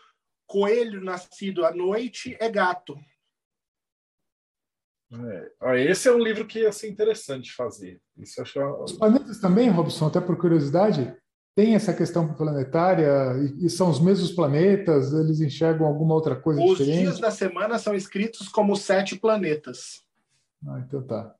coelho 0.47 1.05
nascido 1.05 1.65
à 1.65 1.73
noite 1.73 2.37
é 2.41 2.49
gato. 2.49 2.99
É, 5.62 5.85
esse 5.85 6.09
é 6.09 6.12
um 6.12 6.19
livro 6.19 6.47
que 6.47 6.61
ia 6.61 6.73
ser 6.73 6.89
interessante 6.89 7.53
fazer. 7.53 8.01
Isso 8.16 8.41
acho 8.43 8.55
que 8.55 8.59
é... 8.59 8.66
Os 8.66 8.93
planetas 8.93 9.41
também, 9.41 9.69
Robson, 9.69 10.07
até 10.07 10.20
por 10.20 10.37
curiosidade? 10.37 11.16
Tem 11.57 11.74
essa 11.74 11.95
questão 11.95 12.35
planetária 12.35 13.33
e, 13.39 13.65
e, 13.65 13.70
são 13.70 13.89
os 13.89 13.99
mesmos 13.99 14.31
planetas? 14.31 15.15
Eles 15.15 15.41
enxergam 15.41 15.87
alguma 15.87 16.15
outra 16.15 16.37
coisa 16.37 16.62
os 16.62 16.73
diferente? 16.73 16.97
Os 16.97 17.03
dias 17.03 17.19
da 17.19 17.31
semana 17.31 17.78
são 17.78 17.95
escritos 17.95 18.47
como 18.47 18.77
sete 18.77 19.16
planetas. 19.16 20.03
Ah, 20.69 20.85
então 20.87 21.03
tá. 21.03 21.35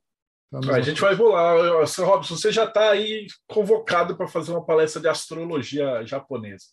Então, 0.49 0.75
a 0.75 0.81
gente 0.81 1.03
vai 1.03 1.13
rolar. 1.15 1.87
Sr. 1.87 2.05
Robson, 2.05 2.35
você 2.35 2.51
já 2.51 2.65
está 2.65 2.93
aí 2.93 3.27
convocado 3.47 4.17
para 4.17 4.27
fazer 4.27 4.53
uma 4.53 4.65
palestra 4.65 5.03
de 5.03 5.09
astrologia 5.09 6.03
japonesa. 6.07 6.67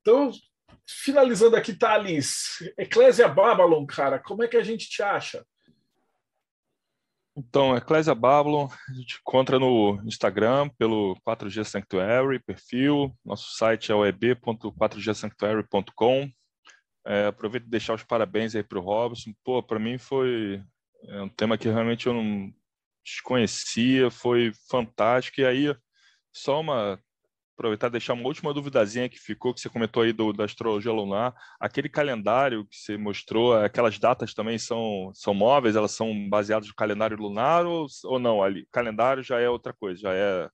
Então, 0.00 0.30
finalizando 0.88 1.56
aqui, 1.56 1.74
Thales, 1.74 2.62
Eclésia 2.78 3.28
Babylon, 3.28 3.84
cara, 3.84 4.18
como 4.18 4.42
é 4.42 4.48
que 4.48 4.56
a 4.56 4.62
gente 4.62 4.88
te 4.88 5.02
acha? 5.02 5.44
Então, 7.36 7.76
Eclésia 7.76 8.14
Babylon, 8.14 8.68
a 8.88 8.92
gente 8.92 9.18
encontra 9.20 9.58
no 9.58 10.00
Instagram 10.06 10.68
pelo 10.78 11.16
4G 11.26 11.64
Sanctuary, 11.64 12.38
perfil. 12.38 13.12
Nosso 13.24 13.56
site 13.56 13.90
é 13.90 13.94
o 13.94 14.06
eb.4gsanctuary.com. 14.06 16.30
É, 17.06 17.26
aproveito 17.26 17.64
de 17.64 17.70
deixar 17.70 17.94
os 17.94 18.04
parabéns 18.04 18.54
aí 18.54 18.62
para 18.62 18.78
o 18.78 18.82
Robson. 18.82 19.32
Pô, 19.42 19.60
para 19.62 19.80
mim 19.80 19.98
foi 19.98 20.62
é 21.08 21.22
um 21.22 21.28
tema 21.28 21.58
que 21.58 21.68
realmente 21.68 22.06
eu 22.06 22.14
não 22.14 22.52
desconhecia, 23.04 24.10
foi 24.10 24.52
fantástico. 24.70 25.40
E 25.40 25.44
aí, 25.44 25.76
só 26.32 26.60
uma 26.60 26.98
aproveitar 27.54 27.86
e 27.86 27.92
deixar 27.92 28.12
uma 28.12 28.26
última 28.26 28.52
duvidazinha 28.52 29.08
que 29.08 29.18
ficou, 29.18 29.54
que 29.54 29.60
você 29.60 29.68
comentou 29.68 30.02
aí 30.02 30.12
do, 30.12 30.32
da 30.32 30.44
astrologia 30.44 30.92
lunar. 30.92 31.34
Aquele 31.58 31.88
calendário 31.88 32.66
que 32.66 32.76
você 32.76 32.96
mostrou, 32.96 33.54
aquelas 33.54 33.98
datas 33.98 34.34
também 34.34 34.58
são, 34.58 35.10
são 35.14 35.32
móveis, 35.32 35.76
elas 35.76 35.92
são 35.92 36.28
baseadas 36.28 36.68
no 36.68 36.74
calendário 36.74 37.16
lunar 37.16 37.64
ou, 37.64 37.86
ou 38.04 38.18
não? 38.18 38.42
Ali, 38.42 38.66
calendário 38.70 39.22
já 39.22 39.40
é 39.40 39.48
outra 39.48 39.72
coisa, 39.72 40.00
já 40.00 40.12
é. 40.12 40.50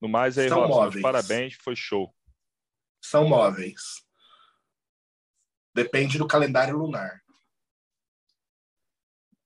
No 0.00 0.08
mais, 0.08 0.36
aí, 0.38 0.48
são 0.48 0.68
móveis. 0.68 1.02
parabéns, 1.02 1.54
foi 1.54 1.74
show. 1.74 2.14
São 3.00 3.28
móveis. 3.28 4.04
Depende 5.74 6.18
do 6.18 6.26
calendário 6.26 6.76
lunar. 6.76 7.20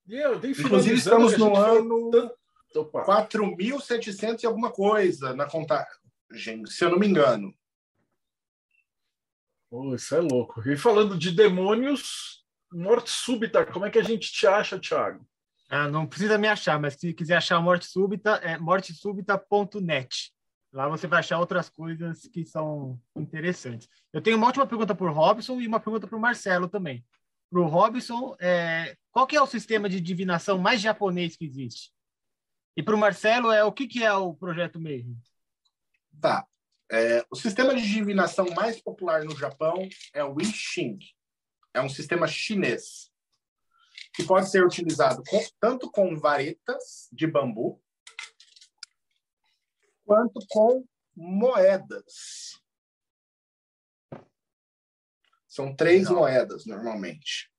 Inclusive, 0.06 0.96
estamos 0.96 1.38
no 1.38 1.56
ano 1.56 2.10
4.700 2.74 4.42
e 4.42 4.46
alguma 4.46 4.70
coisa 4.70 5.34
na 5.34 5.46
contagem, 5.46 6.01
se 6.38 6.84
eu 6.84 6.90
não 6.90 6.98
me 6.98 7.06
engano. 7.06 7.54
Oh, 9.70 9.94
isso 9.94 10.14
é 10.14 10.20
louco. 10.20 10.68
E 10.68 10.76
falando 10.76 11.16
de 11.18 11.30
demônios, 11.30 12.44
morte 12.70 13.10
súbita, 13.10 13.64
como 13.64 13.86
é 13.86 13.90
que 13.90 13.98
a 13.98 14.02
gente 14.02 14.30
te 14.30 14.46
acha, 14.46 14.78
Thiago? 14.78 15.26
Ah, 15.70 15.88
não 15.88 16.06
precisa 16.06 16.36
me 16.36 16.46
achar, 16.46 16.78
mas 16.78 16.94
se 16.94 17.14
quiser 17.14 17.36
achar 17.36 17.59
morte 17.59 17.86
súbita, 17.86 18.32
é 18.42 18.59
mortesúbita.net. 18.59 20.30
Lá 20.70 20.88
você 20.88 21.06
vai 21.06 21.20
achar 21.20 21.38
outras 21.38 21.70
coisas 21.70 22.28
que 22.28 22.44
são 22.44 23.00
interessantes. 23.16 23.88
Eu 24.12 24.20
tenho 24.20 24.36
uma 24.36 24.46
última 24.46 24.66
pergunta 24.66 24.94
para 24.94 25.06
o 25.06 25.12
Robson 25.12 25.60
e 25.60 25.66
uma 25.66 25.80
pergunta 25.80 26.06
para 26.06 26.18
o 26.18 26.20
Marcelo 26.20 26.68
também. 26.68 27.02
Para 27.50 27.60
o 27.60 27.66
Robson, 27.66 28.36
é, 28.38 28.94
qual 29.10 29.26
que 29.26 29.36
é 29.36 29.40
o 29.40 29.46
sistema 29.46 29.88
de 29.88 30.00
divinação 30.00 30.59
mais 30.59 30.80
japonês 30.80 31.36
que 31.36 31.46
existe? 31.46 31.90
E 32.76 32.82
para 32.82 32.94
o 32.94 32.98
Marcelo, 32.98 33.50
é 33.50 33.64
o 33.64 33.72
que, 33.72 33.86
que 33.86 34.04
é 34.04 34.12
o 34.12 34.34
projeto 34.34 34.78
Mayhem? 34.78 35.16
Tá. 36.20 36.47
É, 36.90 37.24
o 37.30 37.36
sistema 37.36 37.74
de 37.74 37.82
divinação 37.82 38.47
mais 38.55 38.80
popular 38.80 39.24
no 39.24 39.36
Japão 39.36 39.89
é 40.12 40.22
o 40.22 40.40
I 40.40 40.44
Ching. 40.44 40.98
É 41.74 41.80
um 41.80 41.89
sistema 41.89 42.26
chinês 42.26 43.10
que 44.14 44.24
pode 44.24 44.51
ser 44.51 44.64
utilizado 44.64 45.22
com, 45.26 45.40
tanto 45.59 45.90
com 45.90 46.14
varetas 46.16 47.09
de 47.10 47.26
bambu 47.26 47.82
quanto 50.05 50.40
com 50.51 50.84
moedas. 51.16 52.60
São 55.48 55.74
três 55.74 56.05
Não. 56.05 56.16
moedas, 56.16 56.66
normalmente. 56.66 57.51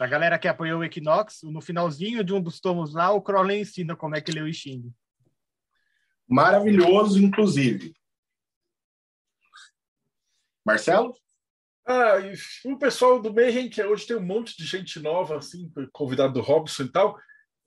A 0.00 0.06
galera 0.06 0.38
que 0.38 0.48
apoiou 0.48 0.80
o 0.80 0.84
Equinox, 0.84 1.42
no 1.42 1.60
finalzinho 1.60 2.24
de 2.24 2.32
um 2.32 2.40
dos 2.40 2.60
tomos 2.60 2.94
lá, 2.94 3.12
o 3.12 3.20
Crowley 3.20 3.60
ensina 3.60 3.94
como 3.94 4.16
é 4.16 4.20
que 4.20 4.32
lê 4.32 4.40
o 4.40 4.48
I 4.48 4.54
Ching. 4.54 4.92
Maravilhoso, 6.26 7.22
inclusive. 7.22 7.92
Marcelo? 10.64 11.14
Ah, 11.86 12.14
o 12.66 12.78
pessoal 12.78 13.20
do 13.20 13.32
Mayhem, 13.32 13.68
que 13.68 13.82
hoje 13.82 14.06
tem 14.06 14.16
um 14.16 14.24
monte 14.24 14.56
de 14.56 14.64
gente 14.64 15.00
nova, 15.00 15.38
assim, 15.38 15.70
convidado 15.92 16.34
do 16.34 16.40
Robson 16.40 16.84
e 16.84 16.88
tal. 16.88 17.18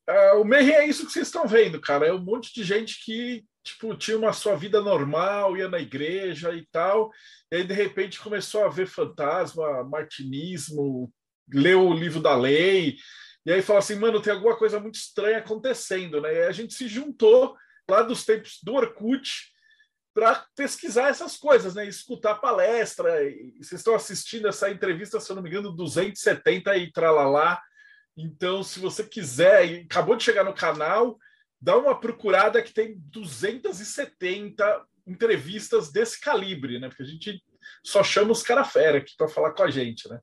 Ah, 0.08 0.36
o 0.36 0.46
Mayhem 0.46 0.76
é 0.76 0.88
isso 0.88 1.06
que 1.06 1.12
vocês 1.12 1.28
estão 1.28 1.48
vendo, 1.48 1.82
cara. 1.82 2.08
É 2.08 2.14
um 2.14 2.24
monte 2.24 2.54
de 2.54 2.64
gente 2.64 3.04
que, 3.04 3.44
tipo, 3.64 3.96
tinha 3.96 4.18
uma 4.18 4.32
sua 4.32 4.56
vida 4.56 4.82
normal, 4.82 5.58
ia 5.58 5.68
na 5.68 5.80
igreja 5.80 6.54
e 6.54 6.66
tal. 6.72 7.12
E 7.52 7.58
aí, 7.58 7.64
de 7.64 7.74
repente, 7.74 8.20
começou 8.20 8.64
a 8.64 8.70
ver 8.70 8.88
fantasma, 8.88 9.84
martinismo, 9.84 11.12
leu 11.52 11.88
o 11.88 11.94
livro 11.94 12.22
da 12.22 12.36
lei. 12.36 12.98
E 13.46 13.52
aí 13.52 13.62
fala 13.62 13.80
assim, 13.80 13.96
mano, 13.96 14.22
tem 14.22 14.32
alguma 14.32 14.56
coisa 14.56 14.80
muito 14.80 14.96
estranha 14.96 15.40
acontecendo, 15.40 16.22
né? 16.22 16.34
E 16.34 16.44
a 16.44 16.52
gente 16.52 16.74
se 16.74 16.88
juntou 16.88 17.56
lá 17.90 18.02
dos 18.02 18.24
tempos 18.24 18.60
do 18.64 18.74
Orkut 18.74 19.53
para 20.14 20.46
pesquisar 20.56 21.10
essas 21.10 21.38
coisas, 21.38 21.74
né? 21.74 21.88
Escutar 21.88 22.36
palestra. 22.36 23.24
E 23.24 23.54
vocês 23.58 23.80
estão 23.80 23.96
assistindo 23.96 24.48
essa 24.48 24.70
entrevista, 24.70 25.20
se 25.20 25.32
eu 25.32 25.36
não 25.36 25.44
me 25.44 25.50
engano, 25.50 25.72
270 25.72 26.78
e 26.78 26.92
tralalá. 26.92 27.62
Então, 28.16 28.64
se 28.64 28.80
você 28.80 29.04
quiser, 29.04 29.84
acabou 29.86 30.16
de 30.16 30.24
chegar 30.24 30.44
no 30.44 30.54
canal, 30.54 31.18
dá 31.60 31.76
uma 31.78 32.00
procurada 32.00 32.62
que 32.62 32.74
tem 32.74 32.96
270 32.98 34.86
entrevistas 35.08 35.92
desse 35.92 36.20
calibre, 36.22 36.80
né? 36.80 36.90
Porque 36.90 37.04
a 37.04 37.08
gente 37.08 37.44
só 37.84 38.04
chama 38.04 38.32
os 38.32 38.44
cara 38.44 38.64
fera 38.64 39.00
aqui 39.00 39.16
para 39.18 39.28
falar 39.28 39.52
com 39.52 39.64
a 39.64 39.72
gente, 39.72 40.08
né? 40.10 40.20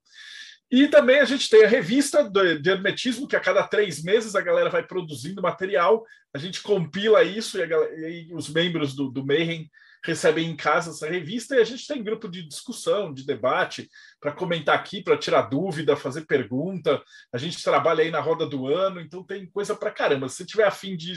E 0.71 0.87
também 0.87 1.19
a 1.19 1.25
gente 1.25 1.51
tem 1.51 1.65
a 1.65 1.69
revista 1.69 2.31
de 2.31 2.71
hermetismo, 2.71 3.27
que 3.27 3.35
a 3.35 3.41
cada 3.41 3.67
três 3.67 4.03
meses 4.03 4.37
a 4.37 4.41
galera 4.41 4.71
vai 4.71 4.87
produzindo 4.87 5.43
material, 5.43 6.05
a 6.33 6.39
gente 6.39 6.63
compila 6.63 7.25
isso 7.25 7.61
e, 7.61 7.67
galera, 7.67 8.09
e 8.09 8.33
os 8.33 8.49
membros 8.49 8.95
do, 8.95 9.11
do 9.11 9.27
Mayhem 9.27 9.69
recebem 10.05 10.49
em 10.49 10.57
casa 10.57 10.91
essa 10.91 11.09
revista 11.09 11.57
e 11.57 11.61
a 11.61 11.65
gente 11.65 11.87
tem 11.87 12.03
grupo 12.03 12.29
de 12.29 12.47
discussão, 12.47 13.13
de 13.13 13.27
debate, 13.27 13.91
para 14.21 14.33
comentar 14.33 14.75
aqui, 14.75 15.03
para 15.03 15.19
tirar 15.19 15.43
dúvida, 15.43 15.97
fazer 15.97 16.25
pergunta. 16.25 17.03
A 17.33 17.37
gente 17.37 17.63
trabalha 17.63 18.03
aí 18.03 18.11
na 18.11 18.21
roda 18.21 18.47
do 18.47 18.67
ano, 18.67 19.01
então 19.01 19.25
tem 19.25 19.47
coisa 19.47 19.75
para 19.75 19.91
caramba. 19.91 20.29
Se 20.29 20.37
você 20.37 20.47
tiver 20.47 20.65
afim 20.65 20.97
de 20.97 21.15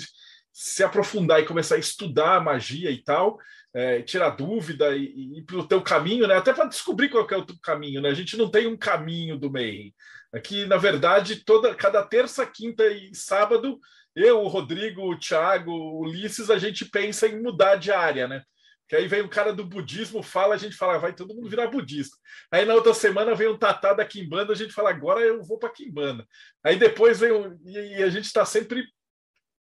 se 0.52 0.84
aprofundar 0.84 1.42
e 1.42 1.46
começar 1.46 1.76
a 1.76 1.80
estudar 1.80 2.38
a 2.38 2.42
magia 2.42 2.92
e 2.92 3.02
tal, 3.02 3.40
é, 3.74 4.02
tirar 4.02 4.30
dúvida 4.32 4.96
e, 4.96 5.06
e 5.06 5.40
ir 5.40 5.42
para 5.44 5.58
o 5.58 5.68
teu 5.68 5.82
caminho, 5.82 6.28
né? 6.28 6.36
Até 6.36 6.54
para 6.54 6.66
descobrir 6.66 7.10
qual 7.10 7.28
é 7.30 7.38
o 7.38 7.46
teu 7.46 7.56
caminho, 7.62 8.02
né? 8.02 8.10
A 8.10 8.14
gente 8.14 8.38
não 8.38 8.50
tem 8.50 8.68
um 8.68 8.78
caminho 8.78 9.38
do 9.38 9.52
meio. 9.52 9.92
Aqui, 10.32 10.66
na 10.66 10.78
verdade, 10.78 11.44
toda 11.44 11.74
cada 11.74 12.04
terça, 12.04 12.46
quinta 12.46 12.86
e 12.88 13.14
sábado, 13.16 13.80
eu, 14.16 14.42
o 14.42 14.48
Rodrigo, 14.48 15.02
o 15.02 15.18
Thiago, 15.18 15.72
o 15.72 16.02
Ulisses, 16.02 16.50
a 16.50 16.58
gente 16.58 16.86
pensa 16.86 17.28
em 17.28 17.42
mudar 17.42 17.76
de 17.76 17.92
área, 17.92 18.28
né? 18.28 18.44
Que 18.88 18.96
aí 18.96 19.08
vem 19.08 19.24
um 19.24 19.30
cara 19.30 19.52
do 19.54 19.66
budismo, 19.66 20.22
fala, 20.22 20.54
a 20.54 20.58
gente 20.58 20.76
fala, 20.76 21.00
vai 21.00 21.14
todo 21.14 21.34
mundo 21.34 21.50
virar 21.50 21.68
budista. 21.68 22.16
Aí 22.52 22.66
na 22.66 22.76
outra 22.76 22.94
semana 22.94 23.34
vem 23.34 23.48
um 23.48 23.58
tatá 23.58 23.94
da 23.94 24.06
Kimbanda, 24.06 24.54
a 24.54 24.56
gente 24.56 24.74
fala, 24.74 24.92
agora 24.92 25.22
eu 25.22 25.42
vou 25.42 25.58
para 25.58 25.70
Kimbanda. 25.70 26.28
Aí 26.64 26.76
depois 26.76 27.20
vem 27.20 27.32
um, 27.32 27.58
e, 27.66 27.98
e 27.98 28.04
a 28.04 28.10
gente 28.10 28.26
está 28.26 28.46
sempre 28.46 28.86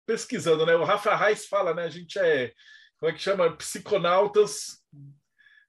pesquisando, 0.06 0.64
né? 0.64 0.74
O 0.74 0.84
Rafa 0.84 1.14
Reis 1.14 1.46
fala, 1.46 1.74
né? 1.74 1.84
A 1.84 1.90
gente 1.90 2.18
é, 2.18 2.52
como 3.00 3.10
é 3.10 3.14
que 3.14 3.22
chama? 3.22 3.56
Psiconautas 3.56 4.78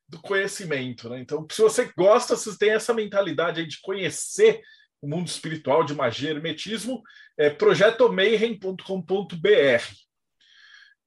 do 0.08 0.22
conhecimento, 0.22 1.10
né? 1.10 1.20
Então, 1.22 1.48
se 1.49 1.62
você 1.62 1.90
gosta, 1.98 2.36
se 2.36 2.60
tem 2.60 2.72
essa 2.72 2.94
mentalidade 2.94 3.62
aí 3.62 3.68
de 3.68 3.80
conhecer 3.80 4.62
o 5.02 5.08
mundo 5.08 5.28
espiritual, 5.28 5.86
de 5.86 5.95
magia, 5.95 6.32
hermetismo, 6.32 7.02
é 7.38 7.49
projetomayhem.com.br. 7.49 9.95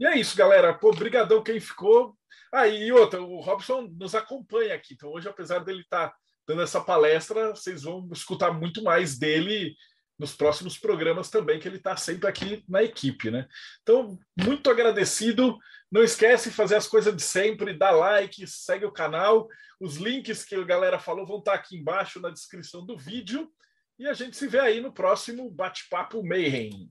E 0.01 0.07
é 0.07 0.19
isso, 0.19 0.35
galera. 0.37 0.73
Pô, 0.73 0.91
brigadão 0.91 1.43
quem 1.43 1.61
ficou. 1.61 2.17
Ah, 2.51 2.67
e 2.67 2.91
outra, 2.91 3.23
o 3.23 3.41
Robson 3.41 3.83
nos 3.83 4.15
acompanha 4.15 4.75
aqui. 4.75 4.95
Então, 4.95 5.11
hoje, 5.11 5.29
apesar 5.29 5.59
dele 5.59 5.83
estar 5.83 6.09
tá 6.09 6.17
dando 6.49 6.63
essa 6.63 6.81
palestra, 6.81 7.51
vocês 7.51 7.83
vão 7.83 8.09
escutar 8.11 8.53
muito 8.53 8.83
mais 8.83 9.19
dele 9.19 9.77
nos 10.19 10.35
próximos 10.35 10.79
programas 10.79 11.29
também, 11.29 11.59
que 11.59 11.67
ele 11.67 11.77
está 11.77 11.97
sempre 11.97 12.29
aqui 12.29 12.65
na 12.69 12.83
equipe, 12.83 13.31
né? 13.31 13.49
Então, 13.83 14.19
muito 14.39 14.71
agradecido. 14.71 15.59
Não 15.91 16.03
esquece 16.03 16.51
de 16.51 16.57
fazer 16.57 16.77
as 16.77 16.87
coisas 16.87 17.15
de 17.15 17.23
sempre, 17.23 17.77
dá 17.77 17.91
like, 17.91 18.47
segue 18.47 18.85
o 18.85 18.93
canal. 18.93 19.49
Os 19.81 19.97
links 19.97 20.45
que 20.45 20.55
a 20.55 20.65
galera 20.65 20.99
falou 20.99 21.27
vão 21.27 21.39
estar 21.39 21.53
tá 21.53 21.59
aqui 21.59 21.77
embaixo 21.77 22.21
na 22.21 22.31
descrição 22.31 22.85
do 22.85 22.97
vídeo. 22.97 23.51
E 23.99 24.09
a 24.09 24.13
gente 24.13 24.37
se 24.37 24.47
vê 24.47 24.61
aí 24.61 24.81
no 24.81 24.93
próximo 24.93 25.51
Bate-Papo 25.51 26.23
Mayhem. 26.25 26.91